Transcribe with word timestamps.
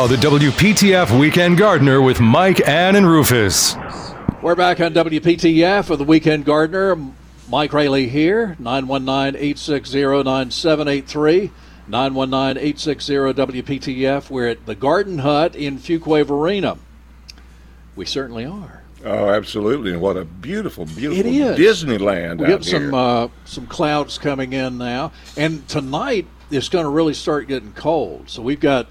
Now, 0.00 0.06
the 0.06 0.16
WPTF 0.16 1.20
Weekend 1.20 1.58
Gardener 1.58 2.00
with 2.00 2.20
Mike, 2.20 2.66
Ann, 2.66 2.96
and 2.96 3.06
Rufus. 3.06 3.76
We're 4.40 4.54
back 4.54 4.80
on 4.80 4.94
WPTF 4.94 5.90
with 5.90 5.98
the 5.98 6.06
Weekend 6.06 6.46
Gardener. 6.46 6.96
Mike 7.50 7.74
Rayleigh 7.74 8.08
here, 8.08 8.56
919-860-9783, 8.62 11.50
919-860-WPTF. 11.90 14.30
We're 14.30 14.48
at 14.48 14.64
the 14.64 14.74
Garden 14.74 15.18
Hut 15.18 15.54
in 15.54 15.76
Fuquay-Varina. 15.76 16.78
We 17.94 18.06
certainly 18.06 18.46
are. 18.46 18.82
Oh, 19.04 19.28
absolutely! 19.28 19.92
And 19.92 20.00
what 20.00 20.16
a 20.16 20.24
beautiful, 20.24 20.86
beautiful 20.86 21.18
It 21.18 21.26
is. 21.26 21.58
Disneyland 21.58 22.38
We 22.38 22.46
out 22.46 22.50
got 22.50 22.64
some 22.64 22.94
uh, 22.94 23.28
some 23.44 23.66
clouds 23.66 24.16
coming 24.16 24.54
in 24.54 24.78
now, 24.78 25.12
and 25.36 25.68
tonight 25.68 26.26
it's 26.50 26.70
going 26.70 26.84
to 26.84 26.90
really 26.90 27.14
start 27.14 27.48
getting 27.48 27.72
cold. 27.72 28.30
So 28.30 28.42
we've 28.42 28.60
got, 28.60 28.88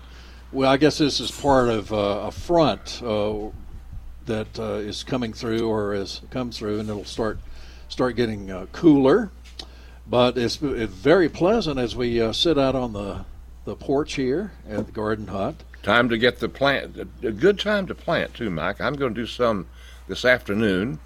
well, 0.51 0.71
I 0.71 0.77
guess 0.77 0.97
this 0.97 1.19
is 1.19 1.31
part 1.31 1.69
of 1.69 1.93
uh, 1.93 2.23
a 2.25 2.31
front 2.31 3.01
uh, 3.03 3.49
that 4.25 4.59
uh, 4.59 4.73
is 4.73 5.03
coming 5.03 5.33
through 5.33 5.67
or 5.67 5.93
has 5.93 6.21
come 6.31 6.51
through, 6.51 6.79
and 6.79 6.89
it'll 6.89 7.05
start 7.05 7.39
start 7.87 8.15
getting 8.15 8.49
uh, 8.49 8.67
cooler. 8.71 9.31
But 10.07 10.37
it's, 10.37 10.59
it's 10.61 10.93
very 10.93 11.29
pleasant 11.29 11.79
as 11.79 11.95
we 11.95 12.19
uh, 12.19 12.33
sit 12.33 12.57
out 12.57 12.75
on 12.75 12.93
the 12.93 13.25
the 13.65 13.75
porch 13.75 14.13
here 14.13 14.51
at 14.67 14.87
the 14.87 14.91
Garden 14.91 15.27
Hut. 15.27 15.55
time 15.83 16.09
to 16.09 16.17
get 16.17 16.39
the 16.39 16.49
plant. 16.49 16.97
A 17.21 17.31
good 17.31 17.59
time 17.59 17.85
to 17.87 17.93
plant 17.95 18.33
too, 18.33 18.49
Mike. 18.49 18.81
I'm 18.81 18.95
going 18.95 19.13
to 19.13 19.21
do 19.21 19.27
some 19.27 19.67
this 20.07 20.25
afternoon 20.25 20.99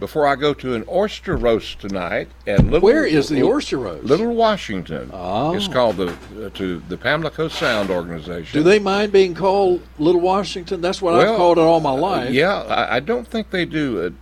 before 0.00 0.26
I 0.26 0.34
go 0.34 0.54
to 0.54 0.74
an 0.74 0.84
oyster 0.88 1.36
roast 1.36 1.80
tonight 1.80 2.28
And 2.46 2.70
Little. 2.70 2.80
Where 2.80 3.04
is 3.04 3.28
the 3.28 3.42
oyster 3.42 3.78
roast? 3.78 4.04
Little 4.04 4.34
Washington. 4.34 5.10
Oh. 5.12 5.54
It's 5.54 5.68
called 5.68 5.98
the 5.98 6.16
uh, 6.44 6.50
to 6.54 6.80
the 6.88 6.96
Pamlico 6.96 7.48
Sound 7.48 7.90
Organization. 7.90 8.58
Do 8.58 8.64
they 8.64 8.78
mind 8.78 9.12
being 9.12 9.34
called 9.34 9.82
Little 9.98 10.22
Washington? 10.22 10.80
That's 10.80 11.00
what 11.00 11.14
Well, 11.14 11.32
I've 11.32 11.36
called 11.36 11.58
it 11.58 11.62
all 11.62 11.80
my 11.80 11.92
life. 11.92 12.32
Yeah, 12.32 12.62
I, 12.62 12.96
I 12.96 13.00
don't 13.00 13.28
think 13.28 13.50
they 13.50 13.66
do. 13.66 13.98
It. 13.98 14.14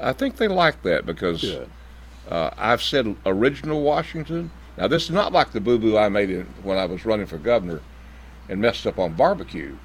I 0.00 0.12
think 0.12 0.36
they 0.36 0.48
like 0.48 0.82
that 0.82 1.06
because 1.06 1.44
uh, 2.28 2.50
I've 2.56 2.82
said 2.82 3.16
original 3.24 3.82
Washington. 3.82 4.50
Now 4.76 4.88
this 4.88 5.04
is 5.04 5.10
not 5.10 5.32
like 5.32 5.52
the 5.52 5.60
boo 5.60 5.78
boo 5.78 5.96
I 5.96 6.08
made 6.10 6.30
in, 6.30 6.44
when 6.62 6.76
I 6.76 6.84
was 6.84 7.04
running 7.04 7.26
for 7.26 7.38
governor 7.38 7.80
and 8.48 8.60
messed 8.60 8.86
up 8.86 8.98
on 8.98 9.14
barbecue, 9.14 9.78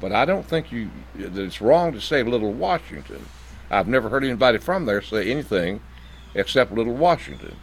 but 0.00 0.10
I 0.10 0.24
don't 0.24 0.44
think 0.44 0.72
you 0.72 0.90
that 1.14 1.38
it's 1.38 1.60
wrong 1.60 1.92
to 1.92 2.00
say 2.00 2.24
Little 2.24 2.52
Washington. 2.52 3.24
I've 3.70 3.88
never 3.88 4.08
heard 4.08 4.24
anybody 4.24 4.58
from 4.58 4.86
there 4.86 5.02
say 5.02 5.30
anything 5.30 5.80
except 6.34 6.72
Little 6.72 6.94
Washington. 6.94 7.56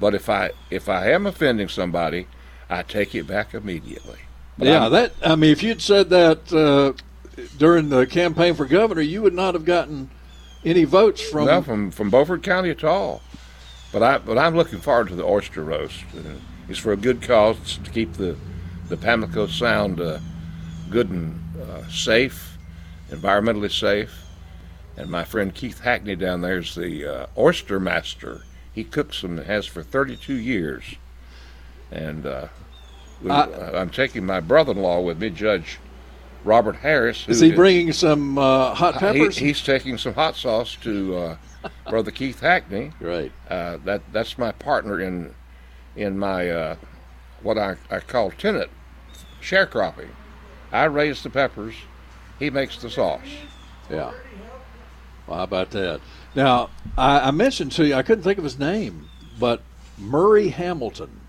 But 0.00 0.14
if 0.14 0.28
I 0.28 0.50
if 0.70 0.88
I 0.88 1.10
am 1.10 1.26
offending 1.26 1.68
somebody, 1.68 2.26
I 2.70 2.82
take 2.82 3.14
it 3.14 3.26
back 3.26 3.54
immediately. 3.54 4.18
But 4.56 4.68
yeah, 4.68 4.82
I'm- 4.84 4.92
that 4.92 5.12
I 5.24 5.34
mean, 5.36 5.50
if 5.50 5.62
you'd 5.62 5.82
said 5.82 6.10
that 6.10 6.52
uh, 6.52 6.92
during 7.58 7.88
the 7.88 8.06
campaign 8.06 8.54
for 8.54 8.64
governor, 8.66 9.00
you 9.00 9.22
would 9.22 9.34
not 9.34 9.54
have 9.54 9.64
gotten 9.64 10.10
any 10.64 10.84
votes 10.84 11.20
from. 11.20 11.46
no, 11.46 11.62
from 11.62 11.90
from 11.90 12.10
Beaufort 12.10 12.42
County 12.42 12.70
at 12.70 12.84
all. 12.84 13.22
But 13.92 14.02
I 14.02 14.18
but 14.18 14.38
I'm 14.38 14.54
looking 14.54 14.80
forward 14.80 15.08
to 15.08 15.14
the 15.16 15.24
oyster 15.24 15.62
roast. 15.64 16.04
Uh, 16.16 16.20
It's 16.68 16.78
for 16.78 16.92
a 16.92 16.96
good 16.96 17.22
cause 17.22 17.56
it's 17.62 17.76
to 17.78 17.90
keep 17.90 18.12
the 18.14 18.36
the 18.88 18.96
Pamlico 18.96 19.46
Sound 19.46 20.00
uh, 20.00 20.18
good 20.90 21.10
and 21.10 21.40
uh, 21.60 21.86
safe, 21.88 22.58
environmentally 23.10 23.70
safe. 23.70 24.10
And 24.98 25.08
my 25.08 25.22
friend 25.24 25.54
Keith 25.54 25.80
Hackney 25.80 26.16
down 26.16 26.40
there 26.40 26.58
is 26.58 26.74
the 26.74 27.06
uh, 27.06 27.26
oyster 27.38 27.78
master. 27.78 28.42
He 28.72 28.82
cooks 28.82 29.22
them 29.22 29.38
and 29.38 29.46
has 29.46 29.64
for 29.64 29.84
32 29.84 30.34
years. 30.34 30.96
And 31.92 32.26
uh, 32.26 32.48
we, 33.22 33.30
I- 33.30 33.80
I'm 33.80 33.90
taking 33.90 34.26
my 34.26 34.40
brother-in-law 34.40 35.02
with 35.02 35.20
me, 35.20 35.30
Judge 35.30 35.78
Robert 36.44 36.74
Harris. 36.76 37.28
Is 37.28 37.38
he 37.38 37.52
bringing 37.52 37.92
some 37.92 38.38
uh, 38.38 38.74
hot 38.74 38.96
uh, 38.96 38.98
peppers? 38.98 39.38
He, 39.38 39.46
he's 39.46 39.62
taking 39.62 39.98
some 39.98 40.14
hot 40.14 40.34
sauce 40.34 40.76
to 40.82 41.16
uh, 41.16 41.36
Brother 41.90 42.10
Keith 42.10 42.40
Hackney. 42.40 42.90
Right. 43.00 43.30
Uh, 43.48 43.78
that 43.84 44.02
that's 44.12 44.36
my 44.36 44.50
partner 44.50 45.00
in 45.00 45.32
in 45.94 46.18
my 46.18 46.50
uh, 46.50 46.76
what 47.42 47.56
I, 47.56 47.76
I 47.88 48.00
call 48.00 48.32
tenant 48.32 48.70
sharecropping. 49.40 50.08
I 50.72 50.84
raise 50.84 51.22
the 51.22 51.30
peppers, 51.30 51.74
he 52.40 52.50
makes 52.50 52.78
the 52.82 52.90
sauce. 52.90 53.20
Yeah. 53.88 54.12
Well, 55.28 55.36
how 55.38 55.44
about 55.44 55.70
that? 55.72 56.00
Now, 56.34 56.70
I, 56.96 57.28
I 57.28 57.30
mentioned 57.30 57.72
to 57.72 57.86
you, 57.86 57.94
I 57.94 58.02
couldn't 58.02 58.24
think 58.24 58.38
of 58.38 58.44
his 58.44 58.58
name, 58.58 59.08
but 59.38 59.62
Murray 59.98 60.48
Hamilton. 60.48 61.20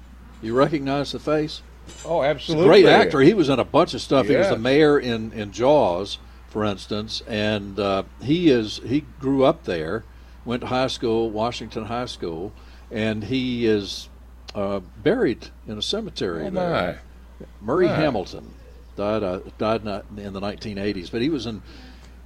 You 0.42 0.56
recognize 0.56 1.12
the 1.12 1.20
face? 1.20 1.62
Oh, 2.06 2.24
absolutely! 2.24 2.68
great 2.68 2.86
actor. 2.86 3.20
He 3.20 3.34
was 3.34 3.50
in 3.50 3.60
a 3.60 3.66
bunch 3.66 3.94
of 3.94 4.02
stuff. 4.02 4.28
He 4.28 4.36
was 4.36 4.50
the 4.50 4.58
mayor 4.58 4.98
in, 5.00 5.34
in 5.34 5.52
Jaws, 5.52 6.18
for 6.48 6.64
instance, 6.64 7.22
and 7.28 7.78
uh, 7.80 8.04
he 8.22 8.50
is 8.50 8.80
he 8.86 9.02
grew 9.20 9.44
up 9.44 9.64
there, 9.66 10.06
went 10.46 10.62
to 10.62 10.68
high 10.68 10.88
school, 10.88 11.30
Washington 11.30 11.86
High 11.86 12.06
School, 12.06 12.54
and 12.92 13.24
he 13.26 13.66
is 13.66 14.08
uh, 14.56 14.80
buried 15.04 15.48
in 15.68 15.78
a 15.78 15.82
cemetery 15.82 16.46
Oh 16.46 16.50
there. 16.52 17.00
my! 17.40 17.46
Murray 17.60 17.88
Right. 17.88 17.96
Hamilton 17.98 18.54
died 18.96 19.24
uh, 19.24 19.40
died 19.58 19.82
in 19.82 20.34
the 20.34 20.40
1980s, 20.42 21.12
but 21.12 21.22
he 21.22 21.30
was 21.30 21.46
in 21.48 21.62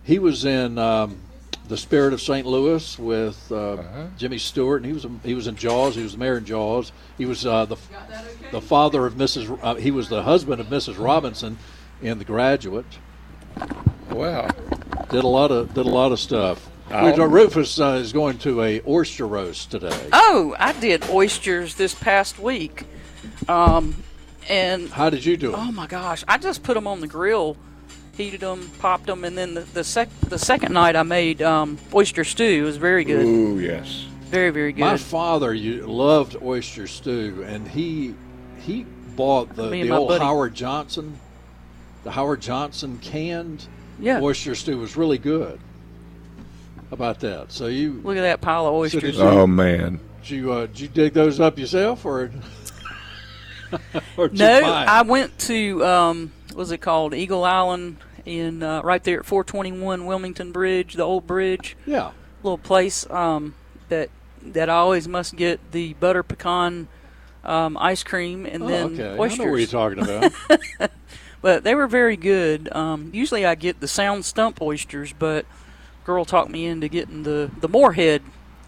he 0.04 0.20
was 0.20 0.44
in 0.46 0.78
um, 0.78 1.20
the 1.68 1.78
Spirit 1.78 2.13
of 2.13 2.22
St. 2.22 2.46
Louis 2.46 3.00
with 3.00 3.51
uh, 3.51 3.74
Uh-huh. 3.74 4.06
Jimmy 4.18 4.38
Stewart, 4.38 4.81
and 4.81 4.85
he 4.85 4.94
was 4.94 5.06
he 5.24 5.34
was 5.34 5.47
in 5.47 5.56
Jaws. 5.56 5.96
He 5.96 6.03
was 6.03 6.12
the 6.13 6.18
mayor 6.18 6.38
in 6.38 6.46
Jaws. 6.46 6.91
He 7.18 7.25
was 7.25 7.46
uh, 7.46 7.66
the 7.66 7.78
the 8.51 8.62
father 8.62 9.06
of 9.06 9.13
Mrs. 9.16 9.57
Uh, 9.62 9.75
he 9.75 9.91
was 9.91 10.09
the 10.09 10.24
husband 10.24 10.59
of 10.62 10.68
Mrs. 10.68 10.97
Robinson 11.03 11.57
in 12.01 12.19
The 12.19 12.25
Graduate. 12.25 12.85
Wow! 14.09 14.47
Did 15.09 15.24
a 15.24 15.28
lot 15.28 15.51
of 15.51 15.74
did 15.74 15.85
a 15.85 15.90
lot 15.90 16.12
of 16.12 16.19
stuff. 16.19 16.69
Oh. 16.91 17.25
Rufus 17.25 17.80
uh, 17.80 18.00
is 18.01 18.13
going 18.13 18.38
to 18.40 18.62
a 18.62 18.81
oyster 18.88 19.25
roast 19.25 19.72
today. 19.72 19.97
Oh, 20.12 20.56
I 20.59 20.74
did 20.74 21.09
oysters 21.09 21.75
this 21.75 21.95
past 21.95 22.38
week. 22.38 22.86
Um, 23.48 24.04
and 24.50 24.89
How 24.89 25.09
did 25.09 25.25
you 25.25 25.38
do 25.38 25.51
it? 25.54 25.57
oh 25.57 25.71
my 25.71 25.88
gosh, 25.88 26.24
I 26.27 26.38
just 26.38 26.62
put 26.62 26.74
them 26.75 26.86
on 26.86 27.00
the 27.00 27.07
grill, 27.07 27.56
heated 28.15 28.42
them, 28.42 28.69
popped 28.80 29.07
them, 29.07 29.24
and 29.24 29.38
then 29.38 29.54
the, 29.54 29.62
the 29.62 29.83
sec 29.83 30.10
the 30.30 30.39
second 30.39 30.74
night 30.74 30.95
I 30.95 31.04
made 31.04 31.42
um, 31.42 31.77
oyster 31.94 32.24
stew. 32.24 32.44
It 32.44 32.62
was 32.65 32.77
very 32.77 33.04
good, 33.04 33.25
Ooh, 33.25 33.60
yes. 33.60 34.06
very 34.30 34.50
very 34.51 34.71
good. 34.71 34.81
My 34.81 34.98
father 34.98 35.54
you, 35.54 35.86
loved 35.88 36.38
oyster 36.42 36.88
stew, 36.88 37.44
and 37.48 37.68
he 37.68 38.15
he 38.60 38.83
bought 39.15 39.56
the, 39.56 39.69
the 39.69 39.92
old 39.92 40.10
buddy. 40.10 40.24
Howard 40.24 40.54
Johnson, 40.56 41.18
the 42.04 42.12
Howard 42.12 42.42
Johnson 42.42 43.00
canned 43.01 43.68
Yeah. 44.00 44.21
oyster 44.21 44.56
stew 44.56 44.77
was 44.77 44.95
really 44.95 45.18
good. 45.18 45.59
How 46.89 46.94
about 46.95 47.19
that? 47.21 47.51
So 47.51 47.68
you 47.68 48.01
Look 48.04 48.18
at 48.18 48.21
that 48.21 48.42
pile 48.42 48.68
of 48.68 48.74
did 48.74 48.98
oysters. 48.98 49.18
you- 49.18 49.24
Oh 49.24 49.48
man! 49.48 50.00
did 50.21 50.30
you, 50.30 50.51
uh, 50.54 50.66
did 50.68 50.80
you 50.80 50.88
dig 50.88 51.13
those 51.13 51.39
up 51.39 51.57
yourself, 51.57 52.06
or, 52.06 52.31
or 54.18 54.27
did 54.30 54.39
no, 54.39 54.56
you 54.57 54.62
buy 54.62 54.83
'em? 54.83 54.89
I 54.89 55.01
went 55.01 55.38
to 55.39 55.83
um, 55.86 56.31
what 56.43 56.43
was 56.56 56.72
it 56.72 56.80
called 56.80 57.14
Eagle 57.14 57.44
Island 57.44 57.98
in 58.26 58.64
uh, 58.64 58.82
right 58.84 59.04
there 59.04 59.20
at 59.20 59.26
421 59.26 60.06
Wilmington 60.06 60.52
Bridge, 60.52 60.94
the 60.94 61.04
old 61.04 61.28
bridge. 61.28 61.76
yeah. 61.86 62.12
little 62.42 62.58
place 62.58 63.10
um, 63.10 63.56
that 63.90 64.10
that 64.42 64.70
I 64.70 64.74
always 64.76 65.08
must 65.08 65.36
get 65.36 65.60
the 65.72 65.94
butter 65.96 66.22
pecan 66.24 66.88
um, 67.46 67.78
ice 67.78 68.04
cream 68.04 68.46
and 68.46 68.64
Oh, 68.64 68.68
then 68.68 68.94
okay. 69.00 69.18
oysters. 69.20 69.40
I 69.40 69.44
know 69.46 69.52
what 69.52 69.58
you're 69.60 69.68
talking 69.68 70.00
about. 70.00 70.92
But 71.42 71.66
they 71.66 71.76
were 71.76 71.88
very 71.88 72.16
good. 72.16 72.74
Um, 72.74 73.10
usually 73.14 73.46
I 73.46 73.56
get 73.56 73.82
the 73.82 73.88
sound 73.90 74.24
stump 74.24 74.62
oysters, 74.62 75.12
but 75.12 75.46
girl 76.06 76.24
talked 76.24 76.50
me 76.50 76.66
into 76.66 76.88
getting 76.88 77.24
the 77.24 77.52
the 77.60 77.68
Morehead 77.68 78.22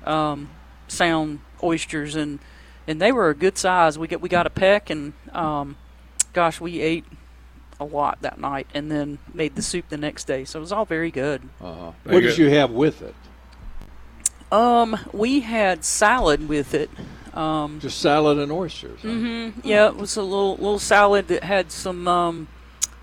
um, 0.05 0.49
sound 0.89 1.39
oysters, 1.63 2.15
and 2.17 2.39
and 2.85 3.01
they 3.01 3.13
were 3.13 3.29
a 3.29 3.33
good 3.33 3.57
size. 3.57 3.97
We 3.97 4.09
got 4.09 4.19
we 4.19 4.27
got 4.27 4.45
a 4.45 4.49
peck, 4.49 4.89
and 4.89 5.13
um, 5.31 5.77
gosh, 6.33 6.59
we 6.59 6.81
ate 6.81 7.05
a 7.79 7.85
lot 7.85 8.21
that 8.21 8.39
night, 8.39 8.67
and 8.73 8.91
then 8.91 9.17
made 9.33 9.55
the 9.55 9.61
soup 9.61 9.89
the 9.89 9.97
next 9.97 10.25
day. 10.25 10.45
So 10.45 10.59
it 10.59 10.61
was 10.61 10.71
all 10.71 10.85
very 10.85 11.11
good. 11.11 11.41
Uh-huh. 11.61 11.91
Very 12.03 12.15
What 12.15 12.21
did 12.21 12.37
you 12.37 12.49
have 12.49 12.71
with 12.71 13.01
it? 13.01 13.15
Um, 14.51 14.97
we 15.11 15.41
had 15.41 15.83
salad 15.83 16.47
with 16.47 16.73
it. 16.73 16.89
Um, 17.33 17.79
Just 17.81 17.99
salad 17.99 18.37
and 18.37 18.51
oysters. 18.51 18.99
huh? 19.01 19.07
Mm-hmm. 19.09 19.67
yeah, 19.67 19.87
it 19.87 19.97
was 19.97 20.15
a 20.15 20.21
little 20.23 20.55
little 20.55 20.79
salad 20.79 21.27
that 21.27 21.43
had 21.43 21.71
some 21.71 22.07
um, 22.07 22.47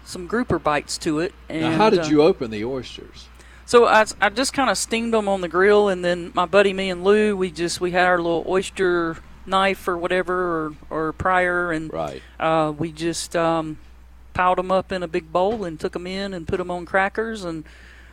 some 0.04 0.26
grouper 0.26 0.58
bites 0.58 0.96
to 0.98 1.18
it. 1.18 1.34
And, 1.50 1.60
Now, 1.62 1.76
how 1.76 1.90
did 1.90 2.00
uh, 2.00 2.04
you 2.06 2.22
open 2.22 2.50
the 2.50 2.64
oysters? 2.64 3.28
So 3.66 3.86
I, 3.86 4.04
I 4.20 4.28
just 4.30 4.52
kind 4.52 4.70
of 4.70 4.78
steamed 4.78 5.12
them 5.14 5.28
on 5.28 5.40
the 5.42 5.48
grill, 5.48 5.88
and 5.88 6.04
then 6.04 6.30
my 6.34 6.46
buddy, 6.46 6.72
me 6.72 6.88
and 6.90 7.04
Lou, 7.04 7.36
we 7.36 7.50
just 7.50 7.80
we 7.80 7.90
had 7.90 8.06
our 8.06 8.16
little 8.18 8.44
oyster 8.48 9.18
knife 9.44 9.86
or 9.88 9.98
whatever 9.98 10.34
or, 10.34 10.72
or 11.08 11.12
prior, 11.12 11.72
and 11.72 11.92
Right. 11.92 12.22
uh, 12.40 12.72
we 12.76 12.90
just 12.92 13.34
um, 13.36 13.76
piled 14.34 14.58
them 14.58 14.70
up 14.70 14.92
in 14.92 15.02
a 15.02 15.08
big 15.08 15.32
bowl 15.32 15.64
and 15.64 15.78
took 15.78 15.92
them 15.92 16.06
in 16.06 16.32
and 16.34 16.46
put 16.48 16.58
them 16.58 16.70
on 16.70 16.86
crackers, 16.86 17.44
and 17.44 17.64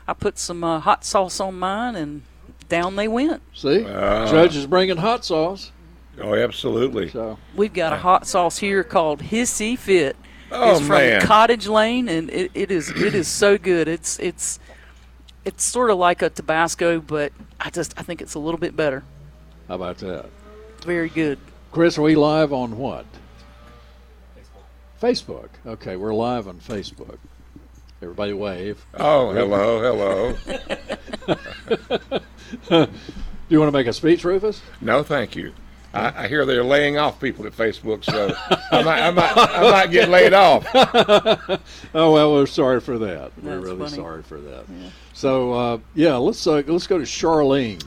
I 0.08 0.14
put 0.14 0.38
some 0.40 0.64
uh, 0.64 0.80
hot 0.80 1.04
sauce 1.06 1.40
on 1.40 1.58
mine, 1.60 1.96
and 1.96 2.22
down 2.68 2.96
they 2.96 3.08
went. 3.08 3.42
See, 3.54 3.86
Ah. 3.86 4.26
Judge 4.30 4.56
is 4.56 4.66
bringing 4.68 4.98
hot 4.98 5.24
sauce. 5.26 5.72
Oh, 6.22 6.34
absolutely. 6.36 7.10
So 7.10 7.38
We've 7.56 7.74
got 7.74 7.94
a 7.94 7.98
hot 7.98 8.28
sauce 8.28 8.58
here 8.58 8.84
called 8.84 9.22
Hissy 9.22 9.78
Fit. 9.78 10.16
Oh, 10.52 10.72
it's 10.72 10.80
from 10.80 10.90
man. 10.98 11.22
Cottage 11.22 11.68
Lane, 11.68 12.10
and 12.10 12.30
it, 12.32 12.52
it 12.54 12.72
is 12.72 12.90
it 12.90 13.14
is 13.16 13.28
so 13.28 13.58
good. 13.58 13.88
It's 13.88 14.20
it's 14.20 14.60
it's 15.46 15.64
sort 15.64 15.92
of 15.92 15.98
like 15.98 16.22
a 16.22 16.30
Tabasco, 16.30 17.00
but 17.00 17.32
I 17.60 17.70
just 17.70 17.94
I 17.98 18.02
think 18.04 18.22
it's 18.22 18.34
a 18.34 18.40
little 18.40 18.60
bit 18.60 18.76
better. 18.76 19.04
how 19.68 19.76
about 19.76 20.00
that? 20.00 20.26
Very 20.82 21.08
good. 21.10 21.38
Chris, 21.72 21.98
are 21.98 22.02
we 22.02 22.16
live 22.16 22.52
on 22.52 22.78
what? 22.78 23.06
Facebook. 25.02 25.50
Okay, 25.66 25.96
we're 25.96 26.14
live 26.14 26.48
on 26.48 26.60
Facebook. 26.60 27.18
Everybody 28.02 28.34
wave. 28.34 28.86
Oh, 28.96 29.32
hello, 29.32 29.82
hello. 29.82 30.36
Do 32.88 32.90
you 33.50 33.60
want 33.60 33.72
to 33.72 33.78
make 33.78 33.88
a 33.88 33.94
speech, 33.94 34.24
Rufus? 34.24 34.62
No, 34.82 35.04
thank 35.04 35.36
you. 35.36 35.54
I, 35.94 36.26
I 36.26 36.28
hear 36.28 36.46
they're 36.46 36.64
laying 36.64 36.98
off 36.98 37.20
people 37.20 37.46
at 37.48 37.54
Facebook, 37.54 38.04
so 38.04 38.34
I 38.72 38.84
might, 38.84 39.02
I 39.02 39.12
might, 39.12 39.34
I 39.36 39.72
might 39.72 39.92
get 39.92 40.10
laid 40.18 40.34
off. 40.34 40.68
Oh 41.94 42.14
well, 42.14 42.34
we're 42.34 42.46
sorry 42.46 42.80
for 42.80 43.00
that. 43.00 43.32
we're 43.42 43.60
really 43.60 43.78
funny. 43.78 43.96
sorry 43.96 44.22
for 44.24 44.40
that. 44.40 44.66
So 45.14 45.54
uh, 45.54 45.78
yeah, 45.96 46.16
let's 46.18 46.46
uh, 46.46 46.62
let's 46.68 46.88
go 46.88 47.00
to 47.00 47.06
Charlene. 47.06 47.84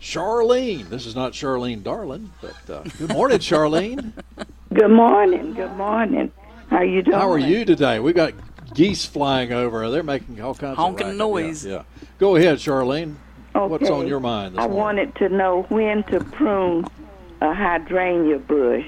Charlene, 0.00 0.88
this 0.88 1.06
is 1.06 1.16
not 1.16 1.32
Charlene 1.32 1.82
Darling, 1.82 2.32
but 2.40 2.70
uh, 2.70 2.82
good 2.98 3.12
morning, 3.12 3.38
Charlene. 3.38 4.12
Good 4.78 4.92
morning. 4.92 5.54
Good 5.54 5.76
morning. 5.76 6.30
How 6.70 6.82
you 6.82 7.02
doing? 7.02 7.18
How 7.18 7.28
are 7.28 7.36
you 7.36 7.64
today? 7.64 7.98
We 7.98 8.12
got 8.12 8.32
geese 8.74 9.04
flying 9.04 9.52
over. 9.52 9.90
They're 9.90 10.04
making 10.04 10.40
all 10.40 10.54
kinds 10.54 10.76
Honking 10.76 11.00
of 11.00 11.06
racket. 11.14 11.18
noise. 11.18 11.66
Yeah, 11.66 11.72
yeah. 11.72 11.82
Go 12.20 12.36
ahead, 12.36 12.58
Charlene. 12.58 13.16
Okay. 13.56 13.66
What's 13.66 13.90
on 13.90 14.06
your 14.06 14.20
mind 14.20 14.54
this 14.54 14.60
I 14.60 14.68
morning? 14.68 14.78
wanted 14.78 15.16
to 15.16 15.28
know 15.30 15.62
when 15.62 16.04
to 16.04 16.20
prune 16.20 16.86
a 17.40 17.52
hydrangea 17.52 18.38
bush. 18.38 18.86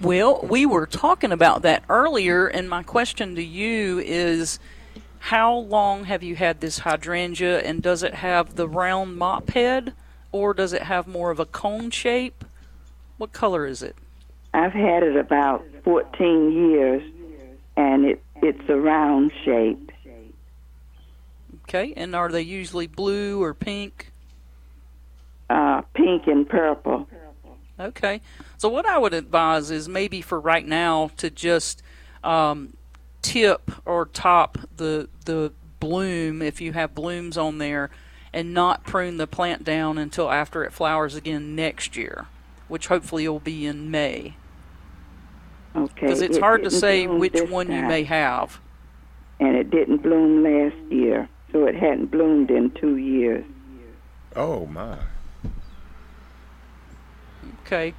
Well, 0.00 0.40
we 0.42 0.66
were 0.66 0.86
talking 0.86 1.30
about 1.30 1.62
that 1.62 1.84
earlier, 1.88 2.48
and 2.48 2.68
my 2.68 2.82
question 2.82 3.36
to 3.36 3.44
you 3.44 4.00
is 4.00 4.58
how 5.20 5.54
long 5.54 6.06
have 6.06 6.24
you 6.24 6.34
had 6.34 6.60
this 6.60 6.80
hydrangea, 6.80 7.60
and 7.60 7.84
does 7.84 8.02
it 8.02 8.14
have 8.14 8.56
the 8.56 8.66
round 8.66 9.16
mop 9.16 9.50
head, 9.50 9.92
or 10.32 10.54
does 10.54 10.72
it 10.72 10.82
have 10.82 11.06
more 11.06 11.30
of 11.30 11.38
a 11.38 11.46
cone 11.46 11.92
shape? 11.92 12.44
What 13.18 13.32
color 13.32 13.66
is 13.66 13.82
it? 13.82 13.96
I've 14.54 14.72
had 14.72 15.02
it 15.02 15.16
about 15.16 15.64
14 15.84 16.52
years, 16.52 17.02
and 17.76 18.04
it 18.06 18.22
it's 18.40 18.68
a 18.68 18.76
round 18.76 19.32
shape. 19.44 19.92
Okay, 21.64 21.92
and 21.96 22.14
are 22.14 22.30
they 22.30 22.40
usually 22.40 22.86
blue 22.86 23.42
or 23.42 23.52
pink? 23.52 24.10
Uh, 25.50 25.82
pink 25.92 26.26
and 26.26 26.48
purple. 26.48 27.06
Okay. 27.78 28.20
So 28.56 28.68
what 28.68 28.86
I 28.86 28.98
would 28.98 29.14
advise 29.14 29.70
is 29.70 29.88
maybe 29.88 30.20
for 30.20 30.40
right 30.40 30.66
now 30.66 31.10
to 31.18 31.30
just 31.30 31.82
um, 32.24 32.74
tip 33.22 33.70
or 33.84 34.06
top 34.06 34.58
the 34.76 35.08
the 35.26 35.52
bloom 35.78 36.42
if 36.42 36.60
you 36.60 36.72
have 36.72 36.94
blooms 36.94 37.36
on 37.36 37.58
there, 37.58 37.90
and 38.32 38.52
not 38.52 38.84
prune 38.84 39.16
the 39.16 39.26
plant 39.26 39.64
down 39.64 39.98
until 39.98 40.30
after 40.30 40.64
it 40.64 40.72
flowers 40.72 41.14
again 41.14 41.54
next 41.54 41.96
year, 41.96 42.26
which 42.68 42.86
hopefully 42.86 43.26
will 43.28 43.40
be 43.40 43.66
in 43.66 43.90
May. 43.90 44.36
Okay. 45.74 45.92
Because 46.00 46.22
it's 46.22 46.36
It 46.36 46.42
hard 46.42 46.64
to 46.64 46.70
say 46.70 47.06
which 47.06 47.32
this 47.32 47.50
one 47.50 47.70
you 47.70 47.82
may 47.82 48.04
have. 48.04 48.60
And 49.40 49.56
it 49.56 49.70
didn't 49.70 49.98
bloom 49.98 50.42
last 50.42 50.76
year, 50.90 51.28
so 51.52 51.66
it 51.66 51.74
hadn't 51.74 52.10
bloomed 52.10 52.50
in 52.50 52.70
two 52.72 52.96
years. 52.96 53.44
Oh 54.34 54.66
my! 54.66 54.98
Okay. 57.64 57.94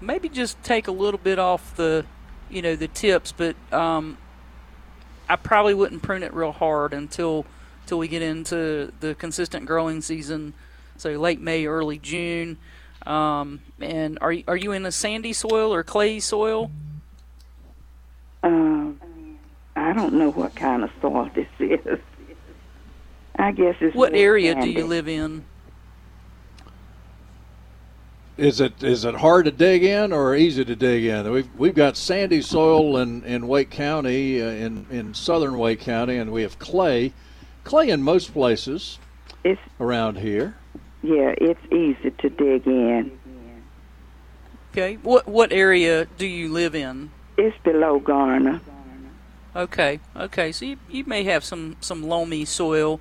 Maybe 0.00 0.28
just 0.28 0.62
take 0.62 0.88
a 0.88 0.92
little 0.92 1.18
bit 1.18 1.38
off 1.38 1.74
the, 1.76 2.04
you 2.50 2.60
know, 2.60 2.76
the 2.76 2.88
tips, 2.88 3.32
but 3.32 3.56
um, 3.72 4.18
I 5.28 5.36
probably 5.36 5.72
wouldn't 5.72 6.02
prune 6.02 6.22
it 6.22 6.34
real 6.34 6.52
hard 6.52 6.92
until 6.92 7.46
till 7.86 7.98
we 7.98 8.08
get 8.08 8.20
into 8.20 8.92
the 9.00 9.14
consistent 9.14 9.64
growing 9.64 10.02
season, 10.02 10.52
so 10.96 11.10
late 11.12 11.40
May, 11.40 11.66
early 11.66 11.98
June. 11.98 12.58
Um, 13.06 13.60
and 13.80 14.18
are 14.20 14.32
you, 14.32 14.44
are 14.48 14.56
you 14.56 14.72
in 14.72 14.84
a 14.84 14.92
sandy 14.92 15.32
soil 15.32 15.72
or 15.72 15.84
clay 15.84 16.18
soil? 16.18 16.70
Um, 18.42 19.00
I 19.76 19.92
don't 19.92 20.14
know 20.14 20.30
what 20.30 20.54
kind 20.56 20.82
of 20.82 20.90
soil 21.00 21.30
this 21.34 21.46
is. 21.60 22.00
I 23.38 23.52
guess 23.52 23.76
it's 23.80 23.94
What 23.94 24.12
more 24.12 24.20
area 24.20 24.54
do 24.54 24.68
you 24.68 24.86
live 24.86 25.08
in? 25.08 25.44
Is 28.36 28.60
it 28.60 28.82
is 28.82 29.06
it 29.06 29.14
hard 29.14 29.46
to 29.46 29.50
dig 29.50 29.82
in 29.82 30.12
or 30.12 30.34
easy 30.34 30.62
to 30.64 30.76
dig 30.76 31.04
in? 31.04 31.30
We've 31.30 31.48
we've 31.56 31.74
got 31.74 31.96
sandy 31.96 32.42
soil 32.42 32.98
in, 32.98 33.24
in 33.24 33.48
Wake 33.48 33.70
County, 33.70 34.42
uh, 34.42 34.46
in 34.46 34.86
in 34.90 35.14
southern 35.14 35.56
Wake 35.56 35.80
County, 35.80 36.16
and 36.16 36.30
we 36.30 36.42
have 36.42 36.58
clay, 36.58 37.14
clay 37.64 37.88
in 37.88 38.02
most 38.02 38.34
places 38.34 38.98
It's 39.42 39.60
around 39.80 40.18
here. 40.18 40.54
Yeah, 41.06 41.34
it's 41.38 41.60
easy 41.72 42.10
to 42.10 42.28
dig 42.28 42.66
in. 42.66 43.18
Okay. 44.72 44.96
What 45.02 45.26
what 45.26 45.52
area 45.52 46.06
do 46.18 46.26
you 46.26 46.52
live 46.52 46.74
in? 46.74 47.10
It's 47.38 47.56
below 47.64 47.98
Garner. 47.98 48.60
Okay, 49.54 50.00
okay. 50.14 50.52
So 50.52 50.66
you, 50.66 50.76
you 50.90 51.04
may 51.04 51.24
have 51.24 51.42
some 51.42 51.76
some 51.80 52.02
loamy 52.02 52.44
soil. 52.44 53.00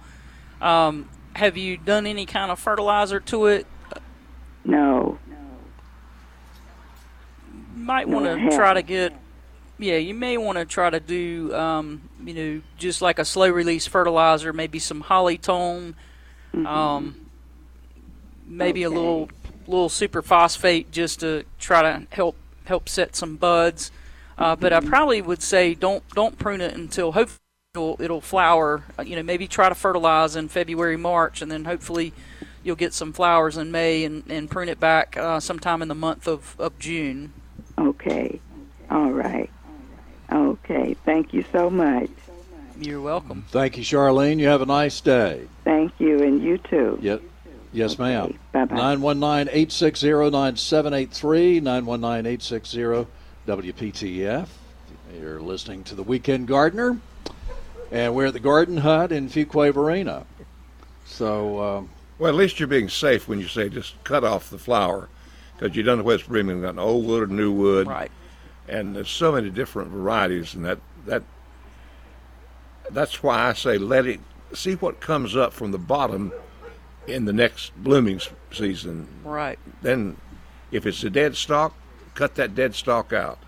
Um, 0.61 1.09
have 1.35 1.57
you 1.57 1.75
done 1.75 2.05
any 2.05 2.25
kind 2.25 2.49
of 2.49 2.59
fertilizer 2.59 3.19
to 3.19 3.47
it? 3.47 3.67
No, 4.63 5.19
You 7.75 7.83
might 7.83 8.07
want 8.07 8.25
to 8.25 8.55
try 8.55 8.73
to 8.73 8.81
get. 8.81 9.13
Yeah, 9.77 9.97
you 9.97 10.13
may 10.13 10.37
want 10.37 10.57
to 10.57 10.63
try 10.65 10.89
to 10.89 11.01
do, 11.01 11.53
um, 11.53 12.09
you 12.23 12.33
know, 12.33 12.61
just 12.77 13.01
like 13.01 13.19
a 13.19 13.25
slow 13.25 13.49
release 13.49 13.85
fertilizer, 13.85 14.53
maybe 14.53 14.79
some 14.79 15.03
hollytone, 15.03 15.93
um, 16.65 17.24
maybe 18.47 18.83
a 18.83 18.87
Okay. 18.87 18.95
little 18.95 19.29
little 19.67 19.89
superphosphate 19.89 20.91
just 20.91 21.19
to 21.21 21.43
try 21.59 21.81
to 21.81 22.05
help 22.11 22.35
help 22.65 22.87
set 22.89 23.15
some 23.15 23.35
buds. 23.35 23.91
Uh, 24.37 24.55
but 24.55 24.73
I 24.73 24.79
probably 24.79 25.21
would 25.21 25.41
say 25.41 25.73
don't 25.73 26.03
don't 26.13 26.37
prune 26.37 26.61
it 26.61 26.73
until 26.75 27.13
hopefully 27.13 27.39
it'll, 27.73 27.97
it'll 27.99 28.21
flower. 28.21 28.83
Uh, 28.99 29.03
You 29.03 29.15
know, 29.15 29.23
maybe 29.23 29.47
try 29.47 29.69
to 29.69 29.75
fertilize 29.75 30.35
in 30.35 30.49
February, 30.49 30.97
March, 30.97 31.41
and 31.41 31.51
then 31.51 31.65
hopefully 31.65 32.13
you'll 32.63 32.75
get 32.75 32.93
some 32.93 33.13
flowers 33.13 33.57
in 33.57 33.71
May 33.71 34.03
and, 34.03 34.23
and 34.29 34.49
prune 34.49 34.69
it 34.69 34.79
back 34.79 35.15
uh, 35.17 35.39
sometime 35.39 35.81
in 35.81 35.87
the 35.87 35.95
month 35.95 36.27
of, 36.27 36.55
of 36.59 36.77
June. 36.79 37.31
okay, 37.77 38.39
all 38.89 39.11
right, 39.11 39.49
okay. 40.31 40.95
Thank 41.05 41.33
you 41.33 41.43
so 41.51 41.69
much. 41.69 42.09
You're 42.79 43.01
welcome. 43.01 43.45
Thank 43.49 43.77
you, 43.77 43.83
Charlene. 43.83 44.39
You 44.39 44.47
have 44.47 44.61
a 44.61 44.65
nice 44.65 44.99
day. 44.99 45.47
Thank 45.63 45.93
you, 45.99 46.21
and 46.23 46.41
you 46.43 46.57
too. 46.57 46.99
Yep. 47.01 47.21
Yes, 47.75 47.99
ma'am. 47.99 48.39
Bye 48.53 48.63
bye. 48.65 48.75
919 48.75 49.49
860 49.49 50.07
9783, 50.31 51.59
919 51.59 52.25
860 52.25 53.05
WPTF. 53.45 54.47
You're 55.19 55.41
listening 55.41 55.83
to 55.83 55.95
The 55.95 56.01
Weekend 56.03 56.47
Gardener, 56.47 56.97
and 57.91 58.15
we're 58.15 58.27
at 58.27 58.33
the 58.33 58.39
Garden 58.39 58.77
Hut 58.77 59.11
in 59.11 59.27
Fuquay 59.27 59.73
Varina. 59.73 60.25
So, 61.05 61.61
um, 61.61 61.89
Well, 62.17 62.29
at 62.29 62.35
least 62.35 62.59
you're 62.61 62.67
being 62.67 62.87
safe 62.87 63.27
when 63.27 63.39
you 63.39 63.47
say 63.49 63.67
just 63.67 64.01
cut 64.05 64.23
off 64.23 64.49
the 64.49 64.57
flower, 64.57 65.09
because 65.57 65.75
you 65.75 65.83
don't 65.83 65.97
know 65.97 66.03
whether 66.05 66.19
it's 66.19 66.27
bringing 66.29 66.61
got 66.61 66.77
old 66.77 67.05
wood 67.05 67.23
or 67.23 67.27
new 67.27 67.51
wood, 67.51 67.87
Right. 67.87 68.11
and 68.69 68.95
there's 68.95 69.09
so 69.09 69.33
many 69.33 69.49
different 69.49 69.89
varieties, 69.89 70.55
and 70.55 70.63
that 70.63 70.79
that 71.07 71.23
that's 72.89 73.21
why 73.21 73.49
I 73.49 73.53
say 73.53 73.77
let 73.77 74.05
it 74.05 74.21
see 74.53 74.75
what 74.75 75.01
comes 75.01 75.35
up 75.35 75.51
from 75.51 75.71
the 75.71 75.77
bottom 75.77 76.31
in 77.07 77.25
the 77.25 77.33
next 77.33 77.71
blooming 77.81 78.19
season. 78.51 79.07
Right. 79.23 79.59
Then, 79.81 80.17
if 80.71 80.85
it's 80.85 81.03
a 81.03 81.09
dead 81.09 81.35
stalk, 81.35 81.75
cut 82.13 82.35
that 82.35 82.55
dead 82.55 82.75
stalk 82.75 83.13
out. 83.13 83.39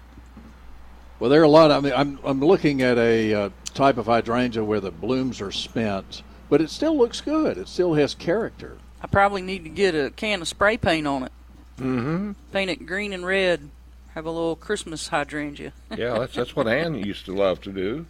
Well, 1.19 1.29
there 1.29 1.41
are 1.41 1.45
a 1.45 1.49
lot. 1.49 1.71
I 1.71 1.79
mean, 1.79 1.93
I'm 1.95 2.19
I'm 2.23 2.39
looking 2.39 2.81
at 2.81 2.97
a 2.97 3.33
uh, 3.33 3.49
type 3.73 3.97
of 3.97 4.05
hydrangea 4.05 4.63
where 4.63 4.79
the 4.79 4.91
blooms 4.91 5.41
are 5.41 5.51
spent, 5.51 6.21
but 6.49 6.61
it 6.61 6.69
still 6.69 6.95
looks 6.95 7.21
good. 7.21 7.57
It 7.57 7.67
still 7.67 7.95
has 7.95 8.13
character. 8.13 8.77
I 9.01 9.07
probably 9.07 9.41
need 9.41 9.63
to 9.63 9.69
get 9.69 9.95
a 9.95 10.11
can 10.11 10.41
of 10.41 10.47
spray 10.47 10.77
paint 10.77 11.07
on 11.07 11.23
it. 11.23 11.31
Mm-hmm. 11.79 12.31
Paint 12.51 12.69
it 12.69 12.85
green 12.85 13.13
and 13.13 13.25
red. 13.25 13.69
Have 14.13 14.25
a 14.25 14.31
little 14.31 14.55
Christmas 14.55 15.07
hydrangea. 15.07 15.73
Yeah, 15.95 16.19
that's 16.19 16.35
that's 16.35 16.55
what 16.55 16.67
Ann 16.67 16.95
used 16.95 17.25
to 17.25 17.33
love 17.33 17.61
to 17.61 17.71
do. 17.71 18.05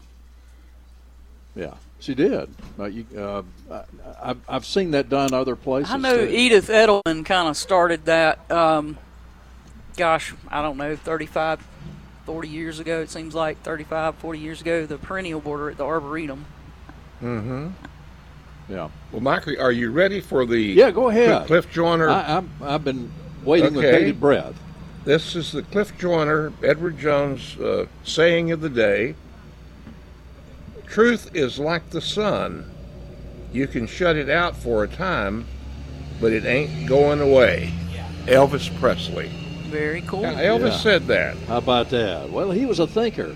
Yeah, 1.56 1.76
she 2.00 2.14
did. 2.16 2.50
Uh, 2.80 2.86
you, 2.86 3.06
uh, 3.18 3.42
I, 3.72 3.84
I've 4.22 4.40
I've 4.48 4.66
seen 4.66 4.92
that 4.92 5.10
done 5.10 5.34
other 5.34 5.56
places. 5.56 5.92
I 5.94 5.98
know 5.98 6.26
too. 6.26 6.32
Edith 6.32 6.68
Eddleman 6.70 7.26
kind 7.26 7.48
of 7.50 7.58
started 7.58 8.06
that. 8.06 8.50
Um, 8.52 8.98
gosh, 9.96 10.34
I 10.50 10.62
don't 10.62 10.78
know, 10.78 10.96
35, 10.96 11.66
40 12.26 12.48
years 12.48 12.80
ago. 12.80 13.02
It 13.02 13.10
seems 13.10 13.34
like 13.34 13.62
35, 13.64 14.16
40 14.16 14.40
years 14.40 14.62
ago. 14.62 14.86
The 14.86 14.98
perennial 14.98 15.40
border 15.40 15.72
at 15.72 15.78
the 15.78 15.86
Arboretum. 15.86 16.46
Mm-hmm. 17.22 17.68
Yeah. 18.70 18.90
Well, 19.12 19.22
Michael, 19.22 19.60
are 19.60 19.72
you 19.72 19.92
ready 19.92 20.20
for 20.20 20.46
the 20.46 20.60
Yeah, 20.60 20.92
go 20.92 21.10
ahead. 21.10 21.48
Cliff 21.48 21.72
Joiner. 21.72 22.10
I, 22.10 22.38
I'm, 22.38 22.50
I've 22.62 22.84
been 22.84 23.12
waiting 23.44 23.74
with 23.74 23.86
Okay. 23.86 23.98
bated 24.00 24.20
breath. 24.20 24.54
This 25.06 25.36
is 25.38 25.54
the 25.54 25.64
Cliff 25.64 25.98
Joiner 25.98 26.52
Edward 26.62 27.00
Jones 27.00 27.58
uh, 27.58 27.86
saying 28.04 28.52
of 28.52 28.60
the 28.62 28.70
day. 28.70 29.16
Truth 30.90 31.36
is 31.36 31.60
like 31.60 31.90
the 31.90 32.02
sun. 32.02 32.70
You 33.52 33.68
can 33.68 33.88
shut 33.88 34.16
it 34.16 34.30
out 34.30 34.56
for 34.56 34.84
a 34.84 34.88
time, 34.88 35.46
but 36.20 36.32
it 36.32 36.46
ain't 36.46 36.88
going 36.88 37.22
away. 37.22 37.72
Elvis 38.26 38.76
Presley. 38.80 39.30
Very 39.68 40.02
cool. 40.02 40.22
Now, 40.22 40.36
Elvis 40.36 40.72
Yeah. 40.72 40.78
said 40.78 41.08
that. 41.08 41.38
How 41.48 41.58
about 41.58 41.90
that? 41.92 42.30
Well, 42.30 42.52
he 42.52 42.66
was 42.66 42.80
a 42.80 42.88
thinker. 42.88 43.36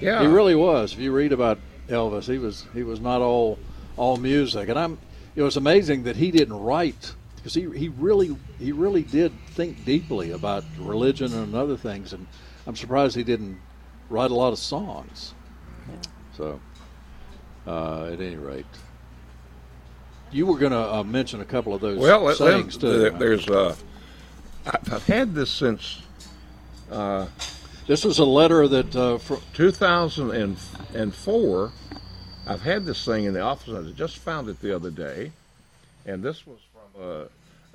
Yeah. 0.00 0.20
He 0.20 0.26
really 0.26 0.54
was. 0.54 0.92
If 0.92 1.00
you 1.00 1.12
read 1.12 1.32
about 1.32 1.58
Elvis, 1.88 2.30
he 2.30 2.38
was 2.38 2.66
he 2.72 2.82
was 2.82 3.00
not 3.00 3.20
all 3.20 3.58
all 3.96 4.16
music, 4.16 4.68
and 4.68 4.78
I'm. 4.78 4.98
It 5.34 5.42
was 5.42 5.56
amazing 5.56 6.04
that 6.04 6.16
he 6.16 6.30
didn't 6.30 6.58
write 6.60 7.14
because 7.36 7.54
he 7.54 7.68
he 7.76 7.88
really 7.88 8.36
he 8.58 8.70
really 8.72 9.02
did 9.02 9.32
think 9.50 9.84
deeply 9.84 10.30
about 10.30 10.64
religion 10.78 11.32
and 11.32 11.54
other 11.54 11.76
things, 11.76 12.12
and 12.12 12.26
I'm 12.66 12.76
surprised 12.76 13.16
he 13.16 13.24
didn't 13.24 13.58
write 14.08 14.30
a 14.30 14.34
lot 14.34 14.52
of 14.52 14.58
songs. 14.58 15.34
So, 16.36 16.60
uh, 17.68 18.10
at 18.12 18.20
any 18.20 18.36
rate, 18.36 18.66
you 20.32 20.46
were 20.46 20.58
going 20.58 20.72
to 20.72 20.94
uh, 20.94 21.02
mention 21.04 21.40
a 21.40 21.44
couple 21.44 21.74
of 21.74 21.80
those 21.80 21.98
Well, 21.98 22.34
sayings 22.34 22.76
too. 22.76 22.98
there- 22.98 23.10
there's 23.10 23.48
uh, 23.48 23.74
I've 24.90 25.06
had 25.06 25.34
this 25.34 25.50
since 25.50 26.02
this 27.86 28.04
is 28.04 28.18
a 28.18 28.24
letter 28.24 28.66
that 28.68 28.94
uh, 28.96 29.18
fr- 29.18 29.36
2004, 29.54 31.72
I've 32.46 32.62
had 32.62 32.84
this 32.84 33.04
thing 33.04 33.24
in 33.24 33.34
the 33.34 33.40
office. 33.40 33.74
I 33.74 33.82
just 33.92 34.18
found 34.18 34.48
it 34.48 34.60
the 34.60 34.74
other 34.74 34.90
day, 34.90 35.32
and 36.06 36.22
this 36.22 36.46
was 36.46 36.58
from 36.72 37.02
a, 37.02 37.26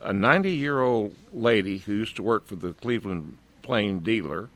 a 0.09 0.13
90 0.13 0.51
year 0.51 0.81
old 0.81 1.15
lady 1.31 1.77
who 1.79 1.93
used 1.93 2.15
to 2.17 2.23
work 2.23 2.45
for 2.47 2.55
the 2.55 2.73
Cleveland 2.73 3.37
Plain 3.63 3.99
dealer, 3.99 4.49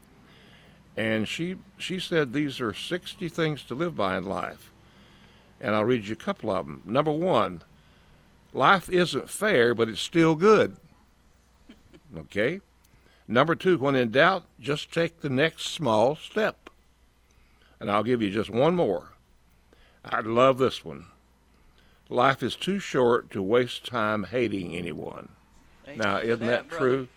and 0.96 1.27
she 1.27 1.56
she 1.77 2.00
said 2.00 2.34
these 2.34 2.60
are 2.62 2.74
60 2.74 3.29
things 3.29 3.63
to 3.63 3.74
live 3.75 3.96
by 3.96 4.17
in 4.17 4.25
life, 4.25 4.72
and 5.59 5.75
I'll 5.75 5.85
read 5.85 6.05
you 6.07 6.13
a 6.13 6.15
couple 6.15 6.51
of 6.51 6.65
them. 6.65 6.81
Number 6.85 7.11
one, 7.11 7.61
life 8.53 8.89
isn't 8.89 9.29
fair, 9.29 9.73
but 9.73 9.89
it's 9.89 10.01
still 10.01 10.35
good. 10.35 10.77
Okay. 12.15 12.61
Number 13.27 13.55
two, 13.55 13.77
when 13.77 13.95
in 13.95 14.11
doubt, 14.11 14.45
just 14.59 14.93
take 14.93 15.19
the 15.21 15.29
next 15.29 15.67
small 15.69 16.15
step. 16.15 16.69
And 17.79 17.91
I'll 17.91 18.03
give 18.03 18.21
you 18.21 18.31
just 18.31 18.49
one 18.49 18.75
more. 18.75 19.11
I 20.05 20.21
love 20.21 20.57
this 20.57 20.85
one. 20.85 21.05
Life 22.09 22.41
is 22.41 22.55
too 22.55 22.79
short 22.79 23.29
to 23.31 23.41
waste 23.41 23.85
time 23.85 24.23
hating 24.23 24.75
anyone. 24.75 25.29
Now, 25.95 26.17
isn't 26.19 26.45
that 26.47 26.69
brother. 26.69 26.85
true? 26.85 27.07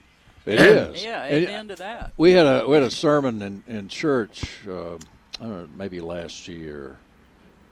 it 0.47 0.61
is. 0.61 1.04
Yeah, 1.04 1.23
And- 1.25 1.44
amen 1.44 1.68
to 1.68 1.76
that. 1.76 2.12
We 2.16 2.32
had 2.32 2.47
a 2.47 2.66
we 2.66 2.75
had 2.75 2.82
a 2.82 2.90
sermon 2.90 3.40
in 3.42 3.62
in 3.68 3.88
church. 3.88 4.42
Uh, 4.66 4.94
I 4.94 4.99
don't 5.44 5.50
know, 5.50 5.68
maybe 5.76 6.00
last 6.00 6.49
year. 6.49 6.99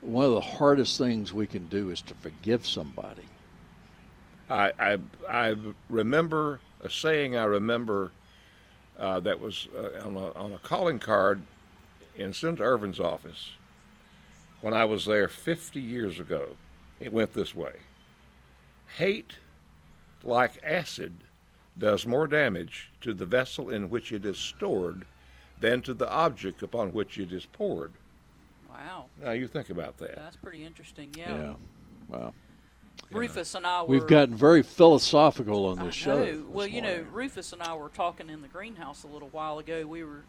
One 0.08 0.24
of 0.24 0.32
the 0.32 0.40
hardest 0.40 0.96
things 0.96 1.34
we 1.34 1.46
can 1.46 1.66
do 1.66 1.90
is 1.90 2.00
to 2.00 2.14
forgive 2.14 2.66
somebody. 2.66 3.26
I, 4.48 4.72
I, 4.78 4.98
I 5.28 5.54
remember 5.90 6.60
a 6.82 6.88
saying 6.88 7.36
I 7.36 7.44
remember 7.44 8.12
uh, 8.98 9.20
that 9.20 9.38
was 9.38 9.68
uh, 9.76 10.06
on, 10.06 10.16
a, 10.16 10.32
on 10.32 10.52
a 10.54 10.58
calling 10.60 10.98
card 10.98 11.42
in 12.16 12.32
Senator 12.32 12.64
Ervin's 12.64 12.98
office 12.98 13.50
when 14.62 14.72
I 14.72 14.86
was 14.86 15.04
there 15.04 15.28
50 15.28 15.78
years 15.78 16.18
ago. 16.18 16.56
It 17.00 17.12
went 17.12 17.34
this 17.34 17.54
way 17.54 17.74
Hate, 18.96 19.34
like 20.24 20.58
acid, 20.64 21.12
does 21.76 22.06
more 22.06 22.26
damage 22.26 22.90
to 23.02 23.12
the 23.12 23.26
vessel 23.26 23.68
in 23.68 23.90
which 23.90 24.10
it 24.10 24.24
is 24.24 24.38
stored 24.38 25.04
than 25.60 25.82
to 25.82 25.92
the 25.92 26.10
object 26.10 26.62
upon 26.62 26.94
which 26.94 27.18
it 27.18 27.30
is 27.30 27.44
poured. 27.44 27.92
Wow, 28.78 29.06
Now, 29.20 29.32
you 29.32 29.48
think 29.48 29.70
about 29.70 29.96
that. 29.98 30.14
that's 30.14 30.36
pretty 30.36 30.64
interesting. 30.64 31.10
Yeah. 31.16 31.34
Yeah. 31.36 31.54
Wow. 32.08 32.32
Rufus 33.10 33.54
and 33.54 33.66
I 33.66 33.82
were. 33.82 33.88
We've 33.88 34.06
gotten 34.06 34.34
very 34.36 34.62
philosophical 34.62 35.66
on 35.66 35.78
I 35.80 35.86
this 35.86 35.94
show. 35.94 36.16
know. 36.18 36.24
this 36.24 36.40
Well, 36.48 36.66
you 36.66 36.82
know. 36.82 37.04
Rufus 37.12 37.52
and 37.52 37.62
I 37.62 37.74
were 37.74 37.88
talking 37.88 38.28
in 38.30 38.40
the 38.42 38.48
greenhouse 38.48 39.02
a 39.02 39.06
little 39.08 39.28
while 39.30 39.58
ago. 39.58 39.86
We 39.86 40.04
were 40.04 40.22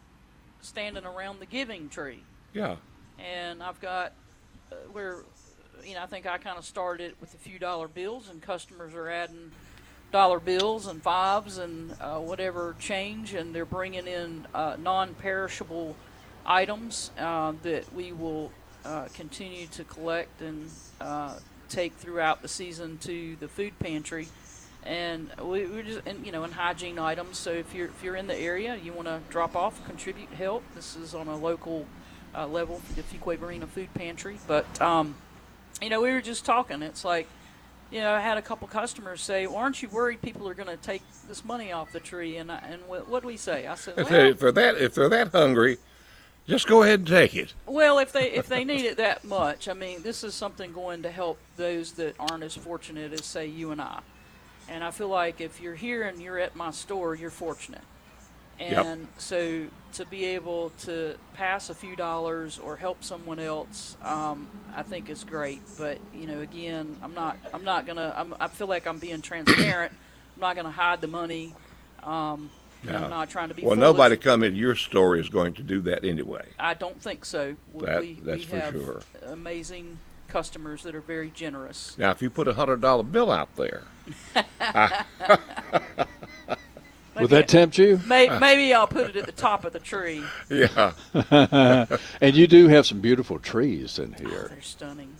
standing 0.62 1.04
around 1.04 1.40
the 1.40 1.46
giving 1.46 1.88
tree, 1.88 2.22
Yeah. 2.52 2.76
and 3.18 3.62
I've 3.62 3.80
got 3.80 4.12
uh, 4.72 4.76
where, 4.92 5.18
you 5.84 5.94
know, 5.94 6.02
I 6.02 6.06
think 6.06 6.26
I 6.26 6.38
kind 6.38 6.58
of 6.58 6.64
started 6.64 7.14
with 7.20 7.34
a 7.34 7.38
few 7.38 7.58
dollar 7.58 7.88
bills, 7.88 8.28
and 8.28 8.40
customers 8.42 8.94
are 8.94 9.08
adding 9.08 9.52
dollar 10.12 10.40
bills 10.40 10.86
and 10.86 11.00
fives 11.02 11.58
and 11.58 11.94
uh, 12.00 12.18
whatever 12.18 12.74
change, 12.78 13.32
and 13.34 13.54
they're 13.54 13.64
bringing 13.64 14.06
in 14.06 14.46
uh, 14.54 14.76
non-perishable 14.78 15.94
items 16.46 17.10
uh, 17.18 17.52
that 17.62 17.92
we 17.94 18.12
will 18.12 18.50
uh, 18.84 19.06
continue 19.14 19.66
to 19.68 19.84
collect 19.84 20.40
and 20.40 20.70
uh, 21.00 21.34
take 21.68 21.94
throughout 21.94 22.42
the 22.42 22.48
season 22.48 22.98
to 22.98 23.36
the 23.36 23.48
food 23.48 23.78
pantry. 23.78 24.28
And 24.82 25.30
we, 25.42 25.66
we're 25.66 25.82
just, 25.82 26.00
and, 26.06 26.24
you 26.24 26.32
know, 26.32 26.44
in 26.44 26.52
hygiene 26.52 26.98
items. 26.98 27.36
So 27.38 27.50
if 27.50 27.74
you're 27.74 27.88
if 27.88 28.02
you're 28.02 28.16
in 28.16 28.26
the 28.26 28.36
area, 28.36 28.76
you 28.76 28.92
want 28.92 29.08
to 29.08 29.20
drop 29.28 29.54
off, 29.54 29.84
contribute, 29.84 30.30
help. 30.30 30.62
This 30.74 30.96
is 30.96 31.14
on 31.14 31.28
a 31.28 31.36
local 31.36 31.86
uh, 32.34 32.46
level 32.46 32.78
for 32.78 32.94
the 32.94 33.02
Fuquay 33.02 33.38
Varina 33.38 33.66
Food 33.66 33.92
Pantry. 33.92 34.38
But 34.46 34.80
um, 34.80 35.16
you 35.82 35.90
know, 35.90 36.00
we 36.00 36.10
were 36.10 36.22
just 36.22 36.46
talking. 36.46 36.82
It's 36.82 37.04
like, 37.04 37.28
you 37.90 38.00
know, 38.00 38.12
I 38.12 38.20
had 38.20 38.38
a 38.38 38.42
couple 38.42 38.68
customers 38.68 39.20
say, 39.20 39.46
well, 39.46 39.56
"Aren't 39.56 39.82
you 39.82 39.88
worried 39.90 40.22
people 40.22 40.48
are 40.48 40.54
going 40.54 40.68
to 40.68 40.78
take 40.78 41.02
this 41.28 41.44
money 41.44 41.72
off 41.72 41.92
the 41.92 42.00
tree?" 42.00 42.38
And 42.38 42.50
I, 42.50 42.58
and 42.58 42.80
what, 42.88 43.06
what 43.06 43.20
do 43.20 43.28
we 43.28 43.36
say? 43.36 43.66
I 43.66 43.74
said, 43.74 43.98
If, 43.98 44.10
well, 44.10 44.20
if 44.20 44.38
they're 44.38 44.52
that 44.52 44.76
if 44.76 44.94
they're 44.94 45.08
that 45.10 45.28
hungry, 45.28 45.76
just 46.46 46.66
go 46.66 46.82
ahead 46.82 47.00
and 47.00 47.08
take 47.08 47.34
it. 47.34 47.54
well, 47.66 47.98
if 47.98 48.12
they 48.12 48.32
if 48.32 48.46
they 48.48 48.64
need 48.64 48.84
it 48.84 48.96
that 48.96 49.24
much, 49.24 49.68
I 49.68 49.74
mean, 49.74 50.02
this 50.02 50.24
is 50.24 50.34
something 50.34 50.72
going 50.72 51.02
to 51.02 51.10
help 51.10 51.38
those 51.56 51.92
that 51.92 52.14
aren't 52.18 52.42
as 52.42 52.56
fortunate 52.56 53.12
as 53.12 53.24
say 53.24 53.46
you 53.46 53.70
and 53.70 53.80
I. 53.80 54.00
And 54.68 54.84
I 54.84 54.90
feel 54.90 55.08
like 55.08 55.40
if 55.40 55.60
you're 55.60 55.74
here 55.74 56.02
and 56.04 56.20
you're 56.20 56.38
at 56.38 56.54
my 56.54 56.70
store, 56.70 57.14
you're 57.14 57.30
fortunate. 57.30 57.82
Yep. 58.60 58.84
And 58.84 59.08
so 59.16 59.66
to 59.94 60.04
be 60.06 60.26
able 60.26 60.70
to 60.80 61.16
pass 61.34 61.70
a 61.70 61.74
few 61.74 61.96
dollars 61.96 62.58
or 62.58 62.76
help 62.76 63.02
someone 63.02 63.38
else, 63.38 63.96
um, 64.02 64.48
I 64.76 64.82
think 64.82 65.08
is 65.08 65.24
great. 65.24 65.62
But 65.78 65.98
you 66.14 66.26
know, 66.26 66.40
again, 66.40 66.96
I'm 67.02 67.14
not 67.14 67.38
I'm 67.54 67.64
not 67.64 67.86
gonna 67.86 68.12
I'm, 68.16 68.34
I 68.38 68.48
feel 68.48 68.66
like 68.66 68.86
I'm 68.86 68.98
being 68.98 69.22
transparent. 69.22 69.92
I'm 70.36 70.40
not 70.40 70.56
gonna 70.56 70.70
hide 70.70 71.00
the 71.00 71.08
money. 71.08 71.54
Um, 72.02 72.50
and 72.82 72.92
No. 72.92 72.96
I'm 73.04 73.10
not 73.10 73.28
trying 73.30 73.48
to 73.48 73.54
be. 73.54 73.62
Well, 73.62 73.70
foolish. 73.74 73.80
nobody 73.82 74.16
coming 74.16 74.52
to 74.52 74.56
your 74.56 74.74
store 74.74 75.16
is 75.16 75.28
going 75.28 75.54
to 75.54 75.62
do 75.62 75.80
that 75.82 76.04
anyway. 76.04 76.46
I 76.58 76.74
don't 76.74 77.00
think 77.00 77.24
so. 77.24 77.56
We, 77.72 77.86
That- 77.86 78.00
we, 78.00 78.18
that's 78.22 78.38
we 78.40 78.44
for 78.46 78.56
have 78.58 78.74
sure. 78.74 79.00
amazing 79.26 79.98
customers 80.28 80.82
that 80.84 80.94
are 80.94 81.00
very 81.00 81.30
generous. 81.30 81.96
Now, 81.98 82.10
if 82.12 82.22
you 82.22 82.30
put 82.30 82.46
a 82.48 82.54
hundred 82.54 82.80
dollar 82.80 83.02
bill 83.02 83.30
out 83.32 83.54
there, 83.56 83.82
Would 87.18 87.30
that 87.30 87.48
tempt 87.48 87.76
you? 87.76 88.00
May, 88.06 88.28
maybe 88.38 88.72
I'll 88.72 88.86
put 88.86 89.10
it 89.10 89.16
at 89.16 89.26
the 89.26 89.32
top 89.32 89.64
of 89.64 89.72
the 89.72 89.80
tree. 89.80 90.22
yeah, 90.50 90.92
And 92.20 92.34
you 92.36 92.46
do 92.46 92.68
have 92.68 92.86
some 92.86 93.00
beautiful 93.00 93.38
trees 93.38 93.98
in 93.98 94.12
here. 94.14 94.46
They're 94.48 94.62
stunning. 94.62 95.14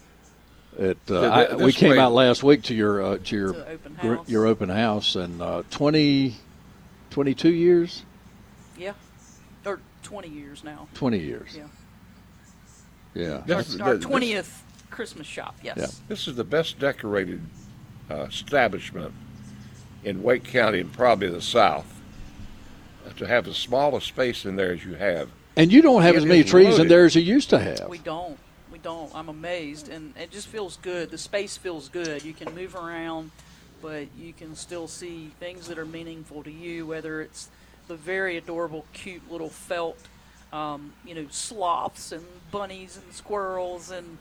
It, 0.79 0.97
uh, 1.11 1.21
Th- 1.21 1.51
I, 1.51 1.55
we 1.57 1.73
came 1.73 1.91
way- 1.91 1.99
out 1.99 2.13
last 2.13 2.43
week 2.43 2.63
to 2.65 2.75
your 2.75 3.03
uh, 3.03 3.19
to 3.25 3.37
your 3.37 3.53
To 3.53 3.59
the 3.59 3.69
open 3.73 3.99
gr- 4.01 4.15
house. 4.15 4.29
your 4.29 4.47
open 4.47 4.69
house, 4.71 5.17
and 5.17 5.43
uh, 5.43 5.63
20, 5.71 6.37
22 7.11 7.51
years, 7.53 8.05
Yeah. 8.79 8.93
Or 9.67 9.81
20 10.03 10.29
years 10.29 10.65
now. 10.65 10.89
twenty 10.95 11.19
years. 11.19 11.55
Yeah. 11.55 11.65
Yeah. 13.15 13.43
This- 13.47 13.79
Our 13.79 13.97
this- 13.97 14.07
20th 14.07 14.63
Christmas 14.91 15.27
shop, 15.27 15.57
yes. 15.63 15.77
Yeah. 15.77 15.87
this 16.09 16.27
is 16.27 16.37
the 16.37 16.45
best 16.45 16.79
decorated 16.79 17.41
uh, 18.11 18.23
establishment 18.25 19.13
in 20.05 20.23
Wake 20.23 20.45
County 20.45 20.81
and 20.81 20.93
probably 20.93 21.29
the 21.29 21.43
South. 21.43 21.87
Uh, 23.07 23.11
To 23.19 23.27
have 23.27 23.47
as 23.49 23.57
small 23.57 23.97
a 23.97 24.01
space 24.01 24.45
in 24.45 24.57
there 24.57 24.73
as 24.73 24.85
you 24.85 24.95
have 24.95 25.29
And 25.57 25.71
you 25.73 25.83
don't 25.83 26.03
have 26.03 26.15
It 26.15 26.19
as 26.19 26.25
many 26.27 26.41
is 26.41 26.51
trees 26.51 26.79
in 26.79 26.89
there 26.89 27.05
as 27.05 27.15
you 27.15 27.23
used 27.23 27.51
to 27.51 27.59
have. 27.59 27.89
We 27.89 27.99
don't. 27.99 28.39
We 28.73 28.79
don't. 28.79 29.15
I'm 29.15 29.29
amazed, 29.29 29.89
and 29.89 30.15
it 30.17 30.31
just 30.31 30.47
feels 30.49 30.77
good. 30.81 31.11
The 31.11 31.19
space 31.19 31.57
feels 31.57 31.89
good. 31.89 32.25
You 32.25 32.33
can 32.33 32.55
move 32.55 32.75
around, 32.75 33.31
but 33.81 34.07
you 34.19 34.33
can 34.33 34.55
still 34.55 34.89
see 34.89 35.31
things 35.41 35.69
that 35.69 35.79
are 35.79 35.87
meaningful 35.87 36.43
to 36.43 36.51
you. 36.51 36.87
Whether 36.87 37.21
it's 37.23 37.49
the 37.89 37.97
very 37.97 38.37
adorable, 38.37 38.85
cute 38.93 39.31
little 39.31 39.49
felt, 39.49 39.99
um, 40.53 40.93
you 41.05 41.15
know, 41.15 41.27
sloths 41.31 42.13
and 42.13 42.25
bunnies 42.51 42.99
and 43.03 43.13
squirrels 43.13 43.91
and 43.91 44.19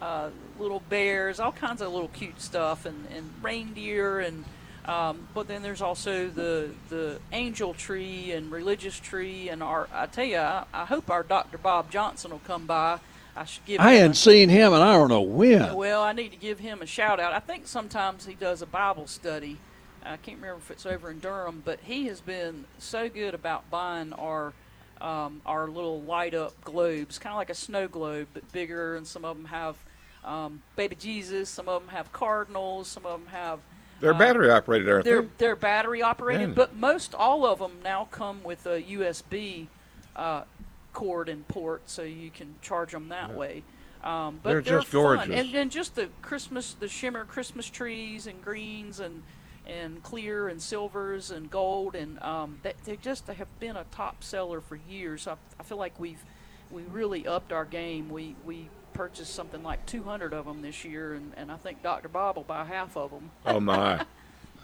uh, 0.00 0.30
little 0.58 0.82
bears, 0.88 1.38
all 1.38 1.52
kinds 1.52 1.80
of 1.80 1.92
little 1.92 2.08
cute 2.08 2.40
stuff, 2.40 2.86
and, 2.86 3.06
and 3.14 3.30
reindeer 3.42 4.20
and. 4.20 4.44
Um, 4.84 5.28
but 5.32 5.46
then 5.46 5.62
there's 5.62 5.80
also 5.80 6.28
the 6.28 6.70
the 6.88 7.20
angel 7.30 7.72
tree 7.72 8.32
and 8.32 8.50
religious 8.50 8.98
tree 8.98 9.48
and 9.48 9.62
our. 9.62 9.88
I 9.92 10.06
tell 10.06 10.24
you, 10.24 10.38
I, 10.38 10.64
I 10.74 10.84
hope 10.86 11.08
our 11.08 11.22
Dr. 11.22 11.56
Bob 11.56 11.88
Johnson 11.92 12.32
will 12.32 12.40
come 12.40 12.66
by. 12.66 12.98
I 13.36 13.44
should 13.44 13.64
give. 13.64 13.80
I 13.80 13.92
him 13.92 13.96
hadn't 13.98 14.10
a- 14.12 14.14
seen 14.14 14.48
him, 14.48 14.72
and 14.72 14.82
I 14.82 14.92
don't 14.92 15.08
know 15.08 15.22
when. 15.22 15.74
well, 15.74 16.02
I 16.02 16.12
need 16.12 16.30
to 16.32 16.36
give 16.36 16.58
him 16.58 16.82
a 16.82 16.86
shout 16.86 17.18
out. 17.20 17.32
I 17.32 17.38
think 17.40 17.66
sometimes 17.66 18.26
he 18.26 18.34
does 18.34 18.60
a 18.62 18.66
Bible 18.66 19.06
study. 19.06 19.58
I 20.04 20.16
can't 20.16 20.38
remember 20.38 20.58
if 20.58 20.70
it's 20.70 20.84
over 20.84 21.10
in 21.10 21.20
Durham, 21.20 21.62
but 21.64 21.78
he 21.84 22.06
has 22.08 22.20
been 22.20 22.64
so 22.78 23.08
good 23.08 23.34
about 23.34 23.70
buying 23.70 24.12
our 24.12 24.52
um, 25.00 25.40
our 25.46 25.66
little 25.68 26.00
light 26.02 26.34
up 26.34 26.60
globes, 26.62 27.18
kind 27.18 27.32
of 27.32 27.36
like 27.38 27.50
a 27.50 27.54
snow 27.54 27.88
globe, 27.88 28.28
but 28.34 28.50
bigger. 28.52 28.96
And 28.96 29.06
some 29.06 29.24
of 29.24 29.36
them 29.36 29.46
have 29.46 29.76
um, 30.24 30.62
baby 30.76 30.96
Jesus. 30.96 31.48
Some 31.48 31.68
of 31.68 31.82
them 31.82 31.90
have 31.94 32.12
cardinals. 32.12 32.88
Some 32.88 33.06
of 33.06 33.20
them 33.20 33.28
have. 33.28 33.60
They're 34.00 34.14
uh, 34.14 34.18
battery 34.18 34.50
operated, 34.50 34.88
aren't 34.88 35.04
they're 35.04 35.22
they? 35.22 35.28
they're 35.38 35.56
battery 35.56 36.02
operated, 36.02 36.48
Yeah. 36.50 36.54
but 36.54 36.76
most 36.76 37.14
all 37.14 37.46
of 37.46 37.60
them 37.60 37.78
now 37.84 38.08
come 38.10 38.42
with 38.42 38.66
a 38.66 38.82
USB 38.82 39.68
uh, 40.16 40.42
cord 40.92 41.28
and 41.28 41.46
port, 41.48 41.82
so 41.86 42.02
you 42.02 42.30
can 42.30 42.54
charge 42.62 42.92
them 42.92 43.08
that 43.08 43.34
way. 43.34 43.62
Um, 44.02 44.40
but 44.42 44.50
They're 44.50 44.60
they're, 44.62 44.78
just 44.80 44.88
fun. 44.88 45.02
gorgeous. 45.02 45.34
and 45.38 45.54
then 45.54 45.70
just 45.70 45.94
the 45.94 46.08
Christmas, 46.22 46.74
the 46.74 46.88
shimmer 46.88 47.24
Christmas 47.24 47.70
trees 47.70 48.26
and 48.26 48.42
greens 48.42 48.98
and 49.00 49.22
and 49.64 50.02
clear 50.02 50.48
and 50.48 50.60
silvers 50.60 51.30
and 51.30 51.48
gold, 51.48 51.94
and 51.94 52.20
um, 52.20 52.58
they, 52.64 52.72
they 52.84 52.96
just 52.96 53.28
have 53.28 53.60
been 53.60 53.76
a 53.76 53.84
top 53.92 54.24
seller 54.24 54.60
for 54.60 54.74
years. 54.88 55.28
I, 55.28 55.36
I 55.58 55.62
feel 55.62 55.78
like 55.78 55.98
we've 56.00 56.24
we 56.70 56.82
really 56.82 57.26
upped 57.28 57.52
our 57.52 57.64
game. 57.64 58.08
We 58.08 58.34
we 58.44 58.68
purchased 58.92 59.34
something 59.34 59.62
like 59.62 59.86
200 59.86 60.34
of 60.34 60.46
them 60.46 60.62
this 60.62 60.84
year, 60.84 61.14
and, 61.14 61.32
and 61.36 61.50
I 61.52 61.56
think 61.56 61.82
Dr. 61.82 62.08
Bob 62.08 62.36
will 62.36 62.42
buy 62.42 62.64
half 62.64 62.96
of 62.96 63.10
them. 63.10 63.30
Oh 63.46 63.60
my. 63.60 64.04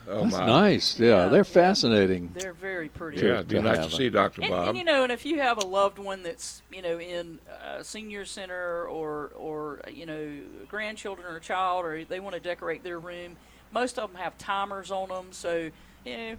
Oh 0.09 0.23
That's 0.23 0.38
my. 0.38 0.47
nice. 0.47 0.99
Yeah, 0.99 1.25
Yeah, 1.25 1.29
they're 1.29 1.45
fascinating. 1.45 2.31
They're 2.33 2.53
very 2.53 2.88
pretty. 2.88 3.19
Yeah, 3.19 3.35
it'd 3.35 3.49
be 3.49 3.57
to 3.57 3.62
nice 3.62 3.87
to 3.87 3.93
see 3.93 4.09
Dr. 4.09 4.43
And, 4.43 4.50
Bob. 4.50 4.69
and 4.69 4.79
you 4.79 4.85
know, 4.85 5.03
and 5.03 5.12
if 5.12 5.27
you 5.27 5.41
have 5.41 5.59
a 5.59 5.67
loved 5.67 5.99
one 5.99 6.23
that's 6.23 6.62
you 6.73 6.83
know 6.83 6.99
in 6.99 7.41
a 7.65 7.85
senior 7.85 8.25
center 8.25 8.85
or 8.85 9.33
or 9.37 9.81
you 9.93 10.07
know 10.07 10.41
grandchildren 10.69 11.27
or 11.27 11.37
a 11.37 11.41
child, 11.41 11.85
or 11.85 12.05
they 12.05 12.21
want 12.21 12.35
to 12.35 12.41
decorate 12.41 12.83
their 12.83 12.99
room, 12.99 13.37
most 13.73 13.99
of 13.99 14.11
them 14.12 14.21
have 14.21 14.38
timers 14.38 14.91
on 14.91 15.09
them. 15.09 15.29
So 15.33 15.71
you 16.05 16.17
know, 16.17 16.37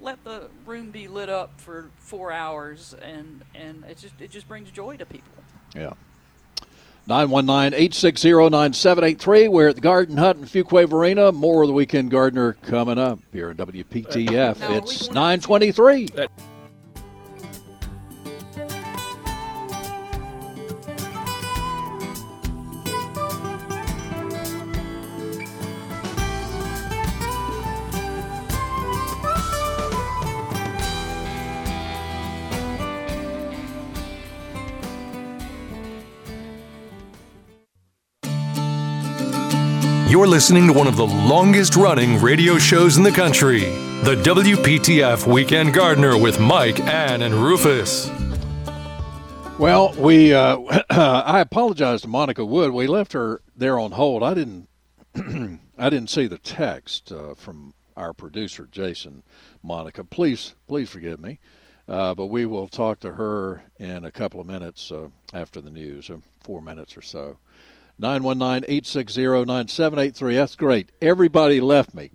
let 0.00 0.24
the 0.24 0.48
room 0.64 0.90
be 0.90 1.08
lit 1.08 1.28
up 1.28 1.60
for 1.60 1.90
four 1.98 2.32
hours, 2.32 2.94
and 3.02 3.44
and 3.54 3.84
it 3.84 3.98
just 3.98 4.20
it 4.20 4.30
just 4.30 4.48
brings 4.48 4.70
joy 4.70 4.96
to 4.96 5.06
people. 5.06 5.32
Yeah. 5.74 5.92
919-860-9783. 7.08 9.50
We're 9.50 9.68
at 9.68 9.74
the 9.76 9.80
Garden 9.80 10.16
Hut 10.16 10.36
in 10.36 10.44
Fuquay 10.44 10.88
Varina. 10.88 11.32
More 11.32 11.62
of 11.62 11.68
the 11.68 11.74
Weekend 11.74 12.10
Gardener 12.10 12.54
coming 12.62 12.98
up 12.98 13.18
here 13.32 13.50
at 13.50 13.56
WPTF. 13.56 14.58
It's 14.76 15.08
we- 15.08 15.14
923. 15.14 16.08
Listening 40.32 40.66
to 40.66 40.72
one 40.72 40.86
of 40.86 40.96
the 40.96 41.06
longest 41.06 41.76
running 41.76 42.18
radio 42.18 42.56
shows 42.56 42.96
in 42.96 43.02
the 43.02 43.12
country, 43.12 43.64
the 44.02 44.16
WPTF 44.24 45.30
Weekend 45.30 45.74
Gardener 45.74 46.16
with 46.16 46.40
Mike, 46.40 46.80
Ann, 46.80 47.20
and 47.20 47.34
Rufus. 47.34 48.10
Well, 49.58 49.92
we 49.98 50.32
uh, 50.32 50.56
I 50.90 51.40
apologize 51.40 52.00
to 52.00 52.08
Monica 52.08 52.46
Wood. 52.46 52.72
We 52.72 52.86
left 52.86 53.12
her 53.12 53.42
there 53.54 53.78
on 53.78 53.90
hold. 53.92 54.22
I 54.22 54.32
didn't 54.32 54.68
I 55.76 55.90
didn't 55.90 56.08
see 56.08 56.28
the 56.28 56.38
text 56.38 57.12
uh, 57.12 57.34
from 57.34 57.74
our 57.94 58.14
producer 58.14 58.66
Jason. 58.72 59.24
Monica, 59.62 60.02
please 60.02 60.54
please 60.66 60.88
forgive 60.88 61.20
me. 61.20 61.40
Uh, 61.86 62.14
but 62.14 62.28
we 62.28 62.46
will 62.46 62.68
talk 62.68 63.00
to 63.00 63.12
her 63.12 63.64
in 63.78 64.06
a 64.06 64.10
couple 64.10 64.40
of 64.40 64.46
minutes 64.46 64.90
uh, 64.90 65.08
after 65.34 65.60
the 65.60 65.70
news, 65.70 66.10
four 66.40 66.62
minutes 66.62 66.96
or 66.96 67.02
so. 67.02 67.36
919-860-9783. 68.02 70.34
That's 70.34 70.56
great. 70.56 70.90
Everybody 71.00 71.60
left 71.60 71.94
me 71.94 72.10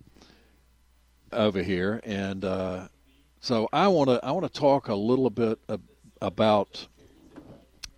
over 1.32 1.64
here, 1.64 2.02
and 2.04 2.44
uh, 2.44 2.90
so 3.40 3.70
I 3.72 3.88
want 3.88 4.10
to 4.10 4.20
I 4.24 4.32
want 4.32 4.52
to 4.52 4.60
talk 4.60 4.90
a 4.90 4.96
little 4.96 5.30
bit 5.30 5.60
ab- 5.70 5.88
about 6.22 6.88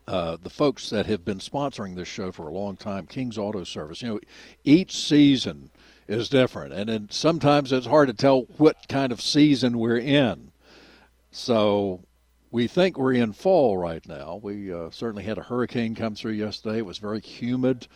uh, 0.08 0.38
the 0.41 0.49
folks 0.49 0.89
that 0.91 1.08
have 1.08 1.25
been 1.25 1.39
sponsoring 1.39 1.95
this 1.95 2.08
show 2.08 2.32
for 2.32 2.47
a 2.47 2.54
long 2.54 2.78
time, 2.78 3.08
King's 3.08 3.38
Auto 3.38 3.63
Service. 3.63 4.02
You 4.02 4.08
know, 4.08 4.19
each 4.63 4.95
season 4.95 5.71
is 6.08 6.30
different, 6.30 6.73
and 6.73 6.89
then 6.89 7.08
sometimes 7.10 7.71
it's 7.71 7.88
hard 7.88 8.10
to 8.10 8.13
tell 8.13 8.41
what 8.58 8.88
kind 8.88 9.12
of 9.12 9.21
season 9.21 9.80
we're 9.80 9.97
in. 9.97 10.52
So 11.32 12.02
we 12.51 12.67
think 12.67 12.97
we're 12.97 13.13
in 13.13 13.33
fall 13.33 13.77
right 13.77 14.05
now. 14.07 14.39
We 14.41 14.73
uh, 14.73 14.89
certainly 14.91 15.23
had 15.23 15.38
a 15.38 15.43
hurricane 15.43 15.95
come 15.95 16.15
through 16.15 16.33
yesterday. 16.33 16.79
It 16.79 16.85
was 16.85 16.97
very 16.97 17.21
humid, 17.21 17.88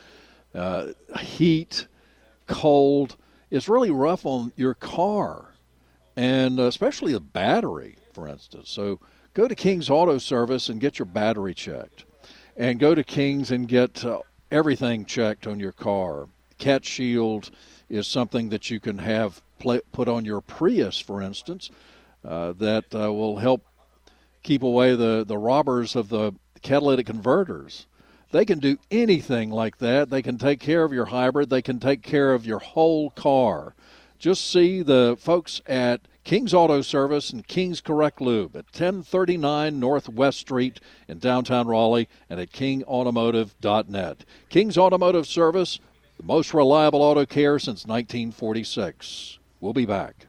uh, 0.53 0.87
heat, 1.19 1.87
cold. 2.47 3.15
It's 3.49 3.67
really 3.67 3.91
rough 3.91 4.25
on 4.25 4.51
your 4.55 4.73
car, 4.75 5.53
and 6.15 6.59
uh, 6.59 6.63
especially 6.63 7.13
the 7.13 7.19
battery, 7.19 7.97
for 8.13 8.27
instance. 8.27 8.69
So 8.69 8.99
go 9.33 9.47
to 9.47 9.55
King's 9.55 9.89
Auto 9.89 10.17
Service 10.19 10.69
and 10.69 10.79
get 10.79 10.99
your 10.99 11.07
battery 11.07 11.53
checked, 11.53 12.05
and 12.55 12.79
go 12.79 12.93
to 12.93 13.03
King's 13.03 13.49
and 13.51 13.67
get 13.67 14.05
uh, 14.05 14.19
everything 14.51 15.05
checked 15.05 15.47
on 15.47 15.59
your 15.59 15.71
car. 15.71 16.27
Cat 16.59 16.85
Shield 16.85 17.49
is 17.89 18.07
something 18.07 18.49
that 18.49 18.69
you 18.69 18.79
can 18.79 18.99
have 18.99 19.41
put 19.59 20.07
on 20.07 20.25
your 20.25 20.41
Prius, 20.41 20.99
for 20.99 21.21
instance, 21.21 21.71
uh, 22.23 22.53
that 22.53 22.85
uh, 22.93 23.11
will 23.11 23.37
help 23.37 23.65
keep 24.43 24.61
away 24.61 24.95
the, 24.95 25.23
the 25.25 25.37
robbers 25.37 25.95
of 25.95 26.09
the 26.09 26.33
catalytic 26.61 27.05
converters. 27.05 27.87
They 28.31 28.45
can 28.45 28.59
do 28.59 28.77
anything 28.89 29.51
like 29.51 29.77
that. 29.77 30.09
They 30.09 30.21
can 30.21 30.37
take 30.37 30.59
care 30.59 30.83
of 30.83 30.91
your 30.91 31.05
hybrid. 31.05 31.49
They 31.49 31.61
can 31.61 31.79
take 31.79 32.01
care 32.01 32.33
of 32.33 32.45
your 32.45 32.59
whole 32.59 33.11
car. 33.11 33.75
Just 34.17 34.49
see 34.49 34.81
the 34.81 35.15
folks 35.19 35.61
at 35.67 36.01
King's 36.23 36.53
Auto 36.53 36.81
Service 36.81 37.29
and 37.31 37.45
King's 37.45 37.81
Correct 37.81 38.21
Lube 38.21 38.55
at 38.55 38.65
1039 38.65 39.79
Northwest 39.79 40.39
Street 40.39 40.79
in 41.07 41.19
downtown 41.19 41.67
Raleigh 41.67 42.07
and 42.29 42.39
at 42.39 42.51
kingautomotive.net. 42.51 44.25
King's 44.49 44.77
Automotive 44.77 45.27
Service, 45.27 45.79
the 46.17 46.23
most 46.23 46.53
reliable 46.53 47.01
auto 47.01 47.25
care 47.25 47.59
since 47.59 47.85
1946. 47.85 49.39
We'll 49.59 49.73
be 49.73 49.85
back. 49.85 50.27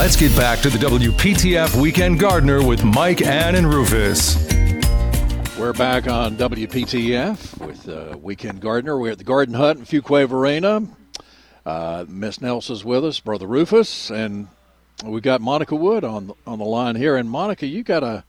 Let's 0.00 0.16
get 0.16 0.34
back 0.34 0.60
to 0.60 0.70
the 0.70 0.78
WPTF 0.78 1.78
Weekend 1.78 2.18
Gardener 2.18 2.66
with 2.66 2.82
Mike, 2.82 3.20
Ann, 3.20 3.54
and 3.54 3.66
Rufus. 3.66 4.34
We're 5.58 5.74
back 5.74 6.08
on 6.08 6.38
WPTF 6.38 7.66
with 7.66 7.86
uh, 7.86 8.16
Weekend 8.16 8.62
Gardener. 8.62 8.98
We're 8.98 9.10
at 9.10 9.18
the 9.18 9.24
Garden 9.24 9.54
Hut 9.54 9.76
in 9.76 9.84
Fuquay 9.84 10.26
Varina. 10.26 10.88
Uh, 11.66 12.06
Miss 12.08 12.40
Nelson's 12.40 12.82
with 12.82 13.04
us, 13.04 13.20
Brother 13.20 13.46
Rufus, 13.46 14.10
and 14.10 14.48
we've 15.04 15.22
got 15.22 15.42
Monica 15.42 15.76
Wood 15.76 16.02
on 16.02 16.28
the, 16.28 16.34
on 16.46 16.58
the 16.58 16.64
line 16.64 16.96
here. 16.96 17.16
And 17.16 17.28
Monica, 17.28 17.66
you 17.66 17.82
got 17.82 18.02
a 18.02 18.24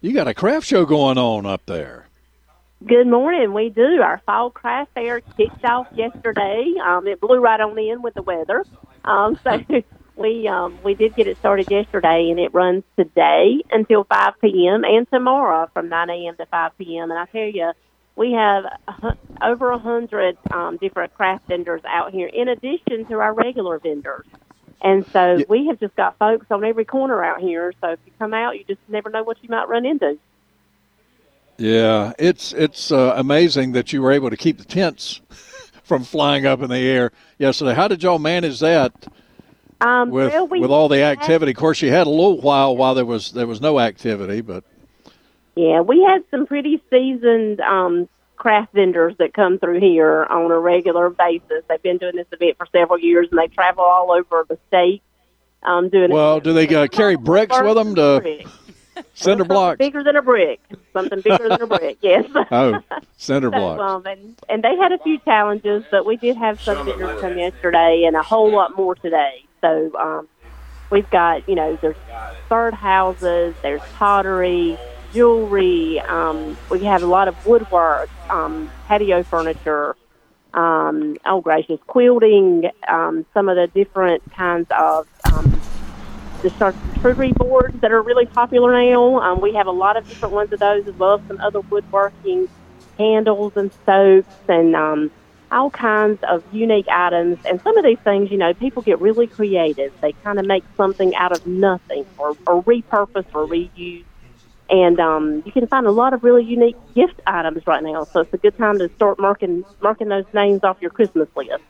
you 0.00 0.14
got 0.14 0.28
a 0.28 0.32
craft 0.32 0.64
show 0.64 0.86
going 0.86 1.18
on 1.18 1.44
up 1.44 1.66
there. 1.66 2.06
Good 2.86 3.08
morning. 3.08 3.52
We 3.52 3.70
do. 3.70 4.00
Our 4.00 4.22
fall 4.26 4.50
craft 4.50 4.92
fair 4.94 5.22
kicked 5.22 5.64
off 5.64 5.88
yesterday. 5.92 6.72
Um, 6.86 7.08
it 7.08 7.20
blew 7.20 7.40
right 7.40 7.60
on 7.60 7.76
in 7.76 8.00
with 8.00 8.14
the 8.14 8.22
weather. 8.22 8.64
Um, 9.04 9.40
so 9.44 9.60
we 10.16 10.48
um, 10.48 10.80
we 10.82 10.94
did 10.94 11.14
get 11.14 11.28
it 11.28 11.38
started 11.38 11.68
yesterday, 11.70 12.28
and 12.30 12.40
it 12.40 12.54
runs 12.54 12.84
today 12.98 13.62
until 13.70 14.04
5 14.04 14.34
p.m. 14.42 14.84
and 14.84 15.06
tomorrow 15.12 15.68
from 15.74 15.88
9 15.88 16.10
a.m. 16.10 16.36
to 16.38 16.46
5 16.46 16.72
p.m. 16.78 17.10
And 17.10 17.18
I 17.18 17.26
tell 17.26 17.42
you, 17.48 17.72
we 18.16 18.32
have 18.32 18.64
over 19.42 19.70
a 19.70 19.78
hundred 19.78 20.38
um, 20.50 20.78
different 20.78 21.14
craft 21.14 21.44
vendors 21.48 21.82
out 21.86 22.12
here, 22.12 22.28
in 22.28 22.48
addition 22.48 23.06
to 23.08 23.14
our 23.20 23.34
regular 23.34 23.78
vendors. 23.78 24.26
And 24.82 25.06
so 25.12 25.40
Yeah. 25.40 25.44
we 25.48 25.66
have 25.68 25.80
just 25.80 25.94
got 25.96 26.18
folks 26.18 26.46
on 26.50 26.64
every 26.64 26.84
corner 26.84 27.24
out 27.24 27.40
here. 27.40 27.72
So 27.82 27.92
if 27.92 28.00
you 28.06 28.12
come 28.18 28.34
out, 28.34 28.56
you 28.58 28.64
just 28.64 28.80
never 28.88 29.10
know 29.10 29.22
what 29.22 29.38
you 29.42 29.48
might 29.50 29.68
run 29.68 29.86
into. 29.86 30.18
Yeah, 31.58 32.12
it's 32.18 32.52
it's 32.52 32.92
uh, 32.92 33.14
amazing 33.16 33.72
that 33.72 33.92
you 33.92 34.02
were 34.02 34.12
able 34.12 34.30
to 34.30 34.36
keep 34.36 34.58
the 34.58 34.64
tents 34.64 35.20
from 35.84 36.04
flying 36.04 36.44
up 36.46 36.60
in 36.62 36.68
the 36.70 36.78
air 36.78 37.12
yesterday. 37.38 37.74
How 37.74 37.88
did 37.88 38.02
y'all 38.02 38.18
manage 38.18 38.60
that 38.60 38.92
Um, 39.80 40.10
with 40.10 40.32
well, 40.32 40.46
we 40.48 40.60
with 40.60 40.70
all 40.70 40.88
the 40.88 40.98
had- 40.98 41.18
activity? 41.18 41.52
Of 41.52 41.58
course, 41.58 41.82
you 41.82 41.90
had 41.90 42.06
a 42.06 42.10
little 42.10 42.40
while 42.40 42.76
while 42.76 42.94
there 42.94 43.04
was 43.04 43.32
there 43.32 43.46
was 43.46 43.60
no 43.60 43.78
activity, 43.78 44.40
but 44.40 44.64
Yeah, 45.54 45.80
we 45.80 46.02
had 46.02 46.24
some 46.30 46.46
pretty 46.46 46.80
seasoned 46.90 47.60
um, 47.60 48.08
craft 48.36 48.72
vendors 48.72 49.14
that 49.18 49.34
come 49.34 49.58
through 49.58 49.80
here 49.80 50.24
on 50.24 50.50
a 50.50 50.58
regular 50.58 51.10
basis. 51.10 51.62
They've 51.68 51.82
been 51.82 51.98
doing 51.98 52.16
this 52.16 52.26
event 52.32 52.56
for 52.56 52.66
several 52.72 52.98
years, 52.98 53.28
and 53.30 53.38
they 53.38 53.48
travel 53.48 53.84
all 53.84 54.12
over 54.12 54.46
the 54.48 54.58
state 54.68 55.02
um, 55.62 55.88
doing. 55.90 56.10
well, 56.10 56.40
do 56.40 56.52
they 56.52 56.66
uh, 56.74 56.86
carry 56.86 57.16
bricks 57.16 57.56
with 57.60 57.74
them 57.74 57.94
to 57.96 58.44
cinder 59.14 59.44
blocks? 59.44 59.78
Bigger 59.78 60.02
than 60.02 60.16
a 60.16 60.22
brick. 60.22 60.60
Something 60.94 61.20
bigger 61.20 61.48
than 61.50 61.60
a 61.62 61.66
brick. 61.66 61.98
Yes. 62.00 62.24
Oh, 62.50 62.80
cinder 63.16 63.50
So, 63.52 63.58
blocks. 63.58 63.80
um, 63.80 64.06
and, 64.06 64.38
and 64.48 64.62
they 64.64 64.76
had 64.76 64.92
a 64.92 64.98
few 64.98 65.18
challenges, 65.18 65.84
but 65.90 66.06
we 66.06 66.16
did 66.16 66.36
have 66.36 66.60
some 66.62 66.86
vendors 66.86 67.20
come 67.20 67.36
yesterday 67.36 68.04
and 68.06 68.16
a 68.16 68.22
whole 68.22 68.50
lot 68.50 68.76
more 68.76 68.94
today. 68.94 69.42
So 69.60 69.96
um, 69.96 70.28
we've 70.90 71.08
got, 71.10 71.48
you 71.48 71.54
know, 71.54 71.76
there's 71.80 71.96
third 72.48 72.74
houses, 72.74 73.54
there's 73.62 73.82
pottery, 73.94 74.78
jewelry. 75.12 76.00
Um, 76.00 76.56
we 76.70 76.84
have 76.84 77.02
a 77.02 77.06
lot 77.06 77.28
of 77.28 77.46
woodwork, 77.46 78.10
um, 78.30 78.70
patio 78.86 79.22
furniture. 79.22 79.96
Um, 80.54 81.18
oh 81.26 81.42
gracious, 81.42 81.80
quilting. 81.86 82.70
Um, 82.88 83.26
some 83.34 83.48
of 83.48 83.56
the 83.56 83.66
different 83.66 84.22
kinds 84.32 84.68
of 84.70 85.06
um, 85.32 85.60
the 86.42 86.48
charcuterie 86.50 87.34
boards 87.34 87.78
that 87.80 87.92
are 87.92 88.00
really 88.00 88.26
popular 88.26 88.72
now. 88.72 89.20
Um, 89.20 89.40
we 89.40 89.54
have 89.54 89.66
a 89.66 89.72
lot 89.72 89.96
of 89.96 90.08
different 90.08 90.34
ones 90.34 90.52
of 90.52 90.60
those, 90.60 90.86
as 90.86 90.94
well 90.94 91.14
as 91.14 91.20
some 91.28 91.40
other 91.40 91.60
woodworking 91.60 92.48
candles 92.96 93.52
and 93.56 93.70
soaps 93.84 94.34
and 94.48 94.74
um, 94.74 95.10
all 95.50 95.70
kinds 95.70 96.22
of 96.28 96.42
unique 96.52 96.88
items. 96.88 97.38
And 97.44 97.60
some 97.62 97.76
of 97.76 97.84
these 97.84 97.98
things, 98.00 98.30
you 98.30 98.38
know, 98.38 98.54
people 98.54 98.82
get 98.82 99.00
really 99.00 99.26
creative. 99.26 99.92
They 100.00 100.12
kind 100.12 100.38
of 100.38 100.46
make 100.46 100.64
something 100.76 101.14
out 101.14 101.32
of 101.32 101.46
nothing 101.46 102.04
or, 102.18 102.30
or 102.46 102.62
repurpose 102.64 103.26
or 103.34 103.46
reuse. 103.46 104.04
And 104.68 104.98
um, 104.98 105.42
you 105.46 105.52
can 105.52 105.66
find 105.68 105.86
a 105.86 105.92
lot 105.92 106.12
of 106.12 106.24
really 106.24 106.44
unique 106.44 106.76
gift 106.94 107.20
items 107.26 107.66
right 107.66 107.82
now. 107.82 108.04
So 108.04 108.20
it's 108.20 108.34
a 108.34 108.38
good 108.38 108.56
time 108.58 108.78
to 108.80 108.88
start 108.96 109.18
marking 109.20 109.64
marking 109.80 110.08
those 110.08 110.24
names 110.32 110.64
off 110.64 110.78
your 110.80 110.90
Christmas 110.90 111.28
list. 111.36 111.62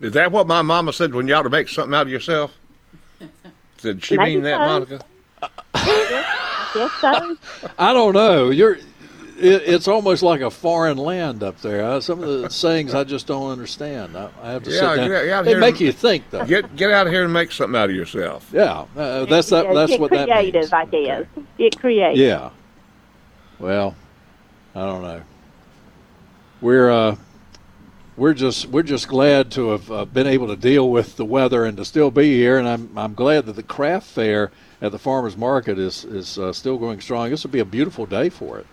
Is 0.00 0.12
that 0.12 0.30
what 0.30 0.46
my 0.46 0.62
mama 0.62 0.92
said 0.92 1.14
when 1.14 1.26
you 1.26 1.34
ought 1.34 1.42
to 1.42 1.50
make 1.50 1.68
something 1.68 1.94
out 1.94 2.02
of 2.02 2.12
yourself? 2.12 2.54
Did 3.78 4.04
she 4.04 4.16
Maybe 4.16 4.34
mean 4.34 4.42
that, 4.44 4.58
so. 4.58 4.66
Monica? 4.66 5.04
Yes, 6.74 6.92
so. 7.00 7.36
I 7.78 7.92
don't 7.92 8.12
know. 8.12 8.50
You're. 8.50 8.78
It, 9.38 9.62
it's 9.66 9.86
almost 9.86 10.22
like 10.22 10.40
a 10.40 10.50
foreign 10.50 10.96
land 10.96 11.42
up 11.42 11.60
there. 11.60 11.84
Uh, 11.84 12.00
some 12.00 12.22
of 12.22 12.28
the 12.42 12.48
sayings 12.48 12.94
I 12.94 13.04
just 13.04 13.26
don't 13.26 13.50
understand. 13.50 14.16
I, 14.16 14.30
I 14.42 14.50
have 14.52 14.62
to 14.62 14.70
Yeah, 14.70 14.76
sit 14.80 14.96
down. 14.96 15.08
get 15.10 15.28
out 15.30 15.44
they 15.44 15.50
here 15.50 15.60
make 15.60 15.72
and- 15.74 15.80
you 15.82 15.92
think, 15.92 16.24
though. 16.30 16.44
Get 16.46 16.74
get 16.76 16.90
out 16.90 17.06
of 17.06 17.12
here 17.12 17.24
and 17.24 17.32
make 17.32 17.52
something 17.52 17.78
out 17.78 17.90
of 17.90 17.96
yourself. 17.96 18.48
Yeah, 18.52 18.86
uh, 18.96 19.26
that's 19.26 19.50
that. 19.50 19.66
Yeah, 19.66 19.74
That's 19.74 19.90
get 19.92 20.00
what 20.00 20.10
that 20.12 20.28
creative, 20.28 20.54
means. 20.62 20.72
I 20.72 20.84
guess. 20.86 21.26
Get 21.58 21.78
creative. 21.78 22.16
Yeah. 22.18 22.50
Well, 23.58 23.94
I 24.74 24.80
don't 24.80 25.02
know. 25.02 25.22
We're 26.60 26.90
uh, 26.90 27.16
we're 28.16 28.32
just 28.34 28.66
we're 28.68 28.82
just 28.82 29.08
glad 29.08 29.50
to 29.52 29.70
have 29.70 29.90
uh, 29.90 30.04
been 30.06 30.26
able 30.26 30.46
to 30.48 30.56
deal 30.56 30.90
with 30.90 31.16
the 31.16 31.24
weather 31.24 31.66
and 31.66 31.76
to 31.76 31.84
still 31.84 32.10
be 32.10 32.34
here, 32.36 32.58
and 32.58 32.66
I'm 32.66 32.96
I'm 32.96 33.12
glad 33.14 33.44
that 33.46 33.52
the 33.56 33.62
craft 33.62 34.06
fair 34.06 34.50
at 34.80 34.92
the 34.92 34.98
farmers 34.98 35.36
market 35.36 35.78
is 35.78 36.04
is 36.04 36.38
uh, 36.38 36.52
still 36.54 36.78
going 36.78 37.00
strong. 37.02 37.28
This 37.30 37.42
will 37.44 37.50
be 37.50 37.60
a 37.60 37.64
beautiful 37.66 38.06
day 38.06 38.30
for 38.30 38.58
it. 38.58 38.66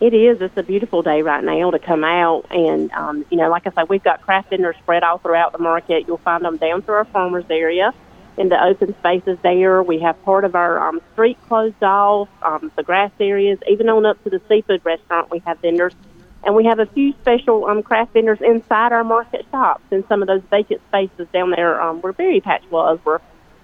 It 0.00 0.12
is. 0.12 0.40
It's 0.40 0.56
a 0.56 0.62
beautiful 0.62 1.02
day 1.02 1.22
right 1.22 1.42
now 1.42 1.70
to 1.70 1.78
come 1.78 2.04
out, 2.04 2.46
and 2.50 2.90
um, 2.92 3.24
you 3.30 3.38
know, 3.38 3.48
like 3.48 3.66
I 3.66 3.70
said, 3.70 3.88
we've 3.88 4.02
got 4.02 4.20
craft 4.22 4.50
vendors 4.50 4.76
spread 4.82 5.02
all 5.04 5.18
throughout 5.18 5.52
the 5.52 5.58
market. 5.58 6.04
You'll 6.06 6.18
find 6.18 6.44
them 6.44 6.58
down 6.58 6.82
through 6.82 6.96
our 6.96 7.04
farmers 7.06 7.46
area, 7.48 7.92
in 8.36 8.48
the 8.48 8.62
open 8.62 8.94
spaces 8.98 9.38
there. 9.42 9.82
We 9.82 10.00
have 10.00 10.22
part 10.24 10.44
of 10.44 10.54
our 10.54 10.88
um, 10.88 11.00
street 11.12 11.38
closed 11.48 11.82
off, 11.82 12.28
um, 12.42 12.72
the 12.76 12.82
grass 12.82 13.12
areas, 13.20 13.58
even 13.70 13.88
on 13.88 14.04
up 14.04 14.22
to 14.24 14.30
the 14.30 14.42
seafood 14.48 14.82
restaurant. 14.84 15.30
We 15.30 15.40
have 15.46 15.60
vendors, 15.60 15.94
and 16.42 16.54
we 16.54 16.64
have 16.64 16.80
a 16.80 16.86
few 16.86 17.14
special 17.22 17.66
um, 17.66 17.82
craft 17.82 18.12
vendors 18.14 18.40
inside 18.40 18.92
our 18.92 19.04
market 19.04 19.46
shops 19.50 19.84
in 19.90 20.06
some 20.08 20.22
of 20.22 20.28
those 20.28 20.42
vacant 20.50 20.82
spaces 20.88 21.28
down 21.32 21.50
there 21.50 21.80
um, 21.80 22.00
where 22.00 22.12
Berry 22.12 22.40
Patch 22.40 22.64
was. 22.70 22.98
We're 23.04 23.20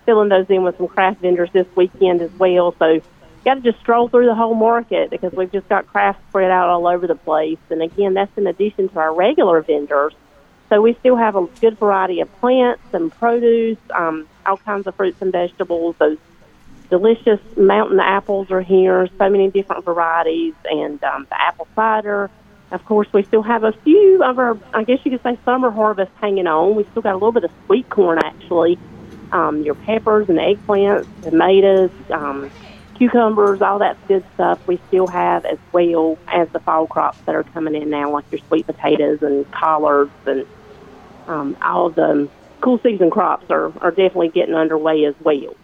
filling 0.07 0.29
those 0.29 0.47
in 0.49 0.63
with 0.63 0.77
some 0.77 0.89
craft 0.89 1.21
vendors 1.21 1.51
this 1.53 1.67
weekend 1.77 2.23
as 2.23 2.31
well. 2.39 2.75
So 2.79 3.01
got 3.45 3.55
to 3.55 3.61
just 3.61 3.81
stroll 3.81 4.09
through 4.09 4.27
the 4.27 4.35
whole 4.35 4.55
market 4.55 5.11
because 5.11 5.33
we've 5.33 5.53
just 5.53 5.69
got 5.69 5.87
craft 5.87 6.21
spread 6.29 6.51
out 6.51 6.69
all 6.69 6.87
over 6.87 7.07
the 7.07 7.15
place. 7.15 7.59
And 7.71 7.83
again, 7.83 8.15
that's 8.15 8.37
in 8.37 8.47
addition 8.47 8.89
to 8.91 8.99
our 8.99 9.15
regular 9.15 9.63
vendors. 9.63 10.15
So 10.69 10.81
we 10.81 10.95
still 10.95 11.17
have 11.17 11.35
a 11.35 11.47
good 11.61 11.79
variety 11.79 12.21
of 12.21 12.33
plants 12.41 12.83
and 12.93 13.13
produce, 13.13 13.79
um, 13.93 14.29
all 14.47 14.57
kinds 14.57 14.87
of 14.87 14.95
fruits 14.95 15.21
and 15.21 15.33
vegetables. 15.33 15.97
Those 15.99 16.19
delicious 16.91 17.41
mountain 17.57 17.99
apples 17.99 18.51
are 18.51 18.61
here, 18.61 19.09
so 19.19 19.31
many 19.31 19.51
different 19.51 19.85
varieties, 19.85 20.55
and 20.65 21.03
um, 21.03 21.27
the 21.29 21.41
apple 21.41 21.67
cider. 21.75 22.31
Of 22.71 22.85
course, 22.85 23.09
we 23.13 23.25
still 23.25 23.43
have 23.43 23.65
a 23.65 23.73
few 23.73 24.23
of 24.23 24.39
our, 24.39 24.57
I 24.73 24.85
guess 24.85 25.01
you 25.05 25.11
could 25.11 25.23
say, 25.25 25.39
summer 25.45 25.71
harvest 25.71 26.13
hanging 26.21 26.47
on. 26.47 26.77
We 26.77 26.85
still 26.85 27.03
got 27.03 27.13
a 27.13 27.19
little 27.19 27.33
bit 27.33 27.45
of 27.45 27.51
sweet 27.67 27.89
corn, 27.89 28.19
actually. 28.23 28.79
Um, 29.33 29.63
your 29.63 29.75
peppers 29.75 30.29
and 30.29 30.39
eggplants, 30.39 31.07
tomatoes, 31.23 31.91
um, 32.11 32.51
cucumbers, 33.01 33.63
all 33.63 33.79
that 33.79 33.97
good 34.09 34.23
stuff 34.35 34.65
we 34.69 34.79
still 34.89 35.07
have 35.07 35.47
as 35.47 35.59
well 35.73 36.19
as 36.29 36.51
the 36.51 36.61
fall 36.61 36.87
crops 36.87 37.19
that 37.25 37.35
are 37.35 37.43
coming 37.43 37.75
in 37.75 37.89
now, 37.89 38.11
like 38.11 38.27
your 38.31 38.41
sweet 38.47 38.67
potatoes 38.67 39.23
and 39.23 39.51
collards 39.51 40.13
and 40.27 40.47
um, 41.27 41.57
all 41.63 41.89
the 41.89 42.29
cool 42.61 42.79
season 42.81 43.11
crops 43.11 43.51
are, 43.51 43.73
are 43.83 43.91
definitely 43.91 44.29
getting 44.29 44.55
underway 44.55 45.07
as 45.07 45.15
well. 45.21 45.57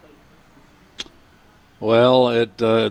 Well, 1.79 2.31
it 2.31 2.63
uh, 2.63 2.89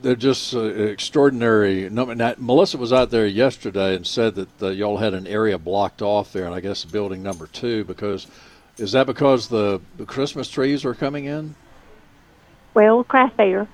they're 0.00 0.14
just 0.14 0.54
uh, 0.54 0.60
extraordinary. 0.60 1.90
Now, 1.90 2.34
Melissa 2.38 2.78
was 2.78 2.92
out 2.92 3.10
there 3.10 3.26
yesterday 3.26 3.96
and 3.96 4.06
said 4.06 4.36
that 4.36 4.62
uh, 4.62 4.68
y'all 4.68 4.98
had 4.98 5.12
an 5.12 5.26
area 5.26 5.58
blocked 5.58 6.02
off 6.02 6.32
there, 6.32 6.46
and 6.46 6.54
I 6.54 6.60
guess 6.60 6.84
building 6.84 7.20
number 7.20 7.48
two 7.48 7.82
because 7.82 8.28
is 8.76 8.92
that 8.92 9.08
because 9.08 9.48
the, 9.48 9.80
the 9.96 10.04
Christmas 10.04 10.48
trees 10.48 10.84
are 10.84 10.94
coming 10.94 11.24
in? 11.24 11.56
Well, 12.74 13.02
craft 13.02 13.36
fair. 13.36 13.66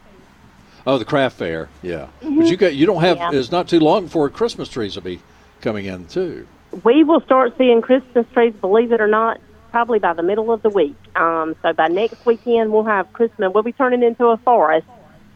Oh, 0.86 0.98
the 0.98 1.04
craft 1.04 1.36
fair, 1.38 1.68
yeah. 1.82 2.08
But 2.20 2.46
you 2.46 2.56
got 2.56 2.74
you 2.74 2.86
don't 2.86 3.00
have. 3.02 3.18
Mm-hmm. 3.18 3.32
Yeah. 3.34 3.40
It's 3.40 3.50
not 3.50 3.68
too 3.68 3.80
long 3.80 4.04
before 4.04 4.28
Christmas 4.30 4.68
trees 4.68 4.94
will 4.96 5.02
be 5.02 5.20
coming 5.60 5.86
in 5.86 6.06
too. 6.06 6.46
We 6.82 7.04
will 7.04 7.20
start 7.22 7.56
seeing 7.56 7.80
Christmas 7.80 8.26
trees, 8.34 8.52
believe 8.60 8.92
it 8.92 9.00
or 9.00 9.06
not, 9.06 9.40
probably 9.70 9.98
by 9.98 10.12
the 10.12 10.22
middle 10.22 10.52
of 10.52 10.60
the 10.62 10.68
week. 10.70 10.96
Um, 11.16 11.54
so 11.62 11.72
by 11.72 11.86
next 11.88 12.26
weekend, 12.26 12.72
we'll 12.72 12.84
have 12.84 13.12
Christmas. 13.12 13.52
We'll 13.54 13.62
be 13.62 13.72
turning 13.72 14.02
into 14.02 14.26
a 14.26 14.36
forest. 14.38 14.86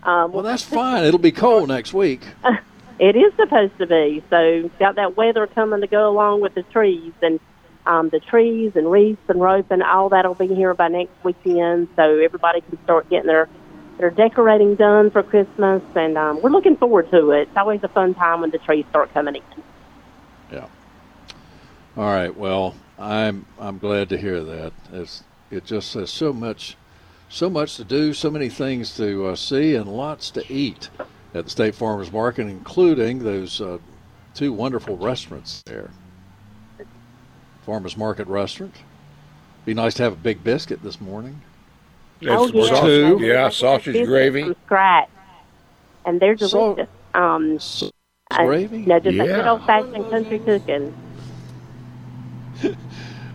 Um, 0.02 0.32
Well, 0.32 0.42
that's 0.42 0.62
fine. 0.64 1.04
It'll 1.04 1.18
be 1.18 1.32
cold 1.32 1.68
next 1.68 1.92
week. 1.94 2.22
It 3.00 3.14
is 3.14 3.32
supposed 3.36 3.78
to 3.78 3.86
be. 3.86 4.24
So 4.28 4.68
got 4.80 4.96
that 4.96 5.16
weather 5.16 5.46
coming 5.46 5.82
to 5.82 5.86
go 5.86 6.10
along 6.10 6.40
with 6.40 6.54
the 6.54 6.64
trees 6.64 7.12
and 7.22 7.38
um, 7.86 8.08
the 8.08 8.18
trees 8.18 8.72
and 8.74 8.90
wreaths 8.90 9.22
and 9.28 9.40
rope 9.40 9.70
and 9.70 9.84
all 9.84 10.08
that'll 10.08 10.34
be 10.34 10.48
here 10.52 10.74
by 10.74 10.88
next 10.88 11.12
weekend. 11.22 11.86
So 11.94 12.18
everybody 12.18 12.60
can 12.60 12.82
start 12.82 13.08
getting 13.08 13.28
their 13.28 13.48
their 13.98 14.10
decorating 14.10 14.76
done 14.76 15.10
for 15.10 15.22
Christmas, 15.22 15.82
and 15.94 16.16
um, 16.16 16.40
we're 16.40 16.50
looking 16.50 16.76
forward 16.76 17.10
to 17.10 17.32
it. 17.32 17.48
It's 17.48 17.56
always 17.56 17.82
a 17.82 17.88
fun 17.88 18.14
time 18.14 18.40
when 18.40 18.50
the 18.50 18.58
trees 18.58 18.86
start 18.90 19.12
coming 19.12 19.36
in. 19.36 19.42
Yeah. 20.52 20.66
All 21.96 22.04
right. 22.04 22.34
Well, 22.34 22.74
I'm 22.98 23.44
I'm 23.58 23.78
glad 23.78 24.08
to 24.10 24.16
hear 24.16 24.42
that. 24.42 24.72
It's 24.92 25.24
it 25.50 25.64
just 25.64 25.94
has 25.94 26.10
so 26.10 26.32
much, 26.32 26.76
so 27.28 27.50
much 27.50 27.76
to 27.76 27.84
do, 27.84 28.14
so 28.14 28.30
many 28.30 28.48
things 28.48 28.96
to 28.96 29.26
uh, 29.26 29.36
see, 29.36 29.74
and 29.74 29.90
lots 29.90 30.30
to 30.32 30.52
eat 30.52 30.90
at 31.34 31.44
the 31.44 31.50
State 31.50 31.74
Farmers 31.74 32.12
Market, 32.12 32.46
including 32.46 33.18
those 33.18 33.60
uh, 33.60 33.78
two 34.34 34.52
wonderful 34.52 34.96
restaurants 34.96 35.62
there. 35.66 35.90
Farmers 37.66 37.96
Market 37.96 38.28
restaurant. 38.28 38.74
Be 39.64 39.74
nice 39.74 39.94
to 39.94 40.04
have 40.04 40.14
a 40.14 40.16
big 40.16 40.42
biscuit 40.42 40.82
this 40.82 41.00
morning. 41.00 41.42
Oh, 42.26 42.46
yeah. 42.48 42.80
two. 42.80 43.18
Yeah, 43.20 43.48
sausage 43.48 44.06
gravy. 44.06 44.42
from 44.44 44.56
scratch, 44.66 45.08
and 46.04 46.20
they're 46.20 46.36
So- 46.36 46.74
delicious. 46.74 46.92
um, 47.14 47.58
So, 47.60 47.90
I- 48.30 48.44
gravy. 48.46 48.80
You 48.80 48.86
know, 48.86 49.00
just 49.00 49.16
like 49.16 49.28
good 49.28 49.46
old 49.46 49.64
fashioned 49.66 50.10
country 50.10 50.38
cooking. 50.40 50.94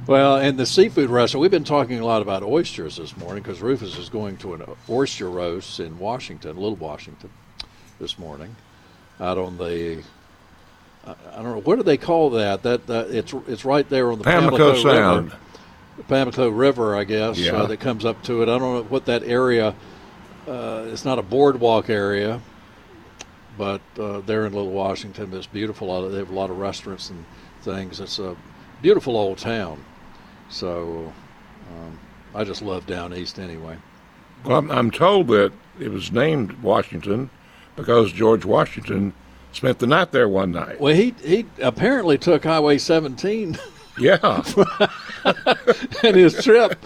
Well, 0.05 0.35
and 0.35 0.57
the 0.59 0.65
seafood 0.65 1.09
restaurant, 1.09 1.41
we've 1.43 1.49
been 1.51 1.63
talking 1.63 1.97
a 2.01 2.05
lot 2.05 2.21
about 2.21 2.43
oysters 2.43 2.97
this 2.97 3.15
morning 3.15 3.41
because 3.41 3.61
Rufus 3.61 3.97
is 3.97 4.09
going 4.09 4.35
to 4.37 4.53
an 4.53 4.63
oyster 4.89 5.29
roast 5.29 5.79
in 5.79 5.97
Washington, 5.97 6.57
Little 6.57 6.75
Washington, 6.75 7.29
this 8.01 8.19
morning, 8.19 8.53
out 9.21 9.37
on 9.37 9.57
the 9.57 10.03
I, 11.07 11.11
I 11.31 11.35
don't 11.37 11.45
know 11.55 11.61
what 11.61 11.77
do 11.77 11.83
they 11.83 11.95
call 11.95 12.31
that. 12.31 12.63
That 12.63 12.89
uh, 12.89 13.05
it's 13.07 13.33
it's 13.47 13.63
right 13.63 13.87
there 13.87 14.11
on 14.11 14.17
the 14.17 14.25
Pamlico 14.25 14.75
Sound. 14.75 15.25
River. 15.27 15.37
The 15.97 16.03
Pamlico 16.03 16.49
River, 16.49 16.95
I 16.95 17.03
guess, 17.03 17.37
Yeah. 17.37 17.53
uh, 17.53 17.65
that 17.67 17.77
comes 17.79 18.03
up 18.05 18.21
to 18.23 18.41
it. 18.41 18.49
I 18.49 18.57
don't 18.57 18.61
know 18.75 18.83
what 18.83 19.05
that 19.05 19.23
area. 19.23 19.75
Uh, 20.47 20.85
it's 20.87 21.05
not 21.05 21.19
a 21.19 21.21
boardwalk 21.21 21.89
area, 21.89 22.41
but 23.57 23.81
uh, 23.99 24.21
they're 24.21 24.45
in 24.45 24.53
Little 24.53 24.71
Washington. 24.71 25.33
It's 25.33 25.47
beautiful. 25.47 25.91
Uh, 25.91 26.09
They 26.09 26.17
have 26.17 26.29
a 26.31 26.33
lot 26.33 26.49
of 26.49 26.57
restaurants 26.57 27.09
and 27.09 27.23
things. 27.61 27.99
It's 27.99 28.19
a 28.19 28.35
beautiful 28.81 29.15
old 29.15 29.37
town. 29.37 29.83
So 30.49 31.13
um, 31.71 31.99
I 32.35 32.43
just 32.43 32.61
love 32.61 32.85
down 32.87 33.13
east 33.13 33.39
anyway. 33.39 33.77
Well, 34.43 34.57
I'm, 34.57 34.71
I'm 34.71 34.91
told 34.91 35.27
that 35.27 35.53
it 35.79 35.89
was 35.91 36.11
named 36.11 36.61
Washington 36.61 37.29
because 37.75 38.11
George 38.11 38.43
Washington 38.45 39.13
spent 39.53 39.79
the 39.79 39.87
night 39.87 40.11
there 40.11 40.27
one 40.27 40.51
night. 40.51 40.81
Well, 40.81 40.93
he 40.95 41.13
he 41.23 41.45
apparently 41.61 42.17
took 42.17 42.43
Highway 42.43 42.77
17 42.79 43.57
Yeah. 43.97 44.43
and 46.03 46.15
his 46.15 46.43
trip 46.43 46.83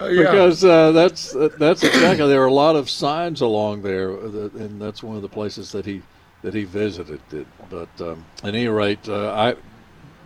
Uh, 0.00 0.06
yeah. 0.08 0.22
because 0.22 0.64
uh, 0.64 0.92
that's 0.92 1.32
that's 1.58 1.82
exactly 1.82 2.28
there 2.28 2.42
are 2.42 2.46
a 2.46 2.52
lot 2.52 2.76
of 2.76 2.90
signs 2.90 3.40
along 3.40 3.82
there, 3.82 4.14
that, 4.16 4.52
and 4.52 4.80
that's 4.80 5.02
one 5.02 5.16
of 5.16 5.22
the 5.22 5.28
places 5.28 5.72
that 5.72 5.86
he 5.86 6.02
that 6.42 6.54
he 6.54 6.64
visited. 6.64 7.20
It. 7.32 7.46
But 7.70 7.88
um, 8.00 8.24
at 8.42 8.54
any 8.54 8.68
rate, 8.68 9.08
uh, 9.08 9.32
I 9.32 9.56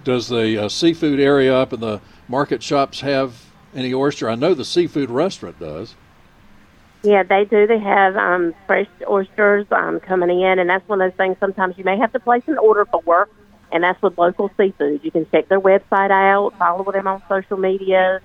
does 0.04 0.28
the 0.28 0.64
uh, 0.64 0.68
seafood 0.68 1.20
area 1.20 1.54
up 1.54 1.72
in 1.72 1.80
the 1.80 2.00
market 2.28 2.62
shops 2.62 3.00
have 3.00 3.44
any 3.74 3.94
oyster? 3.94 4.28
I 4.28 4.34
know 4.34 4.54
the 4.54 4.64
seafood 4.64 5.10
restaurant 5.10 5.60
does. 5.60 5.94
Yeah, 7.04 7.22
they 7.24 7.44
do. 7.44 7.66
They 7.66 7.78
have 7.78 8.16
um, 8.16 8.54
fresh 8.66 8.86
oysters 9.08 9.66
um, 9.72 9.98
coming 10.00 10.40
in, 10.40 10.58
and 10.58 10.70
that's 10.70 10.86
one 10.88 11.00
of 11.00 11.10
those 11.10 11.16
things. 11.16 11.36
Sometimes 11.40 11.76
you 11.76 11.84
may 11.84 11.98
have 11.98 12.12
to 12.12 12.20
place 12.20 12.44
an 12.46 12.58
order 12.58 12.84
for, 12.84 13.28
and 13.72 13.82
that's 13.82 14.00
with 14.02 14.18
local 14.18 14.50
seafood. 14.56 15.00
You 15.02 15.10
can 15.10 15.26
check 15.30 15.48
their 15.48 15.60
website 15.60 16.10
out, 16.10 16.52
follow 16.58 16.90
them 16.92 17.06
on 17.06 17.22
social 17.28 17.56
media. 17.56 18.20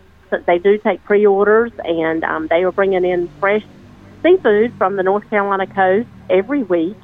They 0.45 0.59
do 0.59 0.77
take 0.77 1.03
pre-orders, 1.05 1.71
and 1.83 2.23
um, 2.23 2.47
they 2.47 2.63
are 2.63 2.71
bringing 2.71 3.05
in 3.05 3.29
fresh 3.39 3.63
seafood 4.21 4.73
from 4.77 4.97
the 4.97 5.03
North 5.03 5.29
Carolina 5.29 5.67
coast 5.67 6.09
every 6.29 6.63
week, 6.63 6.97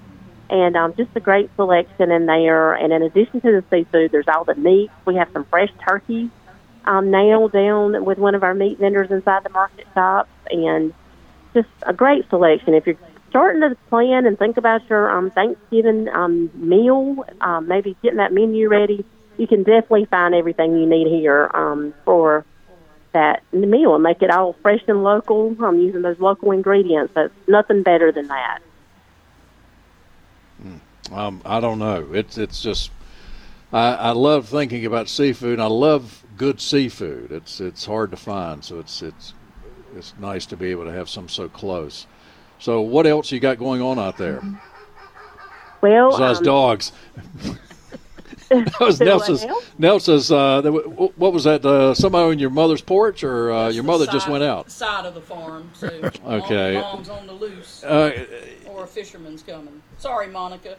and 0.50 0.76
um, 0.76 0.94
just 0.96 1.10
a 1.16 1.22
great 1.22 1.50
selection 1.56 2.12
in 2.12 2.26
there. 2.26 2.74
And 2.74 2.92
in 2.92 3.02
addition 3.02 3.40
to 3.42 3.52
the 3.52 3.64
seafood, 3.72 4.12
there's 4.12 4.28
all 4.28 4.44
the 4.44 4.56
meats. 4.56 4.94
We 5.06 5.16
have 5.16 5.30
some 5.32 5.46
fresh 5.46 5.72
turkeys 5.88 6.30
um, 6.86 7.12
now 7.12 7.48
down 7.48 8.04
with 8.04 8.18
one 8.18 8.36
of 8.36 8.44
our 8.44 8.54
meat 8.54 8.78
vendors 8.78 9.10
inside 9.10 9.44
the 9.44 9.50
market 9.52 9.88
shops, 9.94 10.30
and 10.52 10.94
just 11.54 11.70
a 11.84 11.94
great 11.94 12.30
selection. 12.30 12.74
If 12.74 12.86
you're 12.88 12.98
starting 13.34 13.62
to 13.62 13.76
plan 13.90 14.28
and 14.28 14.38
think 14.38 14.58
about 14.58 14.88
your 14.90 15.10
um, 15.10 15.32
Thanksgiving 15.32 16.08
um, 16.10 16.52
meal, 16.54 17.26
um, 17.42 17.68
maybe 17.68 17.98
getting 18.04 18.18
that 18.18 18.32
menu 18.32 18.70
ready, 18.70 19.04
you 19.38 19.48
can 19.48 19.64
definitely 19.64 20.06
find 20.06 20.36
everything 20.36 20.78
you 20.78 20.86
need 20.86 21.08
here 21.08 21.50
um, 21.56 21.96
for 22.06 22.46
that 23.14 23.42
meal 23.52 23.96
and 23.96 24.04
make 24.04 24.22
it 24.22 24.30
all 24.30 24.54
fresh 24.62 24.84
and 24.88 25.04
local. 25.04 25.56
um, 25.66 25.80
using 25.80 26.04
those 26.04 26.20
local 26.20 26.52
ingredients. 26.52 27.12
That's 27.16 27.34
nothing 27.48 27.82
better 27.82 28.12
than 28.12 28.28
that. 28.28 28.60
Um, 31.12 31.42
I 31.44 31.60
don't 31.60 31.80
know. 31.80 32.08
It's 32.14 32.38
it's 32.38 32.62
just 32.62 32.92
I, 33.72 33.94
I 33.94 34.12
love 34.12 34.48
thinking 34.48 34.86
about 34.86 35.10
seafood. 35.10 35.60
I 35.60 35.66
love 35.66 36.24
good 36.38 36.62
seafood. 36.62 37.32
It's 37.32 37.60
it's 37.60 37.86
hard 37.86 38.12
to 38.12 38.18
find, 38.18 38.64
so 38.64 38.80
it's 38.80 39.02
it's 39.02 39.34
it's 39.96 40.14
nice 40.20 40.46
to 40.48 40.58
be 40.58 40.72
able 40.72 40.86
to 40.86 40.92
have 40.92 41.10
some 41.10 41.28
so 41.28 41.50
close. 41.50 42.08
So 42.64 42.80
what 42.80 43.06
else 43.06 43.30
you 43.30 43.42
got 43.42 43.60
going 43.60 43.82
on 43.82 44.00
out 44.00 44.18
there 44.18 44.42
Well, 45.82 46.12
besides 46.12 46.40
um, 46.40 46.46
dogs? 46.46 46.94
that 48.50 48.80
was 48.80 49.00
Do 49.00 49.06
what 49.06 49.06
Nelson's. 49.06 49.44
now? 49.44 49.58
Nelson's. 49.78 50.32
Uh, 50.32 50.62
there 50.62 50.72
wa- 50.72 51.10
what 51.18 51.34
was 51.34 51.44
that? 51.44 51.66
Uh, 51.66 51.94
somebody 51.94 52.32
on 52.32 52.40
your 52.40 52.52
mother's 52.52 52.80
porch, 52.82 53.22
or 53.26 53.52
uh, 53.52 53.68
your 53.68 53.84
mother 53.84 54.06
just 54.06 54.30
went 54.30 54.46
out? 54.46 54.72
Side 54.72 55.06
of 55.06 55.14
the 55.14 55.20
farm, 55.20 55.70
so 55.74 55.88
Okay. 56.26 56.76
mom's 56.80 57.10
on 57.10 57.28
the 57.28 57.34
loose, 57.34 57.84
Uh, 57.84 58.26
or 58.68 58.86
a 58.86 58.88
fisherman's 58.88 59.44
coming. 59.44 59.82
Sorry, 59.98 60.28
Monica. 60.28 60.78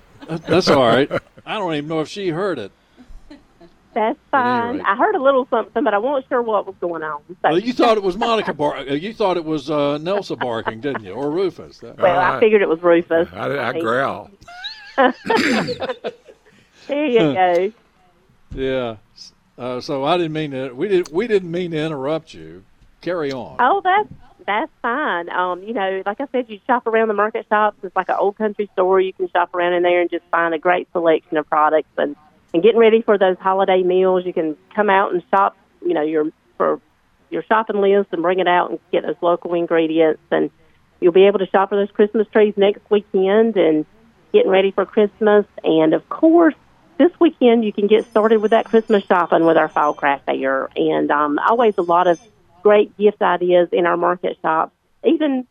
that's 0.48 0.68
all 0.70 0.86
right. 0.86 1.10
I 1.44 1.58
don't 1.58 1.74
even 1.74 1.86
know 1.88 2.00
if 2.00 2.08
she 2.08 2.30
heard 2.30 2.58
it. 2.58 2.72
That's 3.94 4.18
fine. 4.30 4.76
rate. 4.78 4.84
I 4.86 4.96
heard 4.96 5.14
a 5.14 5.22
little 5.22 5.46
something, 5.50 5.82
but 5.84 5.94
I 5.94 5.98
wasn't 5.98 6.28
sure 6.28 6.42
what 6.42 6.66
was 6.66 6.74
going 6.80 7.02
on. 7.02 7.20
So, 7.28 7.34
Well, 7.44 7.58
you 7.58 7.72
thought 7.72 7.96
it 7.96 8.02
was 8.02 8.16
Monica 8.16 8.52
bar. 8.52 8.76
uh, 8.76 8.82
You 8.94 9.14
thought 9.14 9.36
it 9.36 9.44
was 9.44 9.70
uh, 9.70 9.98
Nelsa 9.98 10.36
barking, 10.38 10.80
didn't 10.80 11.04
you, 11.04 11.12
or 11.12 11.30
Rufus? 11.30 11.78
That- 11.78 11.98
well, 11.98 12.18
I 12.18 12.26
Alright. 12.26 12.40
figured 12.40 12.62
it 12.62 12.68
was 12.68 12.82
Rufus. 12.82 13.28
I, 13.32 13.58
I 13.68 13.80
growl. 13.80 14.30
There 16.86 17.06
you 17.06 17.18
go. 17.18 17.72
Yeah. 18.54 18.96
Uh, 19.56 19.80
so 19.80 20.04
I 20.04 20.16
didn't 20.18 20.32
mean 20.32 20.50
to. 20.50 20.70
We 20.72 20.88
didn't. 20.88 21.12
We 21.12 21.26
didn't 21.26 21.50
mean 21.50 21.70
to 21.70 21.78
interrupt 21.78 22.34
you. 22.34 22.64
Carry 23.00 23.32
on. 23.32 23.56
Oh, 23.58 23.80
that's 23.82 24.08
that's 24.46 24.70
fine. 24.82 25.30
Um, 25.30 25.62
you 25.62 25.72
know, 25.72 26.02
like 26.04 26.20
I 26.20 26.26
said, 26.32 26.50
you 26.50 26.60
shop 26.66 26.86
around 26.86 27.08
the 27.08 27.14
market 27.14 27.46
shops. 27.48 27.78
It's 27.82 27.96
like 27.96 28.08
an 28.10 28.16
old 28.18 28.36
country 28.36 28.68
store. 28.74 29.00
You 29.00 29.12
can 29.14 29.28
shop 29.30 29.54
around 29.54 29.72
in 29.74 29.82
there 29.82 30.00
and 30.02 30.10
just 30.10 30.24
find 30.30 30.52
a 30.54 30.58
great 30.58 30.88
selection 30.92 31.36
of 31.38 31.48
products. 31.48 31.88
And 31.96 32.16
and 32.54 32.62
getting 32.62 32.78
ready 32.78 33.02
for 33.02 33.18
those 33.18 33.36
holiday 33.38 33.82
meals, 33.82 34.24
you 34.24 34.32
can 34.32 34.56
come 34.74 34.88
out 34.88 35.12
and 35.12 35.22
shop. 35.30 35.56
You 35.84 35.92
know, 35.92 36.02
your 36.02 36.30
for 36.56 36.80
your 37.28 37.42
shopping 37.42 37.80
list 37.80 38.10
and 38.12 38.22
bring 38.22 38.38
it 38.38 38.46
out 38.46 38.70
and 38.70 38.78
get 38.92 39.02
those 39.02 39.16
local 39.20 39.52
ingredients. 39.54 40.22
And 40.30 40.50
you'll 41.00 41.12
be 41.12 41.26
able 41.26 41.40
to 41.40 41.48
shop 41.48 41.70
for 41.70 41.76
those 41.76 41.90
Christmas 41.90 42.28
trees 42.28 42.54
next 42.56 42.80
weekend 42.90 43.56
and 43.56 43.84
getting 44.32 44.50
ready 44.50 44.70
for 44.70 44.86
Christmas. 44.86 45.44
And 45.64 45.94
of 45.94 46.08
course, 46.08 46.54
this 46.96 47.10
weekend 47.20 47.64
you 47.64 47.72
can 47.72 47.88
get 47.88 48.06
started 48.06 48.38
with 48.40 48.52
that 48.52 48.66
Christmas 48.66 49.04
shopping 49.04 49.44
with 49.44 49.56
our 49.56 49.68
fall 49.68 49.92
craft 49.92 50.26
fair. 50.26 50.70
And 50.76 51.10
um, 51.10 51.40
always 51.40 51.74
a 51.76 51.82
lot 51.82 52.06
of 52.06 52.20
great 52.62 52.96
gift 52.96 53.20
ideas 53.20 53.68
in 53.72 53.84
our 53.84 53.96
market 53.96 54.38
shop, 54.40 54.72
even 55.04 55.44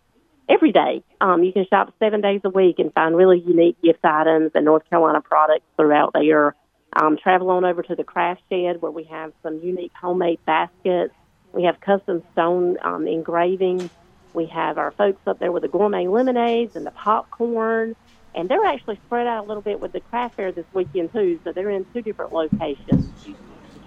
every 0.47 0.71
day. 0.71 1.03
Um, 1.19 1.43
you 1.43 1.51
can 1.51 1.65
shop 1.69 1.93
seven 1.99 2.21
days 2.21 2.41
a 2.45 2.49
week 2.49 2.79
and 2.79 2.93
find 2.93 3.13
really 3.13 3.39
unique 3.45 3.81
gift 3.81 4.05
items 4.05 4.51
and 4.55 4.63
North 4.63 4.89
Carolina 4.89 5.19
products 5.19 5.65
throughout 5.75 6.13
there. 6.13 6.55
Um, 6.95 7.17
travel 7.17 7.49
on 7.49 7.65
over 7.65 7.82
to 7.84 7.95
the 7.95 8.03
craft 8.03 8.41
shed 8.49 8.82
where 8.82 8.91
we 8.91 9.03
have 9.06 9.34
some 9.41 9.60
unique 9.62 9.91
homemade 9.99 10.39
baskets. 10.45 11.13
We 11.51 11.63
have 11.63 11.79
custom 11.82 12.23
stone 12.34 12.77
um, 12.82 13.08
engraving. 13.08 13.89
We 14.34 14.45
have 14.47 14.77
our 14.77 14.91
folks 14.91 15.21
up 15.27 15.39
there 15.39 15.51
with 15.51 15.63
the 15.63 15.69
gourmet 15.69 16.08
lemonades 16.08 16.75
and 16.75 16.86
the 16.86 16.91
popcorn. 16.91 17.95
And 18.36 18.49
they're 18.49 18.65
actually 18.65 18.99
spread 19.06 19.27
out 19.27 19.45
a 19.45 19.47
little 19.47 19.62
bit 19.62 19.79
with 19.79 19.91
the 19.91 19.99
craft 20.01 20.36
fair 20.36 20.51
this 20.51 20.65
weekend, 20.73 21.13
too. 21.13 21.39
So 21.43 21.51
they're 21.51 21.69
in 21.69 21.86
two 21.93 22.01
different 22.01 22.34
locations. 22.34 23.12
You 23.27 23.36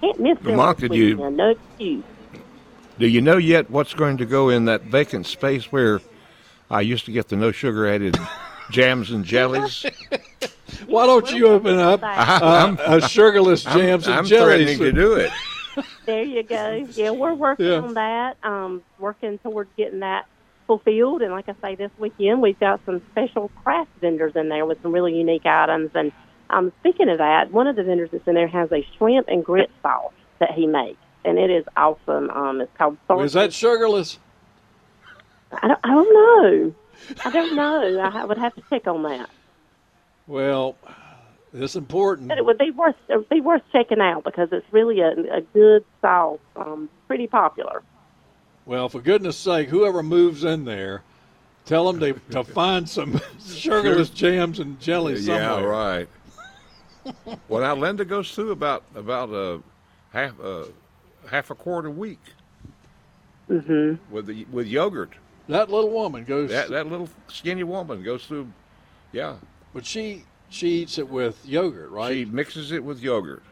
can't 0.01 0.21
miss 0.21 0.39
them 0.39 0.53
Lamont, 0.53 0.79
this 0.79 0.91
did 0.91 0.97
you- 0.97 1.31
No 1.31 1.51
excuse. 1.51 2.05
Do 2.99 3.07
you 3.07 3.21
know 3.21 3.37
yet 3.37 3.69
what's 3.71 3.93
going 3.93 4.17
to 4.19 4.25
go 4.27 4.49
in 4.49 4.65
that 4.67 4.83
vacant 4.83 5.27
space 5.27 5.71
where 5.71 6.01
I 6.71 6.81
used 6.81 7.05
to 7.07 7.13
get 7.13 7.29
the 7.29 7.37
no 7.37 7.53
sugar 7.53 7.87
added 7.87 8.17
jams 8.71 9.11
and 9.11 9.25
jellies? 9.25 9.85
Why 10.87 11.07
don't 11.07 11.33
you 11.33 11.49
open 11.49 11.79
up 11.79 12.01
uh, 12.03 12.77
a 12.87 13.01
sugarless 13.09 13.63
jams 13.65 14.09
I'm, 14.09 14.21
and 14.21 14.27
jellies? 14.29 14.77
threatening 14.77 14.79
to 14.79 14.93
do 14.93 15.15
it. 15.15 15.31
There 16.07 16.23
you 16.23 16.43
go. 16.43 16.89
Yeah, 16.97 17.11
we're 17.11 17.35
working 17.35 17.67
Yeah. 17.67 17.81
on 17.81 17.95
that. 17.95 18.37
Um, 18.43 18.83
working 18.99 19.39
towards 19.39 19.71
getting 19.77 20.01
that 20.01 20.25
fulfilled. 20.67 21.23
And 21.23 21.33
like 21.33 21.49
I 21.49 21.55
say, 21.63 21.75
this 21.75 21.91
weekend 21.99 22.41
we've 22.41 22.59
got 22.59 22.81
some 22.87 23.03
special 23.11 23.51
craft 23.63 23.91
vendors 24.01 24.33
in 24.37 24.49
there 24.49 24.65
with 24.67 24.81
some 24.83 24.93
really 24.93 25.15
unique 25.15 25.45
items. 25.47 25.91
And 25.95 26.13
um, 26.51 26.73
speaking 26.81 27.09
of 27.09 27.19
that, 27.19 27.51
one 27.53 27.67
of 27.67 27.77
the 27.77 27.83
vendors 27.83 28.11
that's 28.13 28.27
in 28.27 28.35
there 28.35 28.49
has 28.49 28.71
a 28.73 28.87
shrimp 28.97 29.27
and 29.29 29.45
grit 29.45 29.71
sauce 29.83 30.13
that 30.39 30.53
he 30.53 30.67
makes, 30.67 30.99
and 31.25 31.39
it 31.39 31.51
is 31.51 31.65
awesome. 31.77 32.31
Um, 32.31 32.61
it's 32.61 32.71
called. 32.77 32.99
Is 33.25 33.33
that 33.33 33.53
sugarless? 33.53 34.19
I 35.53 35.69
don't, 35.69 35.81
I 35.83 35.89
don't 35.89 36.15
know. 36.15 36.75
I 37.25 37.31
don't 37.31 37.55
know. 37.57 37.99
I 38.15 38.25
would 38.25 38.39
have 38.39 38.55
to 38.55 38.63
check 38.71 38.87
on 38.87 39.03
that. 39.05 39.29
Well, 40.27 40.77
it's 41.53 41.77
important. 41.77 42.29
But 42.29 42.39
it 42.39 42.45
would 42.45 42.59
be 42.59 42.71
worth 42.71 42.97
it 43.09 43.17
would 43.17 43.29
be 43.29 43.41
worth 43.41 43.63
checking 43.73 44.01
out 44.01 44.25
because 44.25 44.49
it's 44.53 44.67
really 44.73 45.01
a, 45.01 45.11
a 45.11 45.41
good 45.55 45.85
sauce. 46.01 46.39
Um, 46.57 46.89
pretty 47.07 47.27
popular. 47.27 47.83
Well, 48.65 48.89
for 48.89 49.01
goodness 49.01 49.37
sake, 49.37 49.69
whoever 49.69 50.03
moves 50.03 50.43
in 50.43 50.65
there, 50.65 51.03
tell 51.65 51.91
them 51.91 52.01
to, 52.01 52.21
to 52.33 52.43
find 52.55 52.89
some 52.89 53.21
sugarless 53.41 54.11
jams 54.11 54.59
and 54.59 54.81
jellies 54.81 55.27
Yeah, 55.27 55.57
somewhere. 55.57 55.69
right. 55.69 56.09
well, 57.49 57.61
now 57.63 57.77
Linda 57.77 58.05
goes 58.05 58.35
through 58.35 58.51
about 58.51 58.83
about 58.95 59.31
a 59.31 59.61
half 60.13 60.41
uh, 60.41 60.65
half 61.29 61.51
a 61.51 61.55
quart 61.55 61.87
a 61.87 61.91
week 61.91 62.21
hmm 63.49 63.95
with 64.11 64.27
the 64.27 64.45
with 64.51 64.67
yogurt. 64.67 65.13
That 65.49 65.71
little 65.71 65.91
woman 65.91 66.25
goes, 66.25 66.51
That 66.51 66.71
that 66.71 66.89
little 66.89 67.09
skinny 67.29 67.63
woman 67.63 68.03
goes 68.03 68.27
through. 68.27 68.49
Yeah, 69.13 69.37
but 69.77 69.85
she 69.87 70.25
she 70.49 70.69
eats 70.83 70.97
it 70.99 71.09
with 71.09 71.45
yogurt, 71.47 71.91
right? 71.91 72.13
she 72.15 72.25
mixes 72.25 72.73
it 72.73 72.83
with 72.83 73.01
yogurt, 73.01 73.43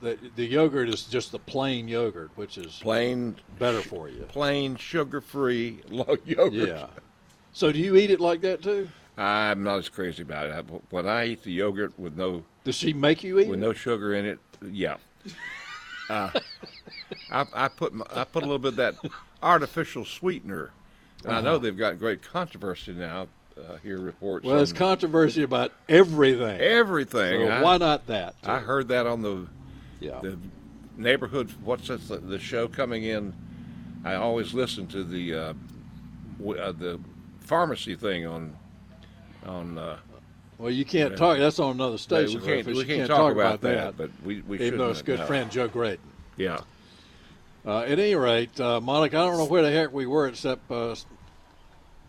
the, 0.00 0.18
the 0.36 0.44
yogurt 0.46 0.88
is 0.88 1.04
just 1.04 1.30
the 1.30 1.38
plain 1.38 1.86
yogurt, 1.88 2.30
which 2.36 2.56
is 2.58 2.78
plain 2.82 3.36
better 3.58 3.80
for 3.82 4.08
you. 4.08 4.22
plain 4.28 4.76
sugar 4.76 5.20
free 5.20 5.82
yogurt. 6.24 6.52
Yeah. 6.52 6.86
So 7.52 7.70
do 7.70 7.78
you 7.78 7.96
eat 7.96 8.10
it 8.10 8.20
like 8.20 8.40
that 8.40 8.62
too? 8.62 8.88
I'm 9.18 9.62
not 9.62 9.78
as 9.78 9.88
crazy 9.88 10.22
about 10.22 10.46
it. 10.46 10.52
I- 10.54 10.80
When 10.90 11.06
I 11.06 11.26
eat 11.26 11.42
the 11.44 11.52
yogurt 11.52 11.96
with 11.98 12.16
no 12.16 12.42
Does 12.64 12.74
she 12.76 12.92
make 12.92 13.22
you 13.22 13.38
eat? 13.38 13.48
with 13.48 13.58
it? 13.58 13.62
no 13.62 13.72
sugar 13.72 14.14
in 14.14 14.24
it, 14.24 14.38
yeah. 14.70 14.96
Uh, 16.10 16.30
I, 17.30 17.46
I 17.52 17.68
put 17.68 17.92
my, 17.94 18.04
I 18.10 18.24
put 18.24 18.42
a 18.42 18.46
little 18.46 18.58
bit 18.58 18.72
of 18.72 18.76
that 18.76 18.96
artificial 19.42 20.04
sweetener. 20.04 20.70
And 21.24 21.32
I 21.32 21.38
Uh-huh. 21.38 21.40
know 21.52 21.58
they've 21.58 21.76
got 21.76 21.98
great 21.98 22.22
controversy 22.22 22.92
now. 22.92 23.28
Uh, 23.56 23.76
here 23.84 24.00
reports. 24.00 24.44
Well, 24.44 24.56
there's 24.56 24.72
controversy 24.72 25.44
about 25.44 25.70
everything. 25.88 26.60
everything. 26.60 27.46
So 27.46 27.52
I, 27.52 27.62
why 27.62 27.76
not 27.76 28.06
that? 28.08 28.34
I 28.44 28.58
heard 28.58 28.88
that 28.88 29.06
on 29.06 29.22
the 29.22 29.46
yeah. 30.00 30.18
the 30.20 30.36
neighborhood. 30.96 31.52
What's? 31.62 31.86
The, 31.86 31.96
the 31.96 32.38
show 32.38 32.66
coming 32.66 33.04
in. 33.04 33.32
I 34.04 34.14
always 34.14 34.54
listen 34.54 34.88
to 34.88 35.04
the 35.04 35.34
uh, 35.34 35.54
w- 36.38 36.60
uh, 36.60 36.72
the 36.72 36.98
pharmacy 37.40 37.94
thing 37.94 38.26
on 38.26 38.56
on. 39.46 39.78
Uh, 39.78 39.98
Well, 40.58 40.70
you 40.70 40.84
can't 40.84 41.16
talk. 41.16 41.38
That's 41.38 41.58
on 41.60 41.76
another 41.76 41.92
we 41.92 41.98
station. 41.98 42.40
can't, 42.40 42.66
we 42.66 42.74
can't, 42.74 42.88
can't 42.88 43.08
talk, 43.08 43.32
about, 43.32 43.56
about 43.56 43.60
that, 43.60 43.96
but 43.96 44.10
we 44.24 44.40
we 44.42 44.60
even 44.60 44.78
though 44.78 44.90
it's 44.90 45.02
good 45.02 45.20
no. 45.20 45.26
friend 45.26 45.50
Joe 45.50 45.68
Graedon. 45.68 45.98
Yeah. 46.36 46.58
Uh, 47.66 47.80
at 47.80 47.98
any 47.98 48.14
rate, 48.14 48.60
uh, 48.60 48.80
Monica, 48.80 49.16
I 49.16 49.26
don't 49.26 49.38
know 49.38 49.46
where 49.46 49.62
the 49.62 49.70
heck 49.70 49.92
we 49.92 50.06
were 50.06 50.28
except 50.28 50.70
uh, 50.70 50.94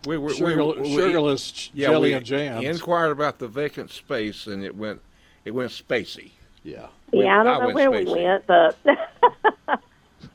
We 0.06 0.18
were 0.18 0.30
sugar, 0.34 0.64
we, 0.66 0.82
we, 0.82 0.96
sugarless 0.96 1.52
ch- 1.52 1.72
yeah, 1.74 1.88
jelly 1.90 2.10
we 2.10 2.14
and 2.16 2.26
jams. 2.26 2.66
inquired 2.66 3.12
about 3.12 3.40
the 3.40 3.48
vacant 3.48 3.92
space, 3.92 4.48
and 4.48 4.64
it 4.64 4.76
went 4.76 5.02
it 5.46 5.52
went 5.52 5.72
spacey. 5.72 6.32
yeah. 6.64 6.88
Yeah, 7.14 7.38
I 7.38 7.42
I 7.42 7.44
don't 7.44 7.60
know 7.60 7.66
went 7.68 7.76
where 7.76 7.92
we 7.92 8.06
went, 8.06 8.46
but 8.48 8.78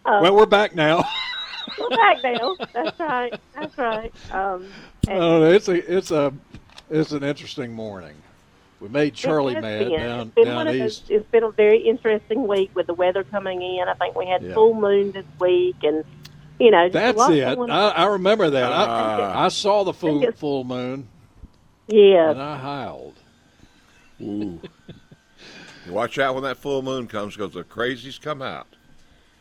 well, 0.05 0.35
we're 0.35 0.47
back 0.47 0.75
now. 0.75 1.05
we're 1.79 1.89
back 1.91 2.23
now. 2.23 2.57
That's 2.73 2.99
right. 2.99 3.41
That's 3.55 3.79
right. 3.79 4.13
Um, 4.33 4.67
and 5.09 5.23
Uh, 5.23 5.41
it's 5.55 5.69
a 5.69 5.97
it's 5.97 6.11
a 6.11 6.33
it's 6.91 7.13
an 7.13 7.23
interesting 7.23 7.73
morning. 7.73 8.15
We 8.81 8.89
made 8.89 9.13
Charlie 9.15 9.57
it 9.57 9.61
mad 9.61 9.89
been. 9.89 10.01
down 10.01 10.21
it's 10.29 10.35
been 10.35 10.45
down 10.47 10.55
one 10.57 10.69
of 10.69 10.75
those- 10.79 11.01
east. 11.01 11.11
it's 11.11 11.31
been 11.31 11.43
a 11.45 11.51
very 11.51 11.79
interesting 11.81 12.47
week 12.49 12.71
with 12.75 12.87
the 12.87 12.95
weather 12.95 13.25
coming 13.25 13.61
in. 13.63 13.87
I 13.89 13.95
think 13.95 14.17
we 14.17 14.27
had 14.27 14.43
Yeah. 14.43 14.55
full 14.55 14.73
moon 14.75 15.13
this 15.13 15.27
week, 15.39 15.77
and 15.83 16.03
you 16.61 16.71
know, 16.71 16.89
That's 16.89 17.19
it. 17.31 17.57
going 17.57 17.71
I. 17.71 17.89
I 17.89 18.07
remember 18.07 18.51
that. 18.51 18.71
Ah. 18.73 19.33
I, 19.33 19.45
I 19.47 19.49
saw 19.49 19.83
the 19.85 19.93
full 19.93 20.23
it's- 20.23 20.39
full 20.39 20.65
moon 20.65 21.09
yeah, 21.89 22.31
and 22.31 22.41
I 22.41 22.57
howled. 22.57 23.17
Ooh. 24.23 24.61
Watch 25.89 26.19
out 26.19 26.35
when 26.35 26.45
that 26.45 26.59
full 26.59 26.83
moon 26.83 27.07
comes, 27.09 27.37
because 27.37 27.53
the 27.55 27.65
crazies 27.65 28.21
come 28.21 28.43
out. 28.43 28.67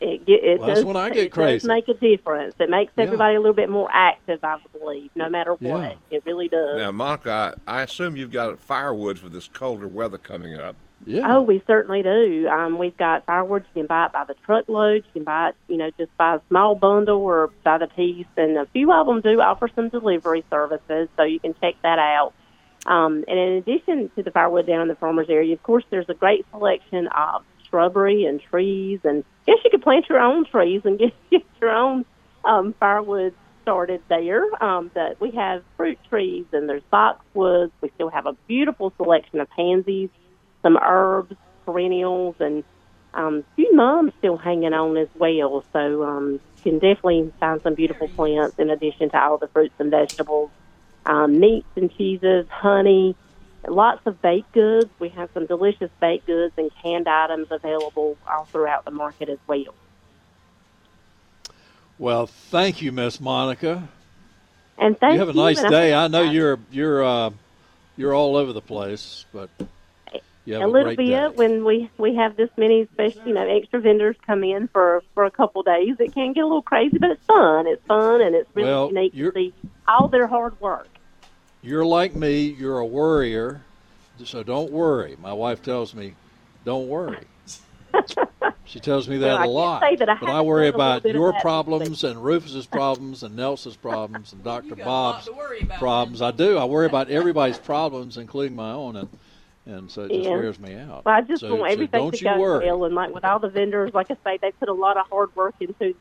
it, 0.00 0.24
get- 0.26 0.42
it 0.42 0.58
Well, 0.58 0.68
that's 0.68 0.80
does. 0.80 0.84
when 0.86 0.96
I 0.96 1.10
get 1.10 1.26
it 1.26 1.32
crazy. 1.32 1.58
does 1.58 1.68
make 1.68 1.86
a 1.88 1.94
difference. 1.94 2.54
It 2.58 2.70
makes 2.70 2.92
Yeah. 2.96 3.04
everybody 3.04 3.34
a 3.36 3.38
little 3.38 3.54
bit 3.54 3.68
more 3.68 3.88
active, 3.92 4.40
I 4.42 4.56
believe, 4.76 5.10
no 5.14 5.28
matter 5.28 5.52
what. 5.52 5.60
Yeah. 5.60 5.94
It 6.10 6.22
really 6.26 6.48
does. 6.48 6.78
Now, 6.78 6.90
Monica, 6.90 7.54
I, 7.68 7.80
I 7.80 7.82
assume 7.82 8.16
you've 8.16 8.32
got 8.32 8.58
firewood 8.58 9.18
for 9.18 9.28
this 9.28 9.46
colder 9.46 9.86
weather 9.86 10.18
coming 10.18 10.54
up. 10.56 10.74
Yeah. 11.06 11.36
Oh, 11.36 11.42
we 11.42 11.62
certainly 11.66 12.02
do. 12.02 12.46
Um, 12.48 12.78
we've 12.78 12.96
got 12.96 13.24
firewood. 13.24 13.64
You 13.74 13.82
can 13.82 13.86
buy 13.86 14.06
it 14.06 14.12
by 14.12 14.24
the 14.24 14.34
truckload. 14.44 15.04
You 15.06 15.12
can 15.12 15.24
buy 15.24 15.50
it, 15.50 15.56
you 15.68 15.76
know, 15.78 15.90
just 15.98 16.14
by 16.16 16.36
a 16.36 16.40
small 16.48 16.74
bundle 16.74 17.18
or 17.18 17.50
by 17.64 17.78
the 17.78 17.86
piece. 17.86 18.26
And 18.36 18.58
a 18.58 18.66
few 18.66 18.92
of 18.92 19.06
them 19.06 19.20
do 19.20 19.40
offer 19.40 19.68
some 19.74 19.88
delivery 19.88 20.44
services, 20.50 21.08
so 21.16 21.22
you 21.22 21.40
can 21.40 21.54
check 21.60 21.74
that 21.82 21.98
out. 21.98 22.34
Um, 22.86 23.24
and 23.28 23.38
in 23.38 23.52
addition 23.54 24.10
to 24.16 24.22
the 24.22 24.30
firewood 24.30 24.66
down 24.66 24.82
in 24.82 24.88
the 24.88 24.94
farmers 24.94 25.28
area, 25.30 25.54
of 25.54 25.62
course, 25.62 25.84
there's 25.90 26.08
a 26.08 26.14
great 26.14 26.44
selection 26.50 27.08
of 27.08 27.44
shrubbery 27.68 28.24
and 28.24 28.40
trees. 28.40 29.00
And 29.04 29.24
guess 29.46 29.56
you 29.64 29.70
could 29.70 29.82
plant 29.82 30.06
your 30.08 30.20
own 30.20 30.44
trees 30.44 30.82
and 30.84 30.98
get, 30.98 31.12
get 31.30 31.42
your 31.60 31.70
own 31.70 32.04
um, 32.44 32.74
firewood 32.78 33.34
started 33.62 34.02
there. 34.08 34.44
Um, 34.62 34.90
that 34.94 35.18
we 35.20 35.30
have 35.32 35.62
fruit 35.76 35.98
trees 36.10 36.44
and 36.52 36.68
there's 36.68 36.82
boxwoods. 36.92 37.70
We 37.80 37.90
still 37.94 38.10
have 38.10 38.26
a 38.26 38.34
beautiful 38.46 38.92
selection 38.98 39.40
of 39.40 39.48
pansies 39.50 40.10
some 40.62 40.78
herbs, 40.80 41.34
perennials, 41.64 42.36
and 42.40 42.64
um, 43.14 43.38
a 43.38 43.54
few 43.56 43.74
mums 43.74 44.12
still 44.18 44.36
hanging 44.36 44.72
on 44.72 44.96
as 44.96 45.08
well. 45.16 45.64
So 45.72 46.04
um, 46.04 46.32
you 46.32 46.62
can 46.62 46.74
definitely 46.74 47.32
find 47.40 47.60
some 47.62 47.74
beautiful 47.74 48.08
plants 48.08 48.58
in 48.58 48.70
addition 48.70 49.10
to 49.10 49.18
all 49.20 49.38
the 49.38 49.48
fruits 49.48 49.74
and 49.78 49.90
vegetables, 49.90 50.50
um, 51.06 51.40
meats 51.40 51.68
and 51.76 51.94
cheeses, 51.96 52.46
honey, 52.48 53.16
lots 53.66 54.06
of 54.06 54.20
baked 54.22 54.52
goods. 54.52 54.90
We 54.98 55.08
have 55.10 55.30
some 55.34 55.46
delicious 55.46 55.90
baked 56.00 56.26
goods 56.26 56.54
and 56.56 56.70
canned 56.82 57.08
items 57.08 57.48
available 57.50 58.16
all 58.28 58.44
throughout 58.44 58.84
the 58.84 58.90
market 58.90 59.28
as 59.28 59.38
well. 59.46 59.74
Well, 61.98 62.26
thank 62.26 62.80
you, 62.80 62.92
Miss 62.92 63.20
Monica. 63.20 63.88
And 64.78 64.98
thank 64.98 65.14
you 65.14 65.18
have 65.20 65.28
a 65.28 65.34
nice 65.34 65.60
day. 65.60 65.90
think 65.90 65.94
I 65.94 66.08
know 66.08 66.22
you're 66.22 66.58
you're 66.70 67.04
uh, 67.04 67.30
you're 67.98 68.14
all 68.14 68.36
over 68.36 68.54
the 68.54 68.62
place, 68.62 69.26
but 69.30 69.50
a 70.58 70.66
a, 70.66 70.68
little 70.68 70.94
great 70.94 70.98
bit 70.98 71.06
day. 71.30 71.36
when 71.36 71.64
we 71.64 71.90
we 71.98 72.14
have 72.16 72.36
this 72.36 72.50
many 72.56 72.86
special 72.92 73.22
you 73.26 73.32
know 73.34 73.46
extra 73.46 73.80
vendors 73.80 74.16
come 74.26 74.42
in 74.44 74.68
for 74.68 75.02
for 75.14 75.24
a 75.24 75.30
couple 75.30 75.62
days 75.62 75.96
it 76.00 76.12
can 76.12 76.32
get 76.32 76.40
a 76.42 76.46
little 76.46 76.62
crazy 76.62 76.98
but 76.98 77.10
it's 77.10 77.24
fun 77.26 77.66
it's 77.66 77.84
fun 77.86 78.20
and 78.20 78.34
it's 78.34 78.48
really 78.56 78.68
Well, 78.68 78.88
unique 78.88 79.12
to 79.12 79.18
you're- 79.18 79.32
see 79.34 79.54
all 79.88 80.08
their 80.08 80.26
hard 80.26 80.60
work 80.60 80.88
You're 81.62 81.84
like 81.86 82.14
me. 82.14 82.42
You're 82.58 82.78
a 82.78 82.86
worrier, 82.86 83.62
so 84.24 84.42
don't 84.42 84.70
worry. 84.72 85.16
My 85.20 85.32
wife 85.32 85.62
tells 85.62 85.94
me, 85.94 86.14
"Don't 86.64 86.88
worry." 86.88 87.26
she 88.64 88.80
tells 88.80 89.08
me 89.08 89.18
that 89.24 89.26
Well, 89.26 89.36
I 89.36 89.40
a 89.40 89.44
can't 89.44 89.52
lot. 89.52 89.82
say 89.82 89.96
that 89.96 90.08
I 90.08 90.16
but 90.20 90.28
I 90.30 90.40
worry 90.42 90.70
done 90.70 90.74
a 90.74 90.78
little 90.78 91.00
about 91.00 91.14
your 91.14 91.32
problems 91.40 92.04
and 92.04 92.22
Rufus's 92.24 92.66
problems 92.66 93.22
and 93.22 93.36
Nelson's 93.36 93.76
problems 93.76 94.32
and 94.32 94.42
Dr. 94.44 94.68
You 94.68 94.76
got 94.76 94.86
a 94.86 94.90
lot 94.90 95.12
Bob's 95.14 95.26
to 95.26 95.32
worry 95.32 95.60
about, 95.62 95.78
problems. 95.78 96.22
I 96.22 96.30
do. 96.30 96.56
I 96.58 96.64
worry 96.64 96.86
about 96.86 97.10
everybody's 97.10 97.58
problems, 97.58 98.16
including 98.16 98.56
my 98.56 98.70
own, 98.72 98.96
and 98.96 99.08
and 99.66 99.90
so 99.90 100.02
it 100.04 100.08
just 100.08 100.20
Yeah. 100.24 100.30
wears 100.30 100.58
me 100.58 100.74
out. 100.74 101.04
well, 101.04 101.14
I 101.14 101.20
just 101.20 101.40
so, 101.40 101.54
want 101.54 101.72
everything 101.72 102.00
don't 102.00 102.14
to 102.14 102.24
go 102.24 102.38
worry. 102.38 102.66
well 102.66 102.84
and 102.84 102.94
like 102.94 103.12
with 103.14 103.24
all 103.24 103.38
the 103.38 103.48
vendors 103.48 103.92
like 103.94 104.10
I 104.10 104.16
say 104.24 104.38
they 104.40 104.52
put 104.52 104.68
a 104.68 104.72
lot 104.72 104.96
of 104.96 105.06
hard 105.08 105.34
work 105.36 105.54
into 105.60 105.94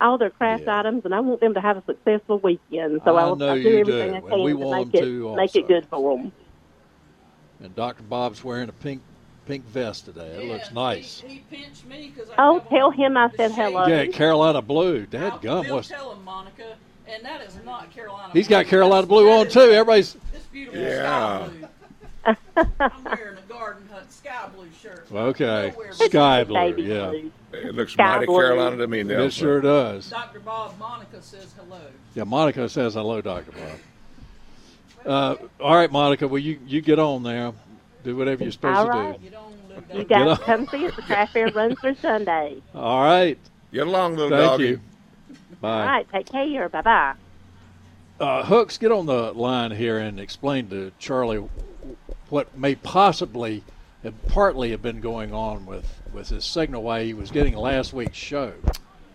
all 0.00 0.16
their 0.16 0.30
craft 0.30 0.64
Yeah. 0.66 0.78
items 0.80 1.04
and 1.04 1.14
I 1.14 1.20
want 1.20 1.40
them 1.40 1.54
to 1.54 1.60
have 1.60 1.76
a 1.76 1.84
successful 1.84 2.38
weekend 2.38 3.00
so 3.04 3.16
I 3.16 3.22
I'll, 3.22 3.36
know 3.36 3.48
I'll 3.50 3.56
you 3.58 3.62
do 3.64 3.78
everything 3.80 4.08
do, 4.10 4.14
I 4.14 4.18
and 4.18 4.28
can 4.28 4.42
we 4.42 4.52
to 4.52 4.58
make 4.58 4.92
them 4.92 5.02
it 5.02 5.04
to 5.04 5.36
make 5.36 5.56
it 5.56 5.68
good 5.68 5.86
for 5.88 6.16
them 6.16 6.32
And 7.62 7.74
Dr. 7.76 8.02
Bob's 8.04 8.42
wearing 8.44 8.68
a 8.68 8.72
pink 8.72 9.02
pink 9.46 9.64
vest 9.66 10.04
today. 10.04 10.44
It 10.44 10.48
looks 10.48 10.70
nice. 10.70 11.20
He, 11.26 11.34
he 11.34 11.38
pinched 11.50 11.84
me 11.86 12.12
because 12.14 12.30
I 12.30 12.34
Oh, 12.38 12.60
tell 12.70 12.90
him 12.92 13.16
I 13.16 13.28
said 13.36 13.50
shade. 13.50 13.56
hello. 13.56 13.86
Yeah, 13.86 14.06
Carolina 14.06 14.62
blue. 14.62 15.00
I'll- 15.00 15.06
Dad 15.06 15.40
gum. 15.42 15.64
Bill, 15.66 15.74
What's 15.76 15.88
tell 15.88 16.12
him, 16.12 16.22
Monica, 16.24 16.76
and 17.08 17.24
that 17.24 17.40
is 17.42 17.58
not 17.64 17.90
Carolina. 17.90 18.32
He's 18.32 18.46
blue. 18.46 18.56
got 18.56 18.66
Carolina 18.66 19.06
blue 19.08 19.24
that 19.24 19.38
on 19.40 19.48
too. 19.48 19.60
Everybody's 19.72 20.12
This 20.32 20.42
beautiful 20.52 20.80
Yeah. 20.80 21.48
Sky 22.34 22.62
blue. 22.64 22.72
I'm 22.80 23.04
wearing 23.04 23.38
a 23.38 23.52
garden 23.52 23.88
hut 23.92 24.12
sky 24.12 24.48
blue 24.54 24.68
shirt. 24.82 25.06
okay. 25.12 25.70
Nowhere 25.72 25.92
Sky 25.92 26.44
Baby 26.44 26.82
blue. 26.82 26.94
Yeah. 26.94 27.08
blue. 27.10 27.32
It 27.52 27.74
looks 27.74 27.92
Sky 27.92 28.14
mighty 28.14 28.26
blue. 28.26 28.36
Carolina 28.40 28.76
to 28.76 28.86
me 28.86 29.02
now. 29.02 29.22
It 29.22 29.32
sure 29.32 29.60
does. 29.60 30.08
Dr. 30.10 30.40
Bob 30.40 30.78
Monica 30.78 31.20
says 31.22 31.52
hello. 31.58 31.80
Yeah, 32.14 32.24
Monica 32.24 32.68
says 32.68 32.94
hello, 32.94 33.20
Doctor 33.20 33.52
Bob. 33.52 33.78
Uh, 35.06 35.62
all 35.62 35.74
right, 35.76 35.90
Monica. 35.90 36.28
Well, 36.28 36.38
you 36.38 36.58
you 36.66 36.80
get 36.80 36.98
on 36.98 37.22
there. 37.22 37.52
Do 38.04 38.16
whatever 38.16 38.42
you're 38.44 38.52
supposed 38.52 38.78
All 38.78 38.84
to 38.86 38.90
right. 38.90 39.18
do. 39.18 39.24
You 39.24 39.30
don't 39.30 39.68
live 39.68 39.84
you 39.94 40.04
down 40.04 40.26
guys 40.28 40.38
come 40.38 40.66
see 40.68 40.86
us 40.86 40.96
the 40.96 41.02
craft 41.02 41.32
fair 41.34 41.48
runs 41.52 41.78
through 41.80 41.96
Sunday 41.96 42.62
All 42.74 43.02
right. 43.02 43.38
Get 43.72 43.86
along, 43.86 44.16
little 44.16 44.30
Thank 44.30 44.50
doggy. 44.52 44.64
you. 44.68 44.80
Bye. 45.60 45.80
all 45.82 45.86
right 45.86 46.06
take 46.10 46.26
care 46.32 46.68
bye 46.70 46.80
bye 46.80 47.14
Uh, 48.18 48.42
Hooks, 48.44 48.78
get 48.78 48.90
on 48.90 49.04
the 49.06 49.32
line 49.32 49.70
here 49.70 49.98
and 49.98 50.18
explain 50.18 50.68
to 50.70 50.90
Charlie 50.98 51.42
what 52.30 52.56
may 52.56 52.74
possibly, 52.74 53.62
have 54.02 54.14
partly 54.28 54.70
have 54.70 54.82
been 54.82 55.00
going 55.00 55.32
on 55.34 55.66
with 55.66 55.86
with 56.12 56.28
his 56.30 56.44
signal 56.44 56.82
why 56.82 57.04
he 57.04 57.14
was 57.14 57.30
getting 57.30 57.54
last 57.56 57.92
week's 57.92 58.16
show. 58.16 58.52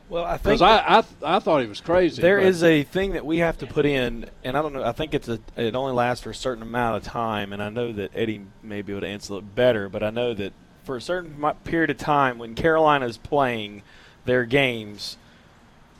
Well, 0.08 0.24
I 0.24 0.38
think 0.38 0.60
Because 0.60 0.62
I, 0.62 1.00
I 1.24 1.36
I 1.38 1.40
thought 1.40 1.62
he 1.62 1.68
was 1.68 1.82
crazy. 1.82 2.22
there 2.22 2.38
is 2.40 2.62
a 2.64 2.84
thing 2.84 3.14
that 3.14 3.26
we 3.26 3.40
have 3.40 3.58
to 3.58 3.68
put 3.68 3.86
in, 3.88 4.30
and 4.44 4.56
I 4.56 4.62
don't 4.62 4.72
know. 4.74 4.84
I 4.84 4.92
think 4.92 5.14
it's 5.16 5.28
a. 5.28 5.40
It 5.58 5.76
only 5.76 5.94
lasts 5.94 6.24
for 6.24 6.30
a 6.30 6.36
certain 6.36 6.62
amount 6.62 6.98
of 6.98 7.04
time, 7.04 7.52
and 7.54 7.62
I 7.64 7.70
know 7.70 7.92
that 7.94 8.12
Eddie 8.14 8.42
may 8.62 8.82
be 8.84 8.94
able 8.94 9.02
to 9.02 9.08
answer 9.08 9.38
it 9.38 9.56
better. 9.56 9.90
But 9.90 10.04
I 10.04 10.12
know 10.12 10.34
that 10.36 10.54
for 10.84 10.96
a 10.96 11.02
certain 11.02 11.44
period 11.64 11.90
of 11.90 11.98
time, 11.98 12.38
when 12.38 12.54
Carolina 12.54 13.08
is 13.08 13.18
playing 13.18 13.82
their 14.26 14.46
games, 14.46 15.18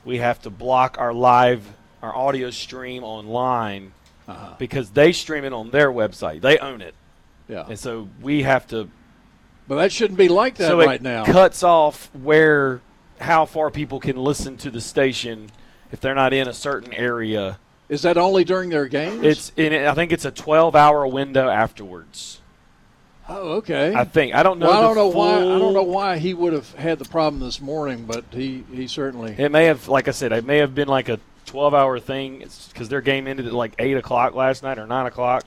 we 0.04 0.18
have 0.18 0.40
to 0.42 0.50
block 0.50 0.96
our 1.00 1.12
live, 1.12 1.66
our 2.00 2.14
audio 2.14 2.50
stream 2.50 3.02
online 3.02 3.92
Uh-huh. 4.28 4.54
because 4.58 4.90
they 4.90 5.10
stream 5.12 5.42
it 5.44 5.52
on 5.52 5.70
their 5.70 5.90
website. 5.90 6.40
They 6.42 6.58
own 6.58 6.80
it, 6.80 6.94
yeah. 7.48 7.66
and 7.68 7.78
so 7.78 8.08
we 8.22 8.42
have 8.42 8.66
to 8.68 8.88
But 9.68 9.76
that 9.76 9.92
shouldn't 9.92 10.18
be 10.18 10.28
like 10.28 10.56
that 10.56 10.68
so 10.68 10.78
right 10.78 10.96
it 10.96 11.02
now. 11.02 11.24
cuts 11.24 11.62
off 11.62 12.10
where 12.14 12.80
how 13.20 13.46
far 13.46 13.70
people 13.70 13.98
can 14.00 14.16
listen 14.16 14.56
to 14.58 14.70
the 14.70 14.80
station 14.80 15.50
if 15.92 16.00
they're 16.00 16.14
not 16.14 16.32
in 16.32 16.48
a 16.48 16.52
certain 16.52 16.92
area. 16.92 17.58
Is 17.88 18.02
that 18.02 18.16
only 18.18 18.44
during 18.44 18.68
their 18.70 18.86
games? 18.88 19.22
It's 19.24 19.52
in 19.56 19.72
I 19.72 19.94
think 19.94 20.12
it's 20.12 20.24
a 20.24 20.32
12-hour 20.32 21.06
window 21.06 21.48
afterwards. 21.48 22.40
oh 23.28 23.52
okay. 23.58 23.94
I 23.94 24.04
think 24.04 24.34
I 24.34 24.42
don't 24.42 24.58
know. 24.58 24.66
well, 24.66 24.78
I 24.78 24.82
don't 24.82 24.96
know 24.96 25.08
why. 25.08 25.36
I 25.36 25.58
don't 25.58 25.72
know 25.74 25.82
why 25.84 26.18
he 26.18 26.34
would 26.34 26.52
have 26.52 26.72
had 26.74 26.98
the 26.98 27.04
problem 27.04 27.40
this 27.40 27.60
morning, 27.60 28.04
but 28.04 28.24
he 28.32 28.64
he 28.72 28.86
certainly. 28.88 29.34
It 29.38 29.50
may 29.52 29.66
have, 29.66 29.88
like 29.88 30.08
I 30.08 30.10
said, 30.10 30.32
it 30.32 30.44
may 30.44 30.58
have 30.58 30.74
been 30.74 30.88
like 30.88 31.08
a 31.08 31.20
12-hour 31.46 32.00
thing 32.00 32.44
because 32.72 32.88
their 32.88 33.00
game 33.00 33.28
ended 33.28 33.46
at 33.46 33.52
like 33.52 33.72
eight 33.78 33.96
o'clock 33.96 34.34
last 34.34 34.62
night 34.64 34.78
or 34.80 34.86
nine 34.86 35.06
o'clock. 35.06 35.44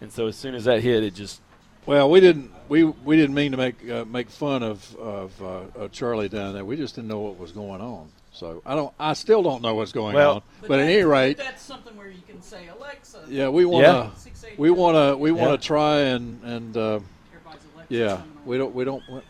And 0.00 0.12
so 0.12 0.26
as 0.26 0.36
soon 0.36 0.54
as 0.54 0.64
that 0.64 0.80
hit, 0.82 1.02
it 1.02 1.14
just 1.14 1.40
Well, 1.86 2.10
we 2.10 2.20
didn't 2.20 2.50
we 2.68 2.84
we 2.84 3.16
didn't 3.16 3.34
mean 3.34 3.52
to 3.52 3.56
make 3.58 3.88
uh, 3.90 4.04
make 4.04 4.30
fun 4.30 4.62
of 4.62 4.94
of, 4.96 5.42
uh, 5.42 5.80
of 5.80 5.92
Charlie 5.92 6.28
down 6.28 6.54
there. 6.54 6.64
We 6.64 6.76
just 6.76 6.94
didn't 6.94 7.08
know 7.08 7.20
what 7.20 7.38
was 7.38 7.52
going 7.52 7.80
on. 7.80 8.08
So 8.32 8.62
I 8.66 8.74
don't. 8.74 8.92
I 8.98 9.12
still 9.12 9.42
don't 9.42 9.62
know 9.62 9.74
what's 9.74 9.92
going 9.92 10.14
Well- 10.14 10.36
on. 10.36 10.42
But, 10.66 10.80
at 10.80 10.88
any 10.88 11.02
rate, 11.04 11.36
that's 11.36 11.62
something 11.62 11.96
where 11.96 12.08
you 12.08 12.22
can 12.26 12.42
say 12.42 12.66
Alexa. 12.68 13.24
yeah, 13.28 13.48
we 13.48 13.64
want 13.64 13.84
to 13.86 13.92
Yeah. 13.92 14.50
to 14.50 14.60
we 14.60 14.70
want 14.70 14.96
to 14.96 15.16
we 15.16 15.30
want 15.30 15.50
Yeah. 15.50 15.56
to 15.56 15.62
try 15.62 15.98
and 16.00 16.42
and 16.42 16.76
uh, 16.76 16.80
Alexa. 16.80 17.86
yeah, 17.90 18.22
we 18.44 18.58
don't 18.58 18.74
we 18.74 18.84
don't. 18.84 19.02
want- 19.08 19.24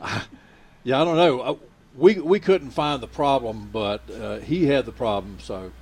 yeah, 0.84 1.00
I 1.00 1.04
don't 1.04 1.16
know. 1.16 1.40
Uh, 1.40 1.54
We 1.96 2.14
we 2.20 2.38
couldn't 2.40 2.70
find 2.70 3.02
the 3.02 3.08
problem, 3.08 3.68
but 3.72 4.00
uh, 4.08 4.38
he 4.38 4.64
had 4.66 4.86
the 4.86 4.92
problem. 4.92 5.38
So 5.40 5.72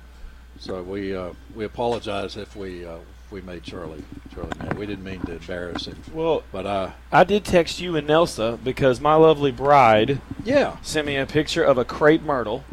so 0.59 0.81
we 0.81 1.15
uh, 1.15 1.29
we 1.55 1.63
apologize 1.65 2.35
if 2.35 2.55
we 2.55 2.83
uh, 2.85 2.95
if 2.95 3.18
we 3.31 3.41
made 3.41 3.63
Charlie 3.63 4.03
Charlie 4.33 4.51
mad. 4.59 4.77
We 4.77 4.85
didn't 4.85 5.03
mean 5.03 5.21
to 5.21 5.33
embarrass 5.33 5.85
him. 5.85 6.01
well. 6.13 6.43
But 6.51 6.65
uh, 6.65 6.91
I 7.11 7.23
did 7.23 7.45
text 7.45 7.79
you 7.79 7.95
and 7.95 8.07
Nelson 8.07 8.59
because 8.63 8.99
my 8.99 9.15
lovely 9.15 9.51
bride 9.51 10.19
yeah, 10.43 10.77
sent 10.81 11.05
me 11.07 11.15
a 11.17 11.25
picture 11.25 11.63
of 11.63 11.77
a 11.77 11.85
crepe 11.85 12.21
myrtle, 12.23 12.63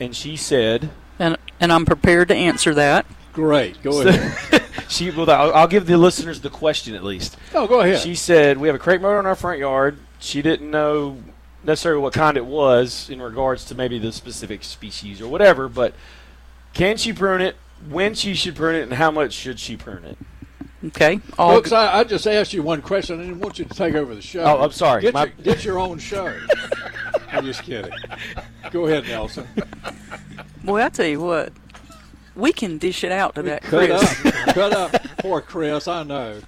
and 0.00 0.14
she 0.14 0.36
said 0.36 0.90
And 1.18 1.36
and 1.60 1.72
I'm 1.72 1.84
prepared 1.86 2.28
to 2.28 2.34
answer 2.34 2.74
that. 2.74 3.06
great. 3.32 3.82
Go 3.82 4.00
ahead. 4.06 4.62
she. 4.88 5.10
Well, 5.10 5.30
I'll, 5.30 5.54
I'll 5.54 5.68
give 5.68 5.86
the 5.86 5.96
listeners 5.96 6.40
the 6.40 6.50
question 6.50 6.94
at 6.94 7.04
least. 7.04 7.36
oh, 7.54 7.66
go 7.66 7.80
ahead. 7.80 8.00
She 8.00 8.14
said 8.14 8.58
we 8.58 8.68
have 8.68 8.74
a 8.74 8.78
crepe 8.78 9.00
myrtle 9.00 9.20
in 9.20 9.26
our 9.26 9.36
front 9.36 9.58
yard. 9.58 9.98
She 10.18 10.42
didn't 10.42 10.70
know 10.70 11.18
necessarily 11.64 12.00
what 12.02 12.12
kind 12.12 12.36
it 12.36 12.44
was 12.46 13.08
in 13.10 13.20
regards 13.22 13.64
to 13.66 13.74
maybe 13.74 13.98
the 13.98 14.12
specific 14.12 14.64
species 14.64 15.20
or 15.20 15.28
whatever, 15.28 15.68
but 15.68 15.94
can 16.74 16.96
she 16.96 17.12
prune 17.12 17.40
it? 17.40 17.56
When 17.88 18.14
she 18.14 18.34
should 18.34 18.56
prune 18.56 18.76
it, 18.76 18.82
and 18.82 18.92
how 18.92 19.10
much 19.10 19.32
should 19.32 19.58
she 19.58 19.76
prune 19.76 20.04
it? 20.04 20.18
Okay. 20.86 21.20
All 21.38 21.52
Folks, 21.54 21.72
I, 21.72 21.98
I 22.00 22.04
just 22.04 22.26
asked 22.26 22.52
you 22.52 22.62
one 22.62 22.82
question. 22.82 23.18
I 23.20 23.24
didn't 23.24 23.40
want 23.40 23.58
you 23.58 23.64
to 23.64 23.74
take 23.74 23.94
over 23.94 24.14
the 24.14 24.22
show. 24.22 24.42
Oh, 24.44 24.62
I'm 24.62 24.70
sorry. 24.72 25.02
Get, 25.02 25.14
My- 25.14 25.24
your, 25.24 25.32
get 25.42 25.64
your 25.64 25.78
own 25.78 25.98
show. 25.98 26.32
I'm 27.32 27.44
just 27.44 27.62
kidding. 27.62 27.92
Go 28.70 28.86
ahead, 28.86 29.04
Nelson. 29.04 29.46
boy, 30.64 30.82
I 30.82 30.88
tell 30.88 31.06
you 31.06 31.20
what, 31.20 31.52
we 32.36 32.52
can 32.52 32.78
dish 32.78 33.02
it 33.04 33.12
out 33.12 33.34
to 33.34 33.42
that 33.42 33.62
Cut 33.62 33.88
Chris. 33.88 34.26
up. 34.26 34.54
Cut 34.54 34.72
up. 34.72 35.02
Poor 35.18 35.40
Chris. 35.40 35.88
I 35.88 36.04
know. 36.04 36.40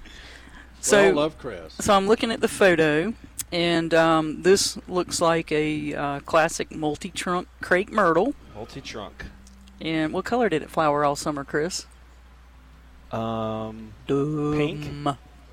So 0.79 1.01
we 1.03 1.09
all 1.09 1.15
love 1.15 1.37
Chris. 1.37 1.73
So 1.79 1.93
I'm 1.93 2.07
looking 2.07 2.31
at 2.31 2.39
the 2.41 2.47
photo, 2.47 3.13
and 3.51 3.93
um, 3.93 4.41
this 4.43 4.77
looks 4.87 5.19
like 5.21 5.51
a 5.51 5.93
uh, 5.93 6.19
classic 6.21 6.71
multi-trunk 6.73 7.47
crepe 7.61 7.91
myrtle. 7.91 8.33
Multi 8.55 8.79
trunk. 8.81 9.25
And 9.81 10.13
what 10.13 10.25
color 10.25 10.47
did 10.47 10.61
it 10.61 10.69
flower 10.69 11.03
all 11.03 11.15
summer, 11.15 11.43
Chris? 11.43 11.85
Um, 13.11 13.93
Pink. 14.07 14.87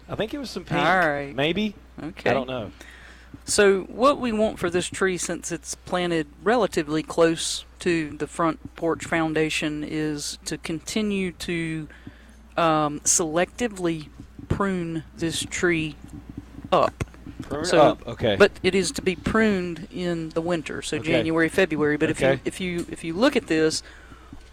I 0.08 0.14
think 0.14 0.32
it 0.32 0.38
was 0.38 0.50
some 0.50 0.64
pink. 0.64 0.80
All 0.80 0.98
right. 0.98 1.34
Maybe. 1.34 1.74
Okay. 2.02 2.30
I 2.30 2.34
don't 2.34 2.46
know. 2.46 2.70
So 3.44 3.82
what 3.84 4.18
we 4.20 4.32
want 4.32 4.58
for 4.58 4.70
this 4.70 4.86
tree, 4.86 5.16
since 5.18 5.50
it's 5.50 5.74
planted 5.74 6.26
relatively 6.42 7.02
close 7.02 7.64
to 7.80 8.10
the 8.16 8.26
front 8.26 8.74
porch 8.76 9.04
foundation, 9.04 9.84
is 9.86 10.38
to 10.44 10.56
continue 10.58 11.32
to 11.32 11.88
um, 12.56 13.00
selectively 13.00 14.08
prune 14.48 15.04
this 15.16 15.40
tree 15.42 15.96
up. 16.70 17.04
Prune 17.42 17.64
So- 17.64 17.80
up. 17.80 18.06
Okay. 18.06 18.36
But 18.36 18.52
it 18.62 18.74
is 18.74 18.92
to 18.92 19.02
be 19.02 19.16
pruned 19.16 19.88
in 19.92 20.30
the 20.30 20.40
winter, 20.40 20.80
so 20.82 20.98
Okay. 20.98 21.12
January, 21.12 21.48
February. 21.48 21.96
But 21.96 22.10
if 22.10 22.20
you 22.20 22.40
if 22.44 22.60
you 22.60 22.86
if 22.90 23.04
you 23.04 23.14
look 23.14 23.36
at 23.36 23.46
this, 23.46 23.82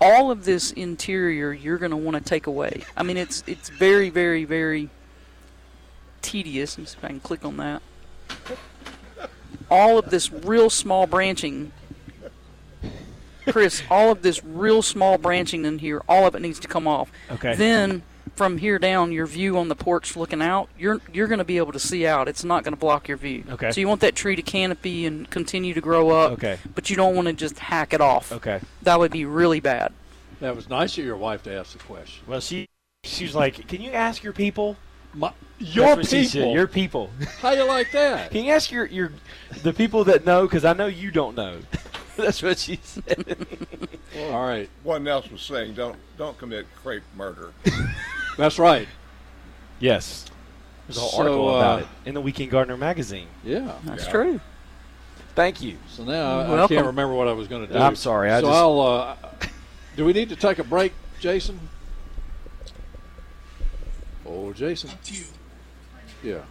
all 0.02 0.32
of 0.32 0.46
this 0.46 0.72
interior 0.72 1.54
you're 1.54 1.78
going 1.78 1.92
to 1.92 1.98
want 1.98 2.18
to 2.18 2.24
take 2.24 2.48
away. 2.48 2.84
I 2.96 3.04
mean, 3.04 3.18
it's 3.18 3.44
it's 3.48 3.70
very 3.70 4.10
very 4.10 4.46
very 4.46 4.90
tedious. 6.22 6.78
Let 6.78 6.82
me 6.82 6.86
see 6.88 6.98
if 6.98 7.06
I 7.06 7.08
can 7.10 7.20
click 7.20 7.46
on 7.46 7.58
that. 7.58 7.82
All 9.70 9.98
of 9.98 10.10
this 10.10 10.32
real 10.32 10.70
small 10.70 11.08
branching, 11.08 11.72
Chris. 13.48 13.82
All 13.90 14.12
of 14.12 14.22
this 14.22 14.44
real 14.44 14.82
small 14.82 15.18
branching 15.18 15.66
in 15.66 15.80
here, 15.80 16.02
all 16.08 16.28
of 16.28 16.36
it 16.36 16.42
needs 16.42 16.60
to 16.60 16.68
come 16.68 16.88
off. 16.88 17.12
okay. 17.32 17.56
Then 17.56 18.04
from 18.36 18.58
here 18.58 18.78
down, 18.80 19.12
your 19.12 19.26
view 19.26 19.58
on 19.58 19.70
the 19.70 19.76
porch 19.76 20.16
looking 20.16 20.42
out, 20.42 20.70
you're 20.78 21.02
you're 21.14 21.28
going 21.28 21.40
to 21.40 21.46
be 21.46 21.58
able 21.58 21.72
to 21.72 21.80
see 21.80 22.06
out. 22.06 22.28
It's 22.28 22.44
not 22.44 22.64
going 22.64 22.74
to 22.74 22.80
block 22.80 23.08
your 23.08 23.18
view. 23.18 23.44
Okay. 23.50 23.72
So 23.72 23.82
you 23.82 23.88
want 23.88 24.02
that 24.02 24.16
tree 24.16 24.36
to 24.36 24.42
canopy 24.42 25.06
and 25.06 25.30
continue 25.30 25.74
to 25.74 25.82
grow 25.82 26.10
up. 26.10 26.34
Okay. 26.34 26.60
But 26.74 26.90
you 26.90 26.96
don't 26.96 27.16
want 27.16 27.28
to 27.28 27.34
just 27.34 27.60
hack 27.60 27.94
it 27.94 28.02
off. 28.02 28.32
Okay. 28.32 28.60
That 28.84 29.00
would 29.00 29.12
be 29.12 29.26
really 29.26 29.60
bad. 29.60 29.94
That 30.42 30.56
was 30.56 30.70
nice 30.70 30.98
of 30.98 31.06
your 31.06 31.18
wife 31.18 31.44
to 31.44 31.54
ask 31.54 31.74
the 31.74 31.80
question. 31.80 32.24
Well, 32.28 32.42
she 32.42 32.68
she 33.04 33.24
was 33.24 33.36
like, 33.36 33.68
"Can 33.68 33.82
you 33.82 33.92
ask 33.92 34.24
your 34.24 34.34
people?" 34.34 34.78
My, 35.14 35.32
your 35.60 35.86
That's 35.86 35.98
what 35.98 36.08
she 36.08 36.26
said, 36.26 36.40
people. 36.40 36.54
Your 36.54 36.68
people. 36.68 37.10
How 37.40 37.52
you 37.52 37.66
like 37.66 37.92
that? 37.92 38.32
Can 38.32 38.44
you 38.44 38.52
ask 38.52 38.72
your 38.72 38.86
your 38.86 39.14
the 39.64 39.72
people 39.72 40.04
that 40.06 40.26
know? 40.26 40.44
Because 40.44 40.66
I 40.66 40.74
know 40.74 40.88
you 40.88 41.12
don't 41.12 41.36
know. 41.36 41.60
That's 42.18 42.42
what 42.42 42.60
she 42.60 42.80
said. 42.84 43.46
All 44.18 44.46
right. 44.46 44.70
One 44.84 45.08
else 45.08 45.30
was 45.30 45.42
saying, 45.42 45.74
don't 45.74 45.98
don't 46.18 46.38
commit 46.38 46.66
crepe 46.82 47.04
murder. 47.16 47.54
That's 48.38 48.60
right. 48.60 48.88
yes. 49.80 50.26
There's 50.88 50.98
a 50.98 51.02
whole 51.02 51.10
So, 51.10 51.18
article 51.18 51.56
about 51.58 51.80
uh, 51.80 51.84
it 51.84 51.88
in 52.10 52.14
the 52.14 52.22
Weekend 52.22 52.52
Gardener 52.52 52.78
magazine. 52.78 53.28
Yeah. 53.44 53.74
That's 53.86 54.06
Yeah. 54.06 54.12
true. 54.12 54.40
Thank 55.34 55.62
you. 55.62 55.78
So 55.90 56.04
now 56.04 56.40
I, 56.40 56.44
I 56.46 56.50
Welcome. 56.50 56.76
can't 56.76 56.88
remember 56.88 57.16
what 57.16 57.28
I 57.28 57.34
was 57.34 57.48
going 57.48 57.66
to 57.68 57.74
do. 57.74 57.80
I'm 57.80 57.96
sorry, 57.96 58.30
I 58.32 58.40
so 58.40 58.48
just- 58.48 58.56
I'll. 58.58 58.80
Uh, 58.82 59.16
do 59.98 60.06
we 60.06 60.14
need 60.14 60.30
to 60.30 60.36
take 60.36 60.60
a 60.60 60.64
break, 60.64 60.94
Jason? 61.20 61.60
Oh, 64.26 64.54
Jason. 64.54 64.90
Yeah. 66.24 66.42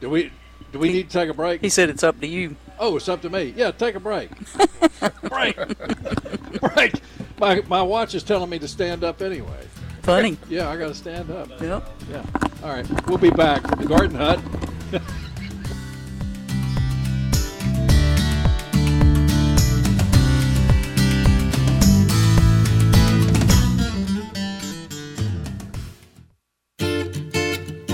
Do 0.00 0.10
we? 0.10 0.32
Do 0.72 0.78
we 0.78 0.90
need 0.92 1.10
to 1.10 1.18
take 1.18 1.28
a 1.30 1.34
break? 1.34 1.60
He 1.60 1.68
said 1.70 1.88
it's 1.88 2.02
up 2.02 2.20
to 2.20 2.26
you. 2.26 2.56
Oh, 2.78 2.96
it's 2.96 3.08
up 3.08 3.22
to 3.22 3.30
me. 3.30 3.54
Yeah, 3.56 3.70
take 3.70 3.94
a 3.94 4.00
break. 4.00 4.30
break. 5.22 5.56
break. 6.60 6.94
My 7.38 7.62
my 7.68 7.82
watch 7.82 8.14
is 8.14 8.22
telling 8.22 8.50
me 8.50 8.58
to 8.58 8.68
stand 8.68 9.02
up 9.04 9.22
anyway. 9.22 9.66
Funny. 10.08 10.38
Yeah, 10.48 10.70
I 10.70 10.78
got 10.78 10.88
to 10.88 10.94
stand 10.94 11.30
up. 11.30 11.50
yep. 11.60 11.86
Yeah. 12.10 12.24
All 12.62 12.70
right. 12.70 13.06
We'll 13.06 13.18
be 13.18 13.28
back 13.28 13.60
from 13.68 13.78
the 13.78 13.86
Garden 13.86 14.16
Hut. 14.16 14.40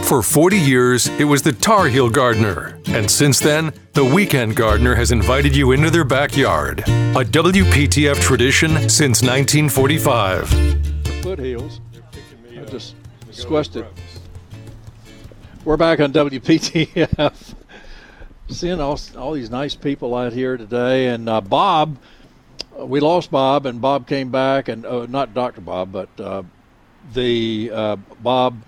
For 0.05 0.23
40 0.23 0.57
years, 0.57 1.09
it 1.19 1.25
was 1.25 1.43
the 1.43 1.53
Tar 1.53 1.89
Heel 1.89 2.09
Gardener. 2.09 2.79
And 2.87 3.11
since 3.11 3.41
then, 3.41 3.73
the 3.95 4.05
Weekend 4.05 4.55
Gardener 4.55 4.95
has 4.95 5.11
invited 5.11 5.57
you 5.57 5.73
into 5.73 5.91
their 5.91 6.05
backyard. 6.05 6.81
A 6.81 7.25
WPTF 7.25 8.21
tradition 8.21 8.89
since 8.89 9.23
1945. 9.23 10.49
Foothills. 11.23 11.81
I 13.35 13.37
just 13.37 13.49
squished 13.49 13.74
it. 13.74 13.85
We're 15.64 15.76
back 15.76 15.99
on 15.99 16.12
WPTF. 16.12 17.55
Seeing 18.49 18.80
all, 18.80 19.01
all 19.18 19.32
these 19.32 19.51
nice 19.51 19.74
people 19.74 20.14
out 20.14 20.32
here 20.32 20.57
today. 20.57 21.09
And 21.09 21.28
uh, 21.28 21.41
Bob, 21.41 21.97
we 22.78 23.01
lost 23.01 23.32
Bob, 23.32 23.66
and 23.66 23.80
Bob 23.80 24.07
came 24.07 24.30
back, 24.30 24.68
and 24.68 24.87
uh, 24.87 25.07
not 25.07 25.35
Dr. 25.35 25.62
Bob, 25.62 25.91
but 25.91 26.09
uh, 26.20 26.45
the 27.12 27.72
uh, 27.74 27.97
Bob 28.20 28.62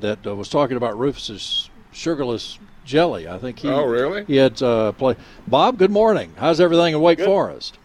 that 0.00 0.26
uh, 0.26 0.34
was 0.34 0.48
talking 0.48 0.76
about 0.76 0.98
Rufus's 0.98 1.70
sugarless 1.92 2.58
jelly. 2.84 3.28
I 3.28 3.38
think 3.38 3.60
he. 3.60 3.68
Oh, 3.68 3.84
really? 3.84 4.24
He 4.24 4.34
had 4.36 4.60
uh, 4.60 4.90
play. 4.90 5.14
Bob, 5.46 5.78
good 5.78 5.92
morning. 5.92 6.32
How's 6.36 6.60
everything 6.60 6.94
in 6.94 7.00
Wake 7.00 7.18
Good. 7.18 7.26
Forest? 7.26 7.78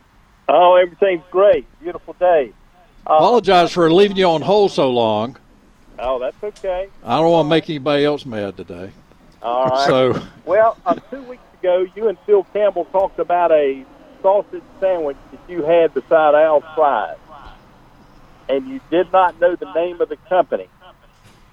Oh, 0.49 0.75
everything's 0.75 1.25
great. 1.29 1.67
Beautiful 1.79 2.15
day. 2.19 2.51
Uh, 3.05 3.17
Apologize 3.17 3.71
for 3.71 3.91
leaving 3.93 4.17
you 4.17 4.25
on 4.25 4.41
hold 4.41 4.71
so 4.71 4.89
long. 4.89 5.37
Oh, 5.99 6.19
that's 6.19 6.41
okay. 6.43 6.89
I 7.03 7.17
don't 7.17 7.31
want 7.31 7.45
to 7.45 7.49
make 7.49 7.69
anybody 7.69 8.05
else 8.05 8.25
mad 8.25 8.57
today. 8.57 8.91
All 9.41 9.67
right. 9.67 9.87
So, 9.87 10.21
well, 10.45 10.77
uh, 10.85 10.95
two 11.09 11.21
weeks 11.23 11.43
ago, 11.59 11.85
you 11.95 12.07
and 12.07 12.17
Phil 12.25 12.43
Campbell 12.53 12.85
talked 12.85 13.19
about 13.19 13.51
a 13.51 13.83
sausage 14.21 14.63
sandwich 14.79 15.17
that 15.31 15.39
you 15.47 15.63
had 15.63 15.93
beside 15.93 16.35
Al's 16.35 16.63
fries, 16.75 17.17
and 18.49 18.67
you 18.67 18.79
did 18.89 19.11
not 19.11 19.39
know 19.39 19.55
the 19.55 19.71
name 19.73 20.01
of 20.01 20.09
the 20.09 20.17
company. 20.29 20.67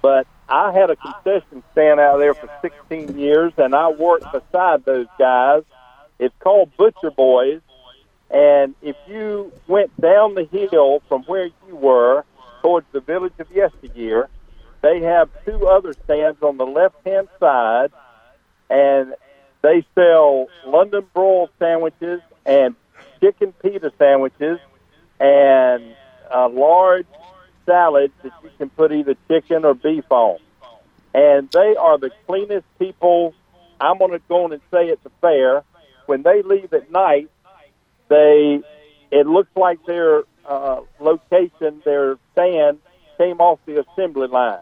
But 0.01 0.27
I 0.47 0.71
had 0.71 0.89
a 0.89 0.95
concession 0.95 1.63
stand 1.71 1.99
out 1.99 2.17
there 2.17 2.33
for 2.33 2.49
16 2.61 3.17
years, 3.17 3.53
and 3.57 3.73
I 3.73 3.89
worked 3.89 4.31
beside 4.31 4.85
those 4.85 5.07
guys. 5.17 5.63
It's 6.19 6.35
called 6.39 6.75
Butcher 6.77 7.11
Boys, 7.11 7.61
and 8.29 8.75
if 8.81 8.95
you 9.07 9.51
went 9.67 9.99
down 9.99 10.35
the 10.35 10.45
hill 10.45 11.01
from 11.07 11.23
where 11.23 11.45
you 11.67 11.75
were 11.75 12.23
towards 12.61 12.87
the 12.91 12.99
village 12.99 13.33
of 13.39 13.51
yesteryear, 13.51 14.29
they 14.85 15.01
have 15.01 15.29
two 15.45 15.67
other 15.67 15.93
stands 16.03 16.43
on 16.43 16.57
the 16.57 16.65
left 16.65 16.95
hand 17.03 17.27
side, 17.39 17.91
and 18.69 19.15
they 19.63 19.83
sell 19.95 20.47
London 20.63 21.03
broil 21.11 21.49
sandwiches 21.57 22.21
and 22.45 22.75
chicken 23.19 23.51
pita 23.63 23.91
sandwiches 23.97 24.59
and 25.19 25.95
uh, 26.31 26.47
large 26.49 27.07
salads 27.65 28.13
that 28.21 28.31
you 28.43 28.51
can 28.59 28.69
put 28.69 28.91
either 28.91 29.15
chicken 29.27 29.65
or 29.65 29.73
beef 29.73 30.05
on. 30.11 30.37
And 31.15 31.49
they 31.49 31.75
are 31.75 31.97
the 31.97 32.11
cleanest 32.27 32.67
people. 32.77 33.33
I'm 33.81 33.97
going 33.97 34.11
to 34.11 34.21
go 34.29 34.43
on 34.43 34.53
and 34.53 34.61
say 34.69 34.91
at 34.91 35.03
the 35.03 35.09
fair. 35.19 35.63
When 36.05 36.21
they 36.21 36.43
leave 36.43 36.71
at 36.73 36.91
night, 36.91 37.31
they 38.07 38.61
it 39.09 39.25
looks 39.25 39.49
like 39.55 39.83
their 39.87 40.25
uh, 40.47 40.81
location, 40.99 41.81
their 41.83 42.17
stand, 42.33 42.77
came 43.17 43.41
off 43.41 43.57
the 43.65 43.83
assembly 43.83 44.27
line. 44.27 44.59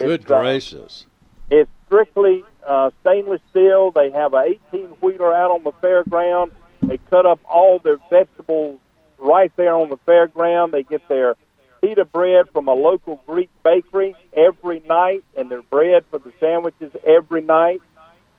Good 0.00 0.22
It's, 0.22 0.30
uh, 0.30 0.40
gracious. 0.40 1.06
it's 1.50 1.70
strictly 1.86 2.44
uh, 2.66 2.90
stainless 3.02 3.40
steel. 3.50 3.90
They 3.90 4.10
have 4.10 4.34
a 4.34 4.56
18 4.72 4.86
wheeler 5.00 5.34
out 5.34 5.50
on 5.50 5.62
the 5.62 5.72
fairground. 5.72 6.52
They 6.82 6.98
cut 7.10 7.26
up 7.26 7.40
all 7.44 7.78
their 7.78 7.98
vegetables 8.08 8.80
right 9.18 9.52
there 9.56 9.74
on 9.74 9.90
the 9.90 9.98
fairground. 9.98 10.72
They 10.72 10.82
get 10.82 11.06
their 11.08 11.36
pita 11.82 12.04
bread 12.04 12.46
from 12.52 12.68
a 12.68 12.74
local 12.74 13.20
Greek 13.26 13.50
bakery 13.62 14.14
every 14.32 14.80
night, 14.80 15.22
and 15.36 15.50
their 15.50 15.62
bread 15.62 16.04
for 16.10 16.18
the 16.18 16.32
sandwiches 16.40 16.92
every 17.06 17.42
night. 17.42 17.82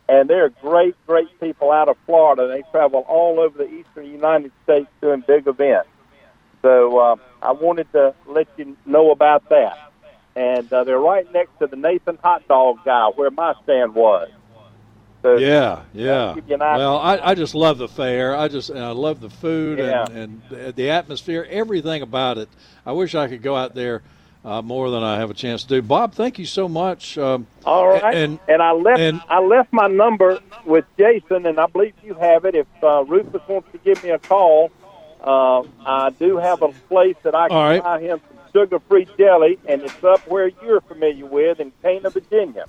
And 0.10 0.30
they're 0.30 0.50
great, 0.50 0.96
great 1.08 1.40
people 1.40 1.72
out 1.72 1.88
of 1.88 1.96
Florida. 2.06 2.48
They 2.48 2.64
travel 2.72 3.06
all 3.08 3.40
over 3.40 3.58
the 3.58 3.70
eastern 3.70 4.06
United 4.08 4.52
States 4.64 4.88
doing 5.00 5.24
big 5.26 5.48
events. 5.48 5.88
So 6.62 6.98
uh, 7.00 7.16
I 7.42 7.52
wanted 7.54 7.92
to 7.94 8.14
let 8.28 8.48
you 8.58 8.76
know 8.86 9.12
about 9.12 9.48
that 9.50 9.91
and 10.36 10.72
uh, 10.72 10.84
they're 10.84 11.00
right 11.00 11.32
next 11.34 11.58
to 11.60 11.68
the 11.68 11.76
Nathan 11.76 12.18
hot 12.24 12.48
dog 12.48 12.80
guy 12.86 13.08
where 13.16 13.32
my 13.32 13.54
stand 13.64 13.94
was. 13.96 14.30
So 15.22 15.38
Yeah, 15.38 15.84
yeah. 15.94 16.34
give 16.36 16.50
you 16.50 16.56
an 16.56 16.62
idea. 16.64 16.78
Well, 16.80 16.98
I, 16.98 17.18
I 17.20 17.36
just 17.36 17.54
love 17.54 17.78
the 17.78 17.88
fair. 17.88 18.36
I 18.36 18.48
just 18.48 18.72
I 18.72 18.92
love 18.92 19.22
the 19.22 19.30
food 19.30 19.78
Yeah. 19.80 20.06
and, 20.12 20.42
and 20.52 20.76
the- 20.76 20.90
atmosphere, 20.90 21.46
everything 21.50 22.02
about 22.02 22.38
it. 22.38 22.50
I 22.86 22.94
wish 22.94 23.14
I 23.14 23.28
could 23.28 23.44
go 23.44 23.56
out 23.56 23.76
there 23.76 24.02
uh, 24.44 24.64
more 24.64 24.90
than 24.90 25.04
I 25.04 25.18
have 25.20 25.30
a 25.30 25.36
chance 25.36 25.62
to 25.64 25.68
do. 25.70 25.82
Bob, 25.84 26.16
thank 26.16 26.40
you 26.40 26.48
so 26.48 26.68
much. 26.68 27.20
Um, 27.20 27.46
All 27.66 27.88
right, 27.88 28.16
and- 28.16 28.40
and, 28.48 28.62
I 28.64 28.72
left 28.72 29.00
and- 29.00 29.22
I 29.30 29.40
left 29.40 29.72
my 29.72 29.88
number 29.88 30.40
with 30.66 30.86
Jason, 30.98 31.46
and 31.46 31.60
I 31.60 31.68
believe 31.68 31.94
you 32.04 32.16
have 32.16 32.46
it. 32.46 32.56
If 32.56 32.68
uh, 32.82 33.04
Rufus 33.04 33.42
wants 33.48 33.72
to 33.74 33.78
give 33.78 34.04
me 34.04 34.10
a 34.10 34.18
call, 34.18 34.72
uh, 35.24 35.62
I 35.86 36.10
do 36.18 36.38
have 36.38 36.64
a 36.64 36.70
place 36.90 37.16
that 37.22 37.36
I 37.36 37.48
can 37.50 37.58
right. 37.58 37.84
buy 37.84 38.02
him 38.02 38.20
some 38.28 38.40
sugar-free 38.54 39.08
Deli, 39.18 39.58
and 39.68 39.82
it's 39.82 40.04
up 40.04 40.20
where 40.28 40.48
you're 40.64 40.82
familiar 40.82 41.26
with 41.26 41.60
in 41.60 41.72
Cana, 41.82 42.10
Virginia. 42.10 42.66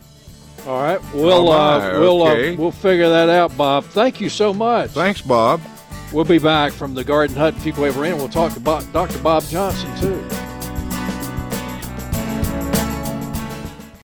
all 0.66 0.80
right, 0.82 1.00
we'll 1.14 1.48
Oh, 1.48 1.52
uh, 1.52 1.98
we'll 2.00 2.22
okay. 2.28 2.54
uh, 2.54 2.56
we'll 2.56 2.70
figure 2.70 3.08
that 3.08 3.28
out, 3.28 3.56
Bob. 3.56 3.84
Thank 3.84 4.20
you 4.20 4.28
so 4.28 4.52
much. 4.54 4.90
Thanks, 4.90 5.20
Bob. 5.20 5.60
We'll 6.12 6.24
be 6.26 6.38
back 6.38 6.72
from 6.72 6.94
the 6.94 7.02
Garden 7.04 7.36
Hut 7.36 7.54
Fuquay 7.54 7.90
Varina. 7.92 8.16
We'll 8.16 8.28
talk 8.28 8.52
to 8.52 8.60
Bo- 8.60 8.82
Dr. 8.92 9.18
Bob 9.20 9.44
Johnson 9.44 9.90
too. 9.98 10.22